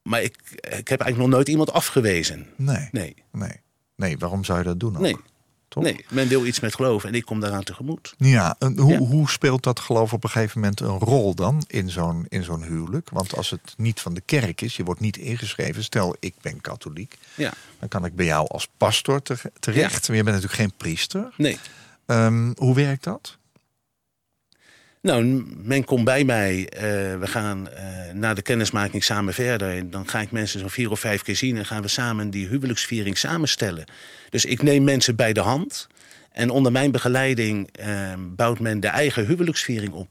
maar 0.01 0.21
ik, 0.21 0.35
ik 0.53 0.87
heb 0.87 1.01
eigenlijk 1.01 1.17
nog 1.17 1.27
nooit 1.29 1.47
iemand 1.47 1.71
afgewezen. 1.71 2.47
Nee. 2.55 2.89
Nee, 2.91 3.15
Nee. 3.31 3.61
Nee, 3.95 4.17
waarom 4.17 4.43
zou 4.43 4.57
je 4.57 4.63
dat 4.63 4.79
doen? 4.79 4.95
ook? 4.95 5.01
nee, 5.01 5.15
Toch? 5.69 5.83
nee. 5.83 6.05
Men 6.09 6.27
wil 6.27 6.45
iets 6.45 6.59
met 6.59 6.75
geloof 6.75 7.03
en 7.03 7.13
ik 7.15 7.25
kom 7.25 7.39
daaraan 7.39 7.63
tegemoet. 7.63 8.13
Ja, 8.17 8.55
en 8.59 8.77
hoe, 8.79 8.91
Ja. 8.91 8.97
hoe 8.97 9.29
speelt 9.29 9.63
dat 9.63 9.79
geloof 9.79 10.13
op 10.13 10.23
een 10.23 10.29
gegeven 10.29 10.59
moment 10.59 10.79
een 10.79 10.99
rol 10.99 11.35
dan 11.35 11.63
in 11.67 11.89
zo'n, 11.89 12.25
in 12.29 12.43
zo'n 12.43 12.63
huwelijk? 12.63 13.09
Want 13.09 13.35
als 13.35 13.49
het 13.49 13.73
niet 13.77 13.99
van 14.01 14.13
de 14.13 14.21
kerk 14.21 14.61
is, 14.61 14.75
je 14.75 14.83
wordt 14.83 14.99
niet 14.99 15.17
ingeschreven. 15.17 15.83
Stel, 15.83 16.15
ik 16.19 16.33
ben 16.41 16.61
katholiek. 16.61 17.17
Ja, 17.35 17.53
Dan 17.79 17.89
kan 17.89 18.05
ik 18.05 18.15
bij 18.15 18.25
jou 18.25 18.47
als 18.47 18.67
pastor 18.77 19.21
te- 19.21 19.51
terecht. 19.59 20.07
Maar 20.07 20.17
je 20.17 20.23
bent 20.23 20.35
natuurlijk 20.35 20.61
geen 20.61 20.73
priester. 20.77 21.33
nee. 21.37 21.57
Ehm, 22.05 22.51
hoe 22.57 22.75
werkt 22.75 23.03
dat? 23.03 23.37
Nou, 25.01 25.45
men 25.57 25.83
komt 25.83 26.03
bij 26.03 26.23
mij. 26.23 26.69
eh, 26.69 26.81
we 27.19 27.27
gaan 27.27 27.69
eh, 27.69 28.13
na 28.13 28.33
de 28.33 28.41
kennismaking 28.41 29.03
samen 29.03 29.33
verder. 29.33 29.77
En 29.77 29.89
dan 29.89 30.07
ga 30.07 30.21
ik 30.21 30.31
mensen 30.31 30.59
zo'n 30.59 30.69
vier 30.69 30.91
of 30.91 30.99
vijf 30.99 31.21
keer 31.21 31.35
zien. 31.35 31.57
En 31.57 31.65
gaan 31.65 31.81
we 31.81 31.87
samen 31.87 32.29
die 32.29 32.47
huwelijksviering 32.47 33.17
samenstellen. 33.17 33.85
Dus 34.29 34.45
ik 34.45 34.61
neem 34.61 34.83
mensen 34.83 35.15
bij 35.15 35.33
de 35.33 35.39
hand. 35.39 35.87
En 36.31 36.49
onder 36.49 36.71
mijn 36.71 36.91
begeleiding 36.91 37.69
eh, 37.71 38.13
bouwt 38.17 38.59
men 38.59 38.79
de 38.79 38.87
eigen 38.87 39.25
huwelijksviering 39.25 39.93
op. 39.93 40.07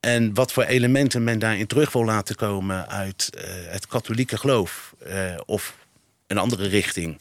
En 0.00 0.34
wat 0.34 0.52
voor 0.52 0.64
elementen 0.64 1.24
men 1.24 1.38
daarin 1.38 1.66
terug 1.66 1.92
wil 1.92 2.04
laten 2.04 2.34
komen 2.36 2.88
uit 2.88 3.30
eh, 3.34 3.44
het 3.72 3.86
katholieke 3.86 4.38
geloof. 4.38 4.94
of 5.46 5.76
een 6.26 6.38
andere 6.38 6.68
richting. 6.68 7.20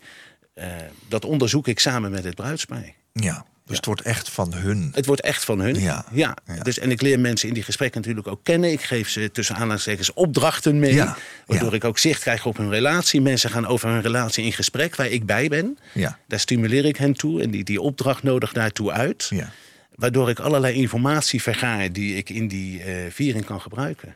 dat 1.07 1.25
onderzoek 1.25 1.67
ik 1.67 1.79
samen 1.79 2.11
met 2.11 2.23
het 2.23 2.35
bruidspaar. 2.35 2.93
Ja, 3.13 3.45
dus 3.65 3.75
het 3.77 3.85
wordt 3.85 4.01
echt 4.01 4.29
van 4.29 4.53
hun. 4.53 4.91
Het 4.93 5.05
wordt 5.05 5.21
echt 5.21 5.43
van 5.45 5.59
hun. 5.59 5.79
Ja, 5.79 6.05
ja. 6.11 6.35
Dus, 6.63 6.79
en 6.79 6.91
ik 6.91 7.01
leer 7.01 7.19
mensen 7.19 7.47
in 7.47 7.53
die 7.53 7.63
gesprekken 7.63 8.01
natuurlijk 8.01 8.27
ook 8.27 8.39
kennen. 8.43 8.71
Ik 8.71 8.81
geef 8.81 9.09
ze 9.09 9.29
tussen 9.31 9.55
aanhalingstekens 9.55 10.13
opdrachten 10.13 10.79
mee. 10.79 10.93
Ja, 10.93 11.17
Waardoor 11.45 11.73
ik 11.73 11.83
ook 11.83 11.97
zicht 11.97 12.21
krijg 12.21 12.45
op 12.45 12.57
hun 12.57 12.69
relatie. 12.69 13.21
Mensen 13.21 13.49
gaan 13.49 13.67
over 13.67 13.89
hun 13.89 14.01
relatie 14.01 14.45
in 14.45 14.53
gesprek 14.53 14.95
waar 14.95 15.07
ik 15.07 15.25
bij 15.25 15.47
ben. 15.47 15.77
Ja, 15.93 16.19
Daar 16.27 16.39
stimuleer 16.39 16.85
ik 16.85 16.95
hen 16.97 17.13
toe. 17.13 17.41
En 17.41 17.51
die, 17.51 17.63
die 17.63 17.81
opdracht 17.81 18.23
nodig 18.23 18.53
daartoe 18.53 18.91
uit. 18.91 19.27
ja. 19.29 19.49
Waardoor 19.95 20.29
ik 20.29 20.39
allerlei 20.39 20.73
informatie 20.73 21.41
vergaar 21.41 21.91
die 21.91 22.15
ik 22.15 22.29
in 22.29 22.47
die 22.47 22.81
eh, 22.83 22.95
viering 23.11 23.45
kan 23.45 23.61
gebruiken. 23.61 24.15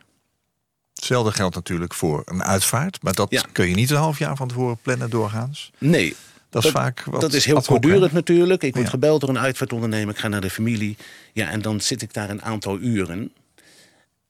Hetzelfde 0.94 1.32
geldt 1.32 1.56
natuurlijk 1.56 1.94
voor 1.94 2.22
een 2.26 2.44
uitvaart. 2.44 2.98
Maar 3.04 3.14
dat 3.14 3.32
Ja. 3.32 3.44
kun 3.52 3.68
je 3.70 3.76
niet 3.76 3.90
een 3.90 3.96
half 3.98 4.20
jaar 4.20 4.36
van 4.36 4.48
tevoren 4.48 4.78
plannen 4.82 5.10
doorgaans. 5.10 5.72
Nee, 5.78 6.16
Dat 6.50 6.66
is 6.66 6.72
vaak 6.72 7.04
wat 7.04 7.22
dat 7.22 7.34
is 7.34 7.46
heel 7.46 7.62
voortdurend 7.62 8.12
natuurlijk. 8.12 8.64
Ik 8.64 8.74
word 8.74 8.86
Ja. 8.86 8.92
gebeld 8.92 9.22
door 9.22 9.30
een 9.30 9.40
uitvaartondernemer. 9.40 10.14
Ik 10.14 10.20
ga 10.20 10.28
naar 10.28 10.42
de 10.42 10.50
familie. 10.50 10.98
Ja, 11.34 11.50
en 11.50 11.62
dan 11.62 11.82
zit 11.82 12.02
ik 12.02 12.14
daar 12.14 12.30
een 12.30 12.42
aantal 12.42 12.80
uren. 12.80 13.34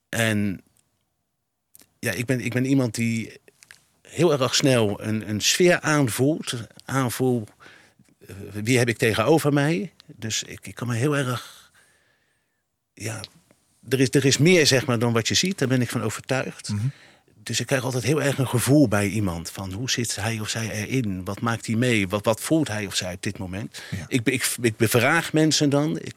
En 0.08 0.60
ja, 1.98 2.12
ik 2.12 2.26
ben, 2.26 2.40
ik 2.40 2.52
ben 2.52 2.64
iemand 2.64 2.94
die 2.94 3.40
heel 4.02 4.32
erg 4.40 4.54
snel 4.54 5.02
een, 5.02 5.28
een 5.28 5.40
sfeer 5.40 5.80
aanvoelt. 5.80 6.54
Aanvoel, 6.84 7.46
eh, 8.26 8.34
wie 8.52 8.78
heb 8.78 8.88
ik 8.88 8.98
tegenover 8.98 9.52
mij? 9.52 9.92
Dus 10.06 10.42
ik, 10.42 10.66
ik 10.66 10.74
kan 10.74 10.86
me 10.88 10.94
heel 10.94 11.16
erg... 11.16 11.72
Ja, 12.94 13.20
er 13.88 14.00
is, 14.00 14.08
er 14.10 14.24
is 14.24 14.38
meer 14.38 14.66
zeg 14.66 14.86
maar 14.86 14.98
dan 14.98 15.12
wat 15.12 15.28
je 15.28 15.34
ziet. 15.34 15.58
Daar 15.58 15.68
ben 15.68 15.80
ik 15.80 15.88
van 15.90 16.02
overtuigd. 16.02 16.68
Mhm. 16.68 16.86
Dus 17.42 17.60
ik 17.60 17.66
krijg 17.66 17.84
altijd 17.84 18.02
heel 18.04 18.22
erg 18.22 18.38
een 18.38 18.48
gevoel 18.48 18.88
bij 18.88 19.08
iemand. 19.08 19.50
Van 19.50 19.72
hoe 19.72 19.90
zit 19.90 20.16
hij 20.16 20.40
of 20.40 20.48
zij 20.48 20.70
erin? 20.70 21.24
Wat 21.24 21.40
maakt 21.40 21.66
hij 21.66 21.74
mee? 21.76 22.08
Wat, 22.08 22.24
wat 22.24 22.40
voelt 22.40 22.68
hij 22.68 22.86
of 22.86 22.94
zij 22.94 23.14
op 23.14 23.22
dit 23.22 23.38
moment? 23.38 23.82
Ja. 23.90 24.04
Ik, 24.08 24.20
ik, 24.28 24.54
ik 24.60 24.76
bevraag 24.76 25.32
mensen 25.32 25.70
dan. 25.70 25.98
Ik, 25.98 26.14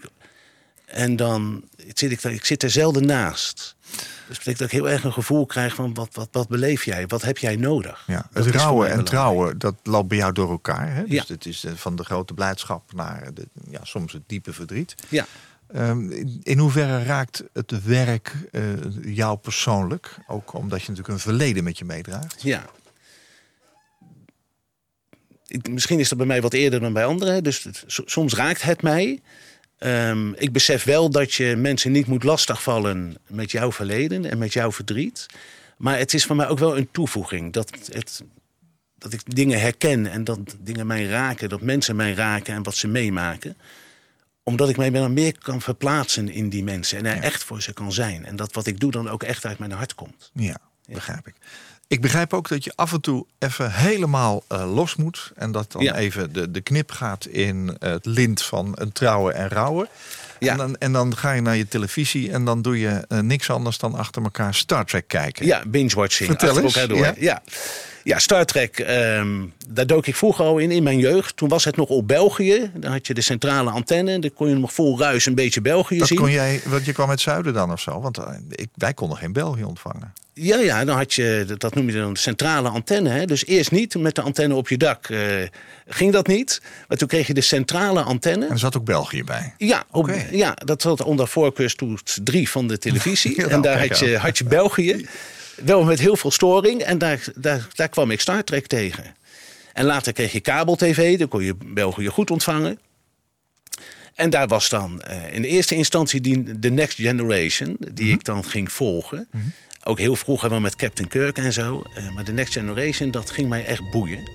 en 0.86 1.16
dan 1.16 1.64
zit 1.94 2.12
ik, 2.12 2.22
daar- 2.22 2.34
ik 2.34 2.46
zit 2.46 2.64
er 2.64 2.70
zelden 2.70 3.06
naast. 3.06 3.76
Dus 3.92 4.02
dat 4.28 4.38
betekent 4.38 4.58
dat 4.58 4.68
ik 4.68 4.74
heel 4.74 4.90
erg 4.90 5.04
een 5.04 5.14
gevoel 5.14 5.46
krijg 5.46 5.76
van 5.76 5.94
wat, 5.94 6.10
wat, 6.12 6.28
wat 6.32 6.48
beleef 6.48 6.86
jij? 6.86 7.08
Wat 7.08 7.22
heb 7.22 7.38
jij 7.38 7.56
nodig? 7.56 8.04
Ja, 8.08 8.28
Dat 8.32 8.46
het 8.46 8.54
voor 8.54 8.62
rouwen 8.64 8.92
en 8.92 9.04
trouwen, 9.04 9.58
dat 9.58 9.76
loopt 9.84 10.08
bij 10.08 10.18
jou 10.18 10.34
door 10.34 10.50
elkaar. 10.50 10.94
Hè? 10.96 11.02
Dus 11.04 11.12
Ja. 11.12 11.24
het 11.28 11.46
is 11.46 11.64
eh, 11.64 11.72
van 11.76 11.96
de 11.96 12.04
grote 12.04 12.34
blijdschap 12.34 12.94
naar 12.94 13.34
de, 13.34 13.48
ja, 13.70 13.80
soms 13.84 14.14
het 14.14 14.22
diepe 14.28 14.54
verdriet. 14.54 14.96
Ja, 15.10 15.26
Ehm, 15.74 16.12
in, 16.44 16.58
hoeverre 16.58 17.04
raakt 17.04 17.44
het 17.54 17.84
werk 17.84 18.34
eh, 18.52 18.62
jou 19.02 19.38
persoonlijk? 19.38 20.18
Ook 20.28 20.54
omdat 20.54 20.82
je 20.82 20.90
natuurlijk 20.90 21.14
een 21.14 21.24
verleden 21.24 21.64
met 21.64 21.78
je 21.78 21.86
meedraagt. 21.86 22.42
Ja. 22.42 22.66
Misschien 25.70 26.00
is 26.00 26.10
dat 26.10 26.18
bij 26.18 26.28
mij 26.28 26.42
wat 26.42 26.54
eerder 26.54 26.80
dan 26.80 26.94
bij 26.94 27.06
anderen. 27.06 27.44
Dus 27.44 27.68
soms 27.86 28.34
raakt 28.34 28.62
het 28.62 28.82
mij. 28.82 29.22
Ehm, 29.78 30.34
ik 30.34 30.52
besef 30.52 30.84
wel 30.84 31.10
dat 31.10 31.34
je 31.34 31.56
mensen 31.56 31.92
niet 31.92 32.08
moet 32.08 32.24
lastigvallen 32.24 33.18
met 33.28 33.52
jouw 33.52 33.72
verleden 33.72 34.26
en 34.26 34.38
met 34.38 34.54
jouw 34.54 34.72
verdriet. 34.72 35.26
Maar 35.78 35.98
het 35.98 36.14
is 36.14 36.26
voor 36.26 36.36
mij 36.36 36.48
ook 36.48 36.60
wel 36.60 36.78
een 36.78 36.92
toevoeging. 36.92 37.54
Dat, 37.54 37.70
het, 37.92 38.24
dat 38.98 39.14
ik 39.14 39.36
dingen 39.36 39.62
herken 39.62 40.08
en 40.08 40.24
dat 40.24 40.40
dingen 40.60 40.88
mij 40.88 41.06
raken. 41.06 41.50
Dat 41.50 41.62
mensen 41.62 41.96
mij 41.96 42.14
raken 42.14 42.54
en 42.54 42.64
wat 42.64 42.76
ze 42.76 42.88
meemaken. 42.88 43.58
Omdat 44.44 44.70
ik 44.70 44.78
mij 44.78 44.90
dan 44.90 45.14
meer 45.14 45.38
kan 45.40 45.62
verplaatsen 45.62 46.30
in 46.30 46.50
die 46.50 46.64
mensen. 46.64 46.98
En 46.98 47.06
er 47.06 47.22
echt 47.24 47.44
voor 47.44 47.62
ze 47.62 47.74
kan 47.74 47.92
zijn. 47.92 48.26
En 48.26 48.36
dat 48.36 48.54
wat 48.54 48.66
ik 48.68 48.80
doe 48.80 48.92
dan 48.92 49.10
ook 49.10 49.24
echt 49.24 49.46
uit 49.46 49.60
mijn 49.60 49.72
hart 49.72 49.96
komt. 49.96 50.32
Ja, 50.34 50.58
begrijp 50.86 51.28
ik. 51.28 51.34
Ik 51.88 52.02
begrijp 52.02 52.34
ook 52.34 52.50
dat 52.50 52.64
je 52.64 52.72
af 52.76 52.94
en 52.94 53.02
toe 53.02 53.26
even 53.40 53.72
helemaal 53.74 54.44
eh, 54.48 54.74
los 54.74 54.96
moet. 54.96 55.32
En 55.36 55.52
dat 55.52 55.72
dan 55.72 55.84
Ja. 55.84 55.96
even 55.96 56.34
de, 56.34 56.52
de 56.52 56.62
knip 56.62 56.92
gaat 56.92 57.26
in 57.26 57.76
het 57.80 58.06
lint 58.06 58.42
van 58.42 58.72
een 58.76 58.92
trouwen 58.92 59.36
en 59.36 59.50
rouwen. 59.50 59.88
Ja. 60.40 60.52
En, 60.52 60.58
dan, 60.58 60.76
en 60.78 60.92
dan 60.92 61.18
ga 61.18 61.32
je 61.32 61.42
naar 61.42 61.56
je 61.56 61.68
televisie 61.68 62.32
en 62.32 62.46
dan 62.46 62.62
doe 62.62 62.80
je 62.80 63.06
eh, 63.08 63.20
niks 63.20 63.50
anders 63.50 63.78
dan 63.78 63.96
achter 63.96 64.24
elkaar 64.24 64.54
Star 64.54 64.86
Trek 64.86 65.08
kijken. 65.08 65.46
Ja, 65.46 65.64
binge-watching. 65.68 66.30
Vertel 66.30 66.48
achter 66.50 66.64
eens, 66.64 66.76
elkaar 66.76 66.88
door. 66.96 67.06
ja. 67.06 67.14
Ja. 67.18 67.42
Ja. 68.04 68.20
Star 68.20 68.46
Trek, 68.46 68.80
ehm, 68.80 69.28
daar 69.68 69.88
dook 69.88 70.08
ik 70.08 70.16
vroeger 70.16 70.46
al 70.46 70.58
in, 70.58 70.72
in 70.72 70.84
mijn 70.84 71.00
jeugd. 71.00 71.38
Toen 71.38 71.50
was 71.50 71.64
het 71.66 71.76
nog 71.76 71.90
op 71.90 72.08
België. 72.08 72.72
Dan 72.76 72.92
had 72.92 73.08
je 73.08 73.14
de 73.14 73.22
centrale 73.22 73.70
antenne. 73.70 74.20
Dan 74.20 74.34
kon 74.34 74.50
je 74.50 74.56
nog 74.56 74.74
vol 74.74 75.00
ruis 75.00 75.26
een 75.26 75.36
beetje 75.36 75.62
België 75.62 75.98
Dat 75.98 76.08
zien. 76.08 76.18
kon 76.18 76.32
jij, 76.32 76.62
want 76.66 76.86
je 76.86 76.94
kwam 76.94 77.10
uit 77.10 77.20
het 77.22 77.30
zuiden 77.30 77.54
dan 77.54 77.72
of 77.72 77.80
zo. 77.82 78.00
Want 78.02 78.18
eh, 78.18 78.26
ik, 78.50 78.68
wij 78.76 78.94
konden 78.94 79.18
geen 79.18 79.34
België 79.34 79.64
ontvangen. 79.64 80.14
Ja, 80.36 80.58
ja, 80.58 80.86
dan 80.86 80.96
had 80.98 81.14
je, 81.14 81.46
dat- 81.58 81.76
noem 81.76 81.86
je 81.90 81.94
dan 81.98 82.14
de 82.14 82.20
centrale 82.20 82.70
antenne. 82.70 83.10
Hè? 83.10 83.26
Dus 83.26 83.46
eerst 83.46 83.72
niet 83.72 83.96
met 83.96 84.16
de 84.16 84.22
antenne 84.22 84.56
op 84.56 84.70
je 84.70 84.78
dak. 84.78 85.10
eh, 85.10 85.20
ging 85.88 86.12
dat 86.14 86.28
niet. 86.28 86.62
Maar 86.88 86.98
toen 86.98 87.08
kreeg 87.08 87.28
je 87.28 87.34
de 87.34 87.42
centrale 87.42 88.02
antenne. 88.02 88.46
En 88.46 88.52
er 88.52 88.60
zat 88.60 88.78
ook 88.78 88.86
België 88.86 89.24
bij. 89.24 89.54
Ja, 89.58 89.84
op, 89.92 90.12
ja, 90.32 90.54
dat 90.66 90.82
zat 90.82 91.02
onder 91.04 91.28
voorkeurstoet 91.28 92.20
3 92.24 92.50
van 92.50 92.68
de 92.68 92.78
televisie. 92.78 93.34
Ja, 93.42 93.48
en 93.48 93.62
daar 93.62 93.88
had 93.88 94.00
je, 94.00 94.18
had 94.18 94.38
je 94.38 94.44
België. 94.44 95.06
Wel 95.56 95.84
met 95.84 96.00
heel 96.00 96.16
veel 96.16 96.32
storing. 96.32 96.82
En 96.82 96.98
daar, 96.98 97.24
daar, 97.36 97.68
daar 97.74 97.90
kwam 97.90 98.12
ik 98.12 98.20
Star 98.22 98.44
Trek 98.44 98.68
tegen. 98.68 99.16
En 99.74 99.86
later 99.86 100.14
kreeg 100.14 100.32
je 100.32 100.40
kabel-tv. 100.40 101.18
Dan 101.18 101.28
kon 101.28 101.44
je 101.44 101.56
België 101.66 102.08
goed 102.08 102.32
ontvangen. 102.32 102.80
En 104.16 104.30
daar 104.30 104.48
was 104.48 104.70
dan 104.70 105.02
eh, 105.02 105.34
in 105.34 105.42
de 105.42 105.48
eerste 105.48 105.76
instantie 105.76 106.22
die, 106.22 106.60
de 106.60 106.72
Next 106.72 106.98
Generation. 106.98 107.76
Die 107.80 108.06
Mhm. 108.06 108.14
ik 108.14 108.24
dan 108.24 108.46
ging 108.46 108.72
volgen. 108.72 109.28
Ook 109.84 110.00
heel 110.00 110.16
vroeg 110.16 110.42
wel 110.42 110.60
met 110.60 110.76
Captain 110.76 111.10
Kirk 111.10 111.38
en 111.38 111.54
zo. 111.54 111.84
Eh, 111.96 112.10
maar 112.14 112.24
de 112.24 112.32
Next 112.34 112.54
Generation, 112.54 113.12
dat 113.12 113.30
ging 113.32 113.50
mij 113.50 113.66
echt 113.66 113.92
boeien. 113.92 114.30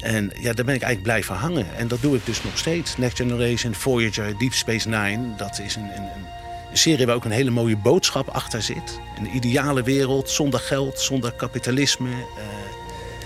En 0.00 0.24
ja, 0.40 0.52
daar 0.52 0.64
ben 0.64 0.74
ik 0.74 0.82
eigenlijk 0.82 1.02
blijven 1.02 1.34
hangen. 1.34 1.66
En 1.76 1.88
dat 1.88 2.02
doe 2.02 2.16
ik 2.16 2.26
dus 2.26 2.42
nog 2.42 2.58
steeds. 2.58 2.96
Next 2.96 3.16
Generation, 3.16 3.74
Voyager, 3.74 4.38
Deep 4.38 4.52
Space 4.52 4.88
Nine. 4.88 5.36
Dat 5.36 5.58
is 5.58 5.74
een, 5.76 5.82
een, 5.82 6.02
een, 6.02 6.26
een 6.70 6.78
serie 6.78 7.06
waar 7.06 7.14
ook 7.14 7.24
een 7.24 7.30
hele 7.30 7.50
mooie 7.50 7.76
boodschap 7.76 8.28
achter 8.28 8.62
zit. 8.62 9.00
Een 9.18 9.36
ideale 9.36 9.82
wereld, 9.82 10.30
zonder 10.30 10.60
geld, 10.60 11.00
zonder 11.00 11.32
kapitalisme. 11.32 12.08
Eh, 12.10 12.44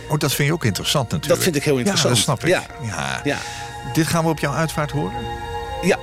Oh, 0.09 0.19
dat 0.19 0.33
vind 0.35 0.49
je 0.49 0.55
ook 0.55 0.65
interessant 0.65 1.05
natuurlijk. 1.11 1.35
dat 1.35 1.43
vind 1.43 1.57
ik 1.57 1.65
heel 1.65 1.79
interessant. 1.79 2.17
Ja, 2.17 2.25
dat 2.25 2.39
snap 2.39 2.43
ik. 2.43 2.49
Ja, 2.49 2.87
Ja. 2.87 3.21
ja, 3.25 3.39
Dit 3.93 4.07
gaan 4.07 4.25
we 4.25 4.31
op 4.31 4.39
jouw 4.39 4.53
uitvaart 4.53 4.91
horen. 4.91 5.13
ja. 5.83 5.99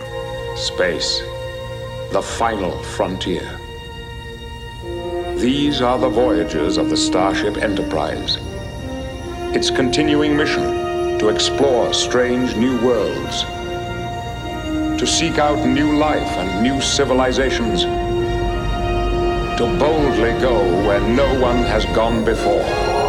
Space, 0.56 1.24
the 2.12 2.24
final 2.24 2.82
frontier. 2.94 3.60
These 5.40 5.84
are 5.86 6.00
the 6.00 6.12
voyages 6.12 6.78
of 6.78 6.88
the 6.90 6.96
Starship 6.96 7.56
Enterprise. 7.58 8.38
Its 9.54 9.72
continuing 9.72 10.36
mission 10.36 10.64
to 11.18 11.28
explore 11.30 11.94
strange 11.94 12.56
new 12.58 12.80
worlds, 12.82 13.46
to 15.02 15.08
seek 15.08 15.40
out 15.40 15.66
new 15.66 15.98
life 15.98 16.38
and 16.38 16.62
new 16.62 16.80
civilizations, 16.80 17.82
to 19.58 19.66
boldly 19.80 20.40
go 20.40 20.62
where 20.86 21.02
no 21.02 21.42
one 21.42 21.64
has 21.64 21.84
gone 21.86 22.24
before. 22.24 23.01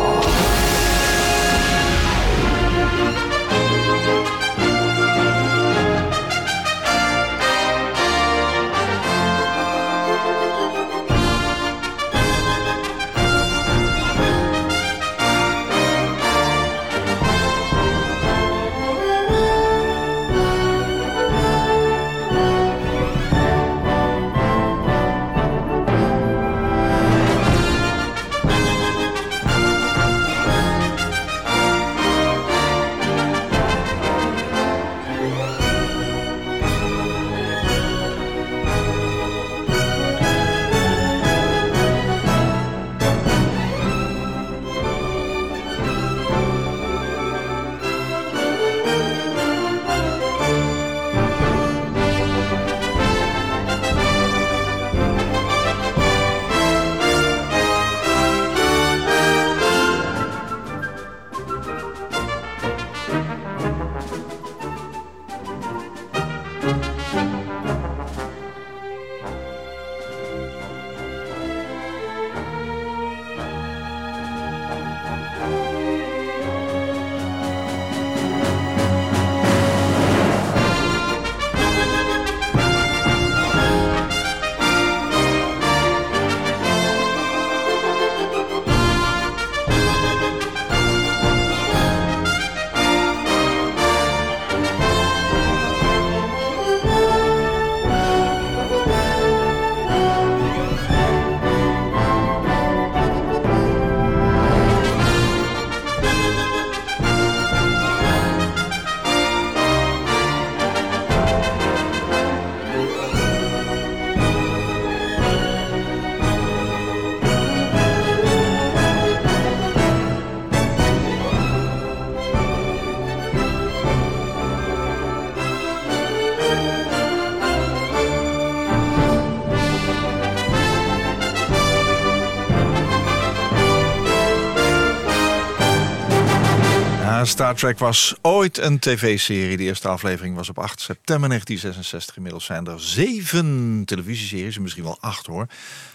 Star 137.42 137.54
Trek 137.54 137.78
was 137.78 138.14
ooit 138.20 138.58
een 138.58 138.78
tv-serie. 138.78 139.56
De 139.56 139.62
eerste 139.62 139.88
aflevering 139.88 140.36
was 140.36 140.48
op 140.48 140.58
8 140.58 140.80
september 140.80 141.28
1966. 141.28 142.16
Inmiddels 142.16 142.44
zijn 142.44 142.66
er 142.66 142.80
zeven 142.80 143.82
televisieseries, 143.84 144.58
misschien 144.58 144.84
wel 144.84 144.96
acht 145.00 145.26
hoor. 145.26 145.46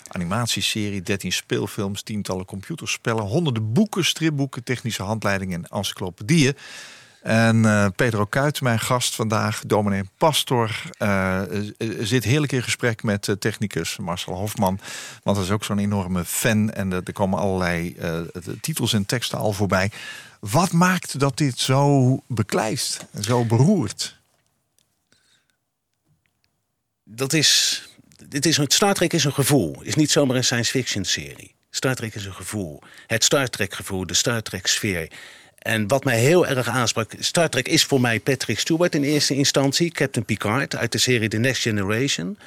Animatieserie, 0.07 1.01
13 1.01 1.31
speelfilms, 1.31 2.01
tientallen 2.01 2.45
computerspellen, 2.45 3.23
honderden 3.23 3.73
boeken, 3.73 4.05
stripboeken, 4.05 4.63
technische 4.63 5.03
handleidingen 5.03 5.63
en 5.63 5.77
encyclopedieën. 5.77 6.55
En 7.27 7.65
eh, 7.65 7.87
Pedro 7.95 8.25
Kuit, 8.25 8.61
mijn 8.61 8.79
gast 8.79 9.15
vandaag, 9.15 9.61
dominee 9.65 10.03
pastor, 10.17 10.81
eh, 10.97 11.41
eh, 11.41 11.67
zit 11.99 12.23
heerlijk 12.23 12.51
in 12.51 12.63
gesprek 12.63 13.03
met 13.03 13.35
technicus 13.39 13.97
Marcel 13.97 14.33
Hofman. 14.33 14.79
Want 15.23 15.37
hij 15.37 15.45
is 15.45 15.51
ook 15.51 15.63
zo'n 15.63 15.79
enorme 15.79 16.25
fan 16.25 16.71
en 16.71 16.91
er 16.91 17.13
komen 17.13 17.39
allerlei 17.39 17.95
titels 18.61 18.93
en 18.93 19.05
teksten 19.05 19.37
al 19.37 19.53
voorbij. 19.53 19.91
Wat 20.39 20.71
maakt 20.71 21.19
dat 21.19 21.37
dit 21.37 21.59
zo 21.59 22.19
beklijst, 22.27 23.05
en 23.11 23.23
zo 23.23 23.45
beroert? 23.45 24.19
Dat 27.03 27.33
is, 27.33 27.81
dit 28.27 28.45
is, 28.45 28.59
Star 28.63 28.93
Trek 28.93 29.13
is 29.13 29.23
een 29.23 29.33
gevoel. 29.33 29.81
is 29.81 29.95
niet 29.95 30.11
zomaar 30.11 30.35
een 30.35 30.43
science 30.43 30.71
fiction 30.71 31.05
serie. 31.05 31.55
Star 31.69 31.95
Trek 31.95 32.15
is 32.15 32.25
een 32.25 32.33
gevoel. 32.33 32.81
Het 33.07 33.23
Star 33.23 33.47
Trek 33.47 33.73
gevoel, 33.73 34.05
de 34.05 34.13
Star 34.13 34.41
Trek 34.41 34.67
sfeer. 34.67 35.11
En 35.67 35.87
wat 35.87 36.03
mij 36.03 36.19
heel 36.19 36.47
erg 36.47 36.67
aansprak... 36.67 37.11
Star 37.19 37.49
Trek 37.49 37.67
is 37.67 37.83
voor 37.83 38.01
mij 38.01 38.19
Patrick 38.19 38.59
Stewart 38.59 38.95
in 38.95 39.03
eerste 39.03 39.35
instantie. 39.35 39.91
Captain 39.91 40.25
Picard 40.25 40.75
uit 40.75 40.91
de 40.91 40.97
serie 40.97 41.29
The 41.29 41.37
Next 41.37 41.61
Generation. 41.61 42.37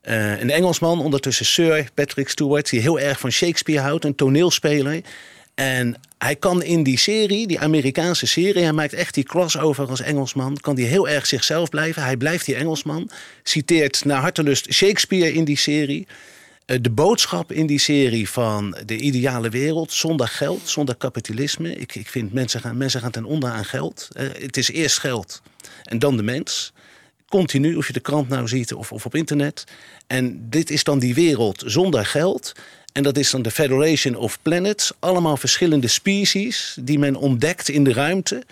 Eh, 0.00 0.40
een 0.40 0.50
Engelsman, 0.50 1.00
ondertussen 1.00 1.46
Sir 1.46 1.88
Patrick 1.94 2.28
Stewart... 2.28 2.70
die 2.70 2.80
heel 2.80 3.00
erg 3.00 3.20
van 3.20 3.30
Shakespeare 3.30 3.80
houdt, 3.80 4.04
een 4.04 4.14
toneelspeler. 4.14 5.00
En 5.54 6.00
hij 6.18 6.36
kan 6.36 6.62
in 6.62 6.82
die 6.82 6.98
serie, 6.98 7.46
die 7.46 7.60
Amerikaanse 7.60 8.26
serie... 8.26 8.62
hij 8.62 8.72
maakt 8.72 8.92
echt 8.92 9.14
die 9.14 9.24
crossover 9.24 9.88
als 9.88 10.00
Engelsman... 10.00 10.56
kan 10.60 10.74
die 10.74 10.86
heel 10.86 11.08
erg 11.08 11.26
zichzelf 11.26 11.68
blijven. 11.68 12.02
Hij 12.02 12.16
blijft 12.16 12.46
die 12.46 12.54
Engelsman. 12.54 13.10
Citeert 13.42 14.04
naar 14.04 14.20
hartelust 14.20 14.72
Shakespeare 14.72 15.32
in 15.32 15.44
die 15.44 15.58
serie... 15.58 16.06
Eh, 16.68 16.78
de 16.80 16.90
boodschap 16.90 17.52
in 17.52 17.66
die 17.66 17.78
serie 17.78 18.28
van 18.28 18.76
de 18.86 18.96
ideale 18.96 19.48
wereld 19.48 19.92
zonder 19.92 20.28
geld, 20.28 20.68
zonder 20.68 20.94
kapitalisme. 20.96 21.76
Ik, 21.76 21.94
ik 21.94 22.08
vind 22.08 22.32
mensen 22.32 22.60
gaan, 22.60 22.76
mensen 22.76 23.00
gaan 23.00 23.10
ten 23.10 23.24
onder 23.24 23.50
aan 23.50 23.64
geld. 23.64 24.08
Eh, 24.12 24.26
het 24.38 24.56
is 24.56 24.70
eerst 24.70 24.98
geld 24.98 25.42
en 25.82 25.98
dan 25.98 26.16
de 26.16 26.22
mens. 26.22 26.72
Continu, 27.28 27.76
of 27.76 27.86
je 27.86 27.92
de 27.92 28.00
krant 28.00 28.28
nou 28.28 28.48
ziet 28.48 28.74
of, 28.74 28.92
of 28.92 29.06
op 29.06 29.14
internet. 29.14 29.64
En 30.06 30.50
dit 30.50 30.70
is 30.70 30.84
dan 30.84 30.98
die 30.98 31.14
wereld 31.14 31.62
zonder 31.66 32.06
geld. 32.06 32.52
En 32.92 33.02
dat 33.02 33.16
is 33.16 33.30
dan 33.30 33.42
de 33.42 33.50
Federation 33.50 34.14
of 34.14 34.38
Planets. 34.42 34.92
Allemaal 34.98 35.36
verschillende 35.36 35.88
species 35.88 36.76
die 36.80 36.98
men 36.98 37.16
ontdekt 37.16 37.68
in 37.68 37.84
de 37.84 37.92
ruimte. 37.92 38.42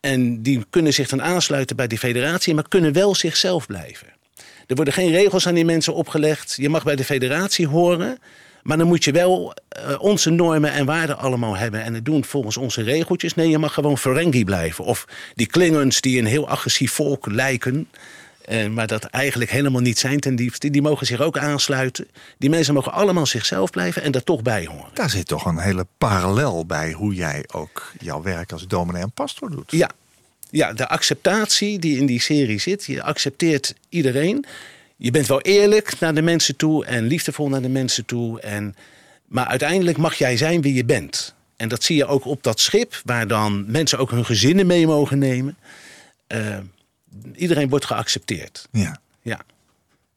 En 0.00 0.42
die 0.42 0.64
kunnen 0.70 0.92
zich 0.92 1.08
dan 1.08 1.22
aansluiten 1.22 1.76
bij 1.76 1.86
die 1.86 1.98
federatie, 1.98 2.54
maar 2.54 2.68
kunnen 2.68 2.92
wel 2.92 3.14
zichzelf 3.14 3.66
blijven. 3.66 4.08
Er 4.72 4.78
worden 4.78 4.94
geen 4.94 5.10
regels 5.10 5.46
aan 5.46 5.54
die 5.54 5.64
mensen 5.64 5.94
opgelegd. 5.94 6.54
Je 6.56 6.68
mag 6.68 6.84
bij 6.84 6.96
de 6.96 7.04
federatie 7.04 7.66
horen. 7.68 8.18
Maar 8.62 8.78
dan 8.78 8.86
moet 8.86 9.04
je 9.04 9.12
wel 9.12 9.54
eh, 9.68 9.94
onze 9.98 10.30
normen 10.30 10.72
en 10.72 10.86
waarden 10.86 11.18
allemaal 11.18 11.56
hebben. 11.56 11.82
En 11.82 11.94
het 11.94 12.04
doen 12.04 12.24
volgens 12.24 12.56
onze 12.56 12.82
regeltjes. 12.82 13.34
Nee, 13.34 13.48
je 13.48 13.58
mag 13.58 13.74
gewoon 13.74 13.98
Ferengi 13.98 14.44
blijven. 14.44 14.84
Of 14.84 15.04
die 15.34 15.46
Klingons 15.46 16.00
die 16.00 16.18
een 16.18 16.26
heel 16.26 16.48
agressief 16.48 16.92
volk 16.92 17.26
lijken. 17.26 17.88
eh, 18.44 18.68
maar 18.68 18.86
dat 18.86 19.04
eigenlijk 19.04 19.50
helemaal 19.50 19.80
niet 19.80 19.98
zijn 19.98 20.20
ten 20.20 20.36
diepste. 20.36 20.70
Die 20.70 20.82
mogen 20.82 21.06
zich 21.06 21.20
ook 21.20 21.38
aansluiten. 21.38 22.06
Die 22.38 22.50
mensen 22.50 22.74
mogen 22.74 22.92
allemaal 22.92 23.26
zichzelf 23.26 23.70
blijven 23.70 24.02
en 24.02 24.12
daar 24.12 24.24
toch 24.24 24.42
bij 24.42 24.64
horen. 24.66 24.90
Daar 24.92 25.10
zit 25.10 25.26
toch 25.26 25.44
een 25.44 25.58
hele 25.58 25.86
parallel 25.98 26.66
bij 26.66 26.92
hoe 26.92 27.14
jij 27.14 27.44
ook 27.50 27.92
jouw 27.98 28.22
werk 28.22 28.52
als 28.52 28.66
dominee 28.66 29.02
en 29.02 29.12
pastor 29.12 29.50
doet. 29.50 29.70
Ja. 29.70 29.90
Ja, 30.52 30.72
de 30.72 30.88
acceptatie 30.88 31.78
die 31.78 31.96
in 31.98 32.06
die 32.06 32.20
serie 32.20 32.58
zit. 32.60 32.84
Je 32.84 33.02
accepteert 33.02 33.74
iedereen. 33.88 34.44
Je 34.96 35.10
bent 35.10 35.26
wel 35.26 35.40
eerlijk 35.40 35.98
naar 36.00 36.14
de 36.14 36.22
mensen 36.22 36.56
toe 36.56 36.84
en 36.84 37.06
liefdevol 37.06 37.48
naar 37.48 37.62
de 37.62 37.68
mensen 37.68 38.04
toe. 38.04 38.40
En, 38.40 38.76
maar 39.26 39.46
uiteindelijk 39.46 39.96
mag 39.98 40.14
jij 40.14 40.36
zijn 40.36 40.60
wie 40.62 40.74
je 40.74 40.84
bent. 40.84 41.34
En 41.56 41.68
dat 41.68 41.82
zie 41.82 41.96
je 41.96 42.06
ook 42.06 42.24
op 42.24 42.42
dat 42.42 42.60
schip, 42.60 43.00
waar 43.04 43.26
dan 43.26 43.70
mensen 43.70 43.98
ook 43.98 44.10
hun 44.10 44.24
gezinnen 44.24 44.66
mee 44.66 44.86
mogen 44.86 45.18
nemen. 45.18 45.56
Eh, 46.26 46.58
iedereen 47.34 47.68
wordt 47.68 47.84
geaccepteerd. 47.84 48.68
Ja, 48.72 49.00
Ja, 49.22 49.40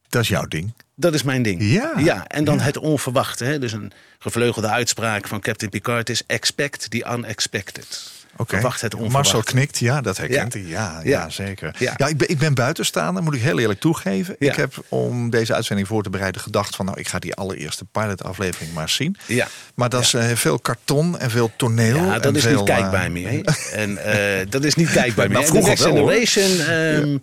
dat 0.10 0.22
is 0.22 0.28
jouw 0.28 0.46
ding. 0.46 0.74
dat 0.96 1.14
is 1.14 1.24
mijn 1.24 1.44
ding. 1.44 1.62
Ja. 1.62 1.94
ja 1.98 2.28
en 2.28 2.44
dan 2.44 2.58
Ja. 2.58 2.62
het 2.64 2.78
onverwachte. 2.78 3.44
Hè? 3.44 3.60
Dus 3.60 3.72
een 3.72 3.92
gevleugelde 4.20 4.68
uitspraak 4.68 5.28
van 5.28 5.40
Captain 5.40 5.72
Picard 5.72 6.10
is... 6.10 6.24
expect 6.28 6.90
the 6.92 7.06
unexpected. 7.18 8.12
Oké. 8.38 8.54
Verwacht 8.54 8.82
het 8.82 8.94
onverwachte. 8.94 9.34
Marcel 9.34 9.54
knikt, 9.54 9.78
ja, 9.80 10.02
dat 10.02 10.18
herkent 10.18 10.54
Ja. 10.54 10.60
hij. 10.60 10.70
Ja, 10.70 11.00
ja. 11.04 11.10
Ja. 11.10 11.30
zeker. 11.30 11.76
Ja. 11.80 11.94
Ja. 11.98 12.08
ik, 12.08 12.18
ben, 12.18 12.30
ik 12.30 12.38
ben 12.38 12.54
buitenstaander, 12.54 13.24
moet 13.24 13.36
ik 13.36 13.42
heel 13.42 13.60
eerlijk 13.60 13.80
toegeven. 13.80 14.36
Ik 14.40 14.56
heb 14.56 14.74
om 14.90 15.30
deze 15.30 15.54
uitzending 15.54 15.88
voor 15.88 16.04
te 16.04 16.10
bereiden 16.10 16.42
gedacht 16.42 16.76
van... 16.76 16.86
nou, 16.86 17.00
ik 17.00 17.08
ga 17.08 17.20
die 17.20 17.34
allereerste 17.36 17.86
pilotaflevering 17.86 18.74
maar 18.74 18.90
zien. 18.90 19.16
Ja. 19.26 19.48
Maar 19.76 19.90
dat 19.90 20.02
is 20.02 20.14
eh, 20.14 20.26
veel 20.32 20.60
karton 20.60 21.20
en 21.20 21.32
veel 21.32 21.52
toneel. 21.58 21.96
Ja, 21.96 22.14
dat 22.14 22.26
en 22.26 22.36
is 22.36 22.44
veel, 22.44 22.56
niet 22.58 22.66
kijkbaar 22.70 23.06
eh, 23.06 23.12
meer. 23.12 23.42
En 23.74 23.98
eh, 23.98 24.46
dat 24.50 24.64
is 24.64 24.76
niet 24.76 24.92
kijkbaar 24.92 25.28
meer. 25.30 25.38
Maar 25.38 25.48
En 25.48 25.54
de 25.62 25.68
Next. 25.68 25.84
Generation 25.84 26.60
ehm, 26.60 27.18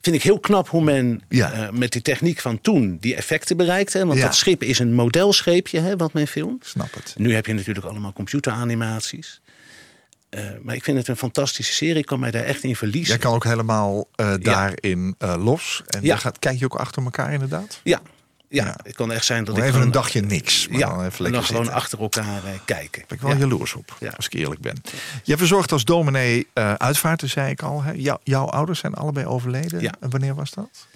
vind 0.00 0.16
ik 0.16 0.22
heel 0.22 0.40
knap 0.40 0.68
hoe 0.68 0.82
men 0.84 1.22
Ja. 1.28 1.70
met 1.72 1.92
die 1.92 2.02
techniek 2.02 2.40
van 2.40 2.60
toen 2.60 2.96
die 3.00 3.14
effecten 3.16 3.56
bereikte. 3.56 4.06
Want 4.06 4.20
dat 4.20 4.34
schip 4.34 4.62
is 4.62 4.78
een 4.78 4.94
modelscheepje, 4.94 5.80
hè, 5.80 5.96
wat 5.96 6.12
men 6.12 6.26
filmt. 6.26 6.66
Snap 6.66 6.94
het. 6.94 7.14
Nu 7.16 7.34
heb 7.34 7.46
je 7.46 7.52
natuurlijk 7.54 7.86
allemaal 7.86 8.12
computeranimaties. 8.12 9.40
Eh, 10.30 10.44
maar 10.62 10.74
ik 10.74 10.84
vind 10.84 10.98
het 10.98 11.08
een 11.08 11.16
fantastische 11.16 11.72
serie. 11.72 11.96
Ik 11.96 12.06
kan 12.06 12.20
mij 12.20 12.30
daar 12.30 12.44
echt 12.44 12.62
in 12.62 12.76
verliezen. 12.76 13.08
Jij 13.08 13.18
kan 13.18 13.34
ook 13.34 13.44
helemaal 13.44 14.08
eh, 14.14 14.34
daarin 14.40 15.14
eh, 15.18 15.34
los. 15.44 15.82
En 15.86 16.02
Ja. 16.02 16.08
dan 16.08 16.18
gaat, 16.18 16.38
kijk 16.38 16.58
je 16.58 16.64
ook 16.64 16.74
achter 16.74 17.02
elkaar 17.04 17.32
inderdaad? 17.32 17.80
Ja, 17.82 18.00
ja, 18.48 18.64
Ja. 18.64 18.76
het 18.82 18.94
kan 18.94 19.12
echt 19.12 19.24
zijn 19.24 19.44
dat 19.44 19.56
ik 19.56 19.64
even 19.64 19.80
een 19.80 19.90
dagje 19.90 20.20
niks. 20.20 20.68
Maar 20.68 20.78
ja, 20.78 20.88
dan 20.88 21.04
even 21.04 21.26
en 21.26 21.32
dan 21.32 21.44
gewoon 21.44 21.72
achter 21.72 22.00
elkaar 22.00 22.40
kijken. 22.64 23.04
Ben 23.08 23.16
ik 23.16 23.22
wel 23.22 23.32
Ja. 23.32 23.38
jaloers 23.38 23.74
op, 23.74 23.96
als 24.16 24.26
ik 24.26 24.32
eerlijk 24.34 24.60
ben. 24.60 24.82
Je 25.24 25.36
verzorgt 25.36 25.72
als 25.72 25.84
dominee 25.84 26.46
uitvaarten, 26.76 27.28
zei 27.28 27.50
ik 27.50 27.62
al. 27.62 27.82
Hè? 27.82 27.92
Jou- 27.92 28.20
jouw 28.22 28.46
ouders 28.46 28.78
zijn 28.80 28.94
allebei 28.94 29.26
overleden. 29.26 29.80
Ja. 29.80 29.92
En 30.00 30.10
wanneer 30.10 30.34
was 30.34 30.50
dat? 30.50 30.86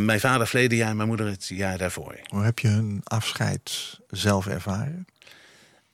Mijn 0.00 0.20
vader 0.20 0.46
verleden 0.46 0.78
jaar, 0.78 0.96
mijn 0.96 1.08
moeder 1.08 1.26
het 1.26 1.46
jaar 1.48 1.78
daarvoor. 1.78 2.16
Hoe 2.28 2.42
heb 2.42 2.58
je 2.58 2.68
hun 2.68 3.00
afscheid 3.04 3.98
zelf 4.10 4.46
ervaren? 4.46 5.06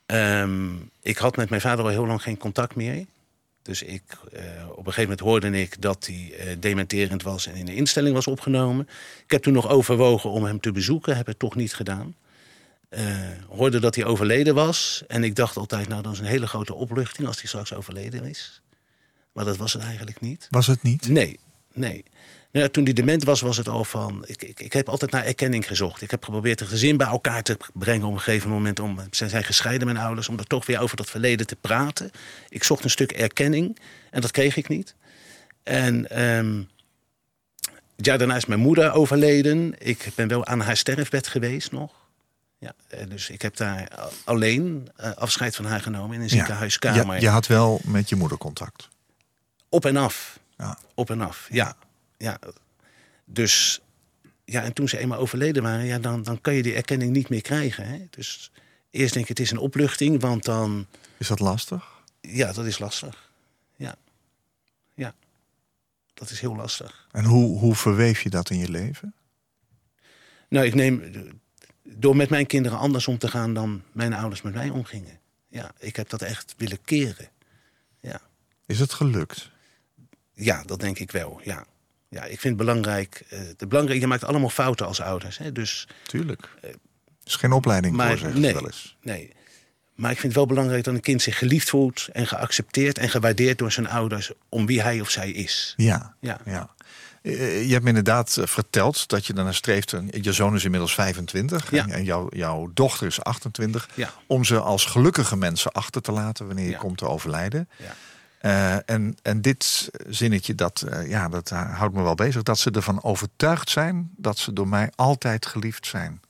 Ehm, 0.06 0.76
ik 1.00 1.16
had 1.16 1.36
met 1.36 1.48
mijn 1.48 1.60
vader 1.60 1.84
al 1.84 1.90
heel 1.90 2.06
lang 2.06 2.22
geen 2.22 2.38
contact 2.38 2.74
meer. 2.74 3.06
Dus 3.62 3.82
ik, 3.82 4.02
eh, 4.32 4.42
op 4.70 4.86
een 4.86 4.92
gegeven 4.92 5.02
moment 5.02 5.20
hoorde 5.20 5.60
ik 5.60 5.82
dat 5.82 6.06
hij 6.06 6.32
eh, 6.38 6.56
dementerend 6.58 7.22
was 7.22 7.46
en 7.46 7.54
in 7.54 7.64
de 7.64 7.74
instelling 7.74 8.14
was 8.14 8.26
opgenomen. 8.26 8.88
Ik 9.24 9.30
heb 9.30 9.42
toen 9.42 9.52
nog 9.52 9.68
overwogen 9.68 10.30
om 10.30 10.44
hem 10.44 10.60
te 10.60 10.72
bezoeken, 10.72 11.16
heb 11.16 11.26
het 11.26 11.38
toch 11.38 11.54
niet 11.54 11.74
gedaan. 11.74 12.14
Eh, 12.88 13.04
hoorde 13.48 13.78
dat 13.78 13.94
hij 13.94 14.04
overleden 14.04 14.54
was. 14.54 15.02
En 15.08 15.24
ik 15.24 15.34
dacht 15.34 15.56
altijd, 15.56 15.88
nou 15.88 16.02
dat 16.02 16.12
is 16.12 16.18
een 16.18 16.24
hele 16.24 16.46
grote 16.46 16.74
opluchting 16.74 17.26
als 17.26 17.38
hij 17.38 17.46
straks 17.46 17.74
overleden 17.74 18.24
is. 18.24 18.62
Maar 19.32 19.44
dat 19.44 19.56
was 19.56 19.72
het 19.72 19.82
eigenlijk 19.82 20.20
niet. 20.20 20.46
Was 20.50 20.66
het 20.66 20.82
niet? 20.82 21.08
Nee, 21.08 21.38
nee. 21.72 22.04
Nou 22.54 22.66
ja, 22.66 22.72
toen 22.72 22.84
hij 22.84 22.92
dement 22.92 23.24
was, 23.24 23.40
was 23.40 23.56
het 23.56 23.68
al 23.68 23.84
van... 23.84 24.24
Ik, 24.26 24.42
ik, 24.42 24.60
ik 24.60 24.72
heb 24.72 24.88
altijd 24.88 25.10
naar 25.10 25.24
erkenning 25.24 25.66
gezocht. 25.66 26.02
Ik 26.02 26.10
heb 26.10 26.24
geprobeerd 26.24 26.60
een 26.60 26.66
gezin 26.66 26.96
bij 26.96 27.06
elkaar 27.06 27.42
te 27.42 27.56
brengen 27.72 28.06
op 28.06 28.12
een 28.12 28.20
gegeven 28.20 28.50
moment. 28.50 28.80
Om, 28.80 29.00
ze 29.10 29.28
zijn 29.28 29.44
gescheiden, 29.44 29.86
mijn 29.86 29.98
ouders, 29.98 30.28
om 30.28 30.38
er 30.38 30.46
toch 30.46 30.66
weer 30.66 30.80
over 30.80 30.96
dat 30.96 31.10
verleden 31.10 31.46
te 31.46 31.56
praten. 31.56 32.10
Ik 32.48 32.64
zocht 32.64 32.84
een 32.84 32.90
stuk 32.90 33.12
erkenning 33.12 33.78
en 34.10 34.20
dat 34.20 34.30
kreeg 34.30 34.56
ik 34.56 34.68
niet. 34.68 34.94
En 35.62 36.10
ehm 36.10 36.62
het 37.96 38.06
jaar 38.06 38.18
daarna 38.18 38.36
is 38.36 38.46
mijn 38.46 38.60
moeder 38.60 38.92
overleden. 38.92 39.74
Ik 39.78 40.08
ben 40.14 40.28
wel 40.28 40.46
aan 40.46 40.60
haar 40.60 40.76
sterfbed 40.76 41.26
geweest 41.26 41.72
nog. 41.72 41.92
Ja, 42.58 42.74
eh, 42.88 43.08
dus 43.08 43.30
ik 43.30 43.42
heb 43.42 43.56
daar 43.56 44.08
alleen 44.24 44.88
eh, 44.96 45.12
afscheid 45.12 45.56
van 45.56 45.64
haar 45.64 45.80
genomen 45.80 46.16
in 46.16 46.22
een 46.22 46.28
ziekenhuiskamer. 46.28 47.14
Je, 47.14 47.20
je 47.20 47.28
had 47.28 47.46
wel 47.46 47.80
met 47.84 48.08
je 48.08 48.16
moeder 48.16 48.38
contact. 48.38 48.88
Op 49.68 49.84
en 49.84 49.96
af. 49.96 50.38
Ja. 50.56 50.78
Op 50.94 51.10
en 51.10 51.20
af, 51.20 51.46
ja. 51.50 51.76
Ja. 52.16 52.38
Dus, 53.24 53.80
ja, 54.44 54.62
en 54.62 54.72
toen 54.72 54.88
ze 54.88 54.98
eenmaal 54.98 55.18
overleden 55.18 55.62
waren, 55.62 55.84
ja, 55.84 55.98
dan, 55.98 56.22
dan 56.22 56.40
kan 56.40 56.54
je 56.54 56.62
die 56.62 56.74
erkenning 56.74 57.12
niet 57.12 57.28
meer 57.28 57.42
krijgen. 57.42 57.86
Hè? 57.86 58.06
Dus 58.10 58.50
eerst 58.90 59.12
denk 59.12 59.24
ik, 59.24 59.36
het 59.36 59.46
is 59.46 59.50
een 59.50 59.58
opluchting, 59.58 60.20
want 60.20 60.44
dan, 60.44 60.86
Is 61.18 61.28
dat 61.28 61.40
lastig? 61.40 62.02
ja, 62.20 62.52
dat 62.52 62.66
is 62.66 62.78
lastig. 62.78 63.30
Ja, 63.76 63.96
ja, 64.94 65.14
dat 66.14 66.30
is 66.30 66.40
heel 66.40 66.56
lastig. 66.56 67.08
En 67.12 67.24
hoe, 67.24 67.58
hoe 67.58 67.74
verweef 67.74 68.20
je 68.20 68.30
dat 68.30 68.50
in 68.50 68.58
je 68.58 68.70
leven? 68.70 69.14
Nou, 70.48 70.66
ik 70.66 70.74
neem, 70.74 71.02
door 71.82 72.16
met 72.16 72.30
mijn 72.30 72.46
kinderen 72.46 72.78
anders 72.78 73.08
om 73.08 73.18
te 73.18 73.28
gaan 73.28 73.54
dan 73.54 73.82
mijn 73.92 74.12
ouders 74.12 74.42
met 74.42 74.54
mij 74.54 74.70
omgingen. 74.70 75.20
Ja, 75.48 75.72
ik 75.78 75.96
heb 75.96 76.08
dat 76.08 76.22
echt 76.22 76.54
willen 76.56 76.82
keren. 76.82 77.28
Ja. 78.00 78.20
Is 78.66 78.80
het 78.80 78.92
gelukt? 78.92 79.50
Ja, 80.32 80.62
dat 80.62 80.80
denk 80.80 80.98
ik 80.98 81.10
wel. 81.10 81.40
Ja, 81.44 81.66
ja 82.14 82.22
ik 82.24 82.40
vind 82.40 82.42
het 82.42 82.56
belangrijk. 82.56 83.24
eh 83.28 83.38
de 83.56 83.66
belangrijk 83.66 84.00
je 84.00 84.06
maakt 84.06 84.24
allemaal 84.24 84.48
fouten 84.48 84.86
als 84.86 85.00
ouders. 85.00 85.38
Hè? 85.38 85.52
Dus, 85.52 85.88
Tuurlijk. 86.06 86.48
Er 86.62 86.74
is 87.24 87.34
geen 87.36 87.52
opleiding 87.52 87.96
maar 87.96 88.18
voor, 88.18 88.38
nee, 88.38 88.52
wel 88.54 88.64
eens. 88.66 88.96
nee. 89.02 89.32
Maar 89.94 90.10
ik 90.10 90.18
vind 90.18 90.32
het 90.32 90.36
wel 90.42 90.46
belangrijk 90.54 90.84
dat 90.84 90.94
een 90.94 91.00
kind 91.00 91.22
zich 91.22 91.38
geliefd 91.38 91.68
voelt 91.70 92.08
en 92.12 92.26
geaccepteerd 92.26 92.98
en 92.98 93.08
gewaardeerd 93.08 93.58
door 93.58 93.72
zijn 93.72 93.88
ouders 93.88 94.32
om 94.48 94.66
wie 94.66 94.82
hij 94.82 95.00
of 95.00 95.10
zij 95.10 95.30
is. 95.30 95.74
Ja, 95.76 96.14
Ja. 96.20 96.40
ja. 96.44 96.74
Eh, 97.22 97.66
Je 97.66 97.72
hebt 97.72 97.82
me 97.82 97.88
inderdaad 97.88 98.36
eh, 98.36 98.46
verteld 98.46 99.08
dat 99.08 99.26
je 99.26 99.32
daarna 99.32 99.52
streeft. 99.52 99.94
Je 100.20 100.32
zoon 100.32 100.54
is 100.54 100.64
inmiddels 100.64 100.94
25 100.94 101.70
Ja. 101.70 101.82
en- 101.84 101.90
en 101.90 102.04
jouw, 102.04 102.26
jouw 102.30 102.70
dochter 102.74 103.06
is 103.06 103.20
28. 103.22 103.88
Ja. 103.94 104.10
Om 104.26 104.44
ze 104.44 104.60
als 104.60 104.84
gelukkige 104.86 105.36
mensen 105.36 105.72
achter 105.72 106.02
te 106.02 106.12
laten 106.12 106.46
wanneer 106.46 106.64
je 106.64 106.70
Ja. 106.70 106.78
komt 106.78 106.98
te 106.98 107.08
overlijden. 107.08 107.68
Ja. 107.76 107.94
Eh, 108.44 108.90
en, 108.90 109.16
en 109.22 109.40
dit 109.42 109.90
zinnetje, 110.08 110.54
dat, 110.54 110.82
eh, 110.82 111.08
ja, 111.08 111.28
dat 111.28 111.48
houdt 111.50 111.94
me 111.94 112.02
wel 112.02 112.14
bezig. 112.14 112.42
Dat 112.42 112.58
ze 112.58 112.70
ervan 112.70 113.02
overtuigd 113.02 113.70
zijn 113.70 114.10
dat 114.16 114.38
ze 114.38 114.52
door 114.52 114.68
mij 114.68 114.92
altijd 114.94 115.46
geliefd 115.46 115.86
zijn. 115.86 116.20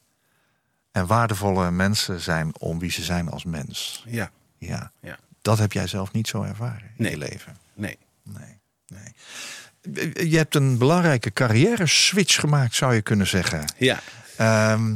En 0.93 1.07
waardevolle 1.07 1.71
mensen 1.71 2.21
zijn 2.21 2.59
om 2.59 2.79
wie 2.79 2.91
ze 2.91 3.03
zijn 3.03 3.29
als 3.29 3.45
mens. 3.45 4.05
Ja. 4.07 4.31
Ja. 4.59 4.93
Ja. 5.01 5.19
Dat 5.43 5.59
heb 5.59 5.73
jij 5.73 5.87
zelf 5.87 6.12
niet 6.12 6.29
zo 6.29 6.43
ervaren 6.43 6.83
in 6.97 7.03
Nee. 7.03 7.11
je 7.11 7.19
leven. 7.19 7.57
Nee. 7.75 7.99
Nee, 8.23 8.61
nee. 8.87 10.29
Je 10.31 10.37
hebt 10.37 10.55
een 10.55 10.79
belangrijke 10.79 11.33
carrière 11.33 11.87
switch 11.87 12.41
gemaakt, 12.41 12.75
zou 12.75 12.95
je 12.95 13.03
kunnen 13.03 13.27
zeggen. 13.27 13.65
Ja. 13.79 14.01
Ehm, 14.37 14.95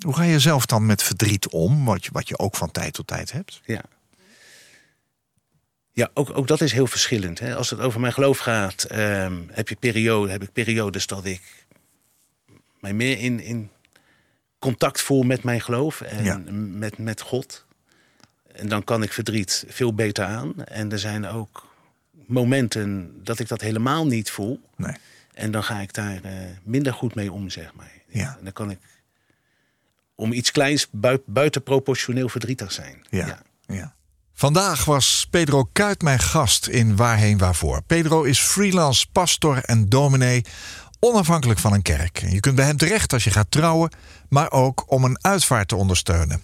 hoe 0.00 0.14
ga 0.14 0.22
je 0.22 0.38
zelf 0.38 0.66
dan 0.66 0.86
met 0.86 1.02
verdriet 1.02 1.48
om, 1.48 1.84
wat 1.84 2.04
je, 2.04 2.10
wat 2.12 2.28
je 2.28 2.38
ook 2.38 2.56
van 2.56 2.70
tijd 2.70 2.94
tot 2.94 3.06
tijd 3.06 3.32
hebt? 3.32 3.60
Ja. 3.64 3.80
Ja, 5.96 6.10
ook, 6.14 6.36
ook 6.36 6.46
dat 6.46 6.60
is 6.60 6.72
heel 6.72 6.86
verschillend. 6.86 7.38
Hè. 7.38 7.56
Als 7.56 7.70
het 7.70 7.80
over 7.80 8.00
mijn 8.00 8.12
geloof 8.12 8.38
gaat, 8.38 8.84
ehm, 8.84 9.42
heb, 9.50 9.68
je 9.68 9.76
periode, 9.76 10.30
heb 10.30 10.42
ik 10.42 10.52
periodes 10.52 11.06
dat 11.06 11.24
ik 11.24 11.66
mij 12.80 12.92
meer 12.92 13.18
in, 13.18 13.40
in 13.40 13.70
contact 14.58 15.00
voel 15.00 15.22
met 15.22 15.42
mijn 15.42 15.60
geloof 15.60 16.00
en 16.00 16.24
Ja. 16.24 16.42
met, 16.50 16.98
met 16.98 17.20
God. 17.20 17.66
En 18.52 18.68
dan 18.68 18.84
kan 18.84 19.02
ik 19.02 19.12
verdriet 19.12 19.64
veel 19.68 19.94
beter 19.94 20.24
aan. 20.24 20.64
En 20.64 20.92
er 20.92 20.98
zijn 20.98 21.26
ook 21.26 21.72
momenten 22.26 23.20
dat 23.24 23.38
ik 23.38 23.48
dat 23.48 23.60
helemaal 23.60 24.06
niet 24.06 24.30
voel. 24.30 24.60
Nee. 24.76 24.96
En 25.34 25.50
dan 25.50 25.64
ga 25.64 25.80
ik 25.80 25.92
daar 25.94 26.22
eh, 26.22 26.32
minder 26.62 26.92
goed 26.92 27.14
mee 27.14 27.32
om, 27.32 27.50
zeg 27.50 27.74
maar. 27.74 27.92
Ja. 28.08 28.36
En 28.38 28.44
dan 28.44 28.52
kan 28.52 28.70
ik 28.70 28.78
om 30.14 30.32
iets 30.32 30.50
kleins 30.50 30.88
bui- 30.90 31.22
buitenproportioneel 31.26 32.28
verdrietig 32.28 32.72
zijn. 32.72 33.04
Ja. 33.10 33.42
ja. 33.66 33.94
Vandaag 34.36 34.84
was 34.84 35.26
Pedro 35.30 35.68
Kuit 35.72 36.02
mijn 36.02 36.18
gast 36.18 36.66
in 36.66 36.96
Waarheen 36.96 37.38
Waarvoor. 37.38 37.82
Pedro 37.82 38.22
is 38.22 38.40
freelance 38.40 39.06
pastor 39.12 39.58
en 39.58 39.88
dominee, 39.88 40.44
onafhankelijk 41.00 41.58
van 41.58 41.72
een 41.72 41.82
kerk. 41.82 42.24
Je 42.28 42.40
kunt 42.40 42.54
bij 42.54 42.64
hem 42.64 42.76
terecht 42.76 43.12
als 43.12 43.24
je 43.24 43.30
gaat 43.30 43.50
trouwen, 43.50 43.90
maar 44.28 44.52
ook 44.52 44.84
om 44.86 45.04
een 45.04 45.18
uitvaart 45.20 45.68
te 45.68 45.76
ondersteunen. 45.76 46.42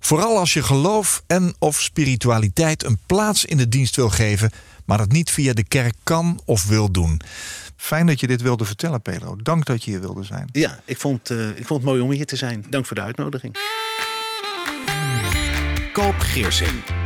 Vooral 0.00 0.38
als 0.38 0.52
je 0.52 0.62
geloof 0.62 1.22
en 1.26 1.54
of 1.58 1.80
spiritualiteit 1.80 2.84
een 2.84 2.98
plaats 3.06 3.44
in 3.44 3.56
de 3.56 3.68
dienst 3.68 3.96
wil 3.96 4.10
geven, 4.10 4.50
maar 4.84 4.98
dat 4.98 5.12
niet 5.12 5.30
via 5.30 5.52
de 5.52 5.64
kerk 5.64 5.94
kan 6.02 6.40
of 6.44 6.66
wil 6.66 6.90
doen. 6.90 7.20
Fijn 7.76 8.06
dat 8.06 8.20
je 8.20 8.26
dit 8.26 8.42
wilde 8.42 8.64
vertellen, 8.64 9.02
Pedro. 9.02 9.36
Dank 9.42 9.64
dat 9.64 9.84
je 9.84 9.90
hier 9.90 10.00
wilde 10.00 10.24
zijn. 10.24 10.48
Ja, 10.52 10.80
ik 10.84 10.98
vond, 10.98 11.30
eh, 11.30 11.48
ik 11.48 11.66
vond 11.66 11.80
het 11.80 11.90
mooi 11.90 12.00
om 12.00 12.10
hier 12.10 12.26
te 12.26 12.36
zijn. 12.36 12.64
Dank 12.70 12.86
voor 12.86 12.96
de 12.96 13.02
uitnodiging. 13.02 13.56
Koop 15.92 16.18
Geersing. 16.18 17.05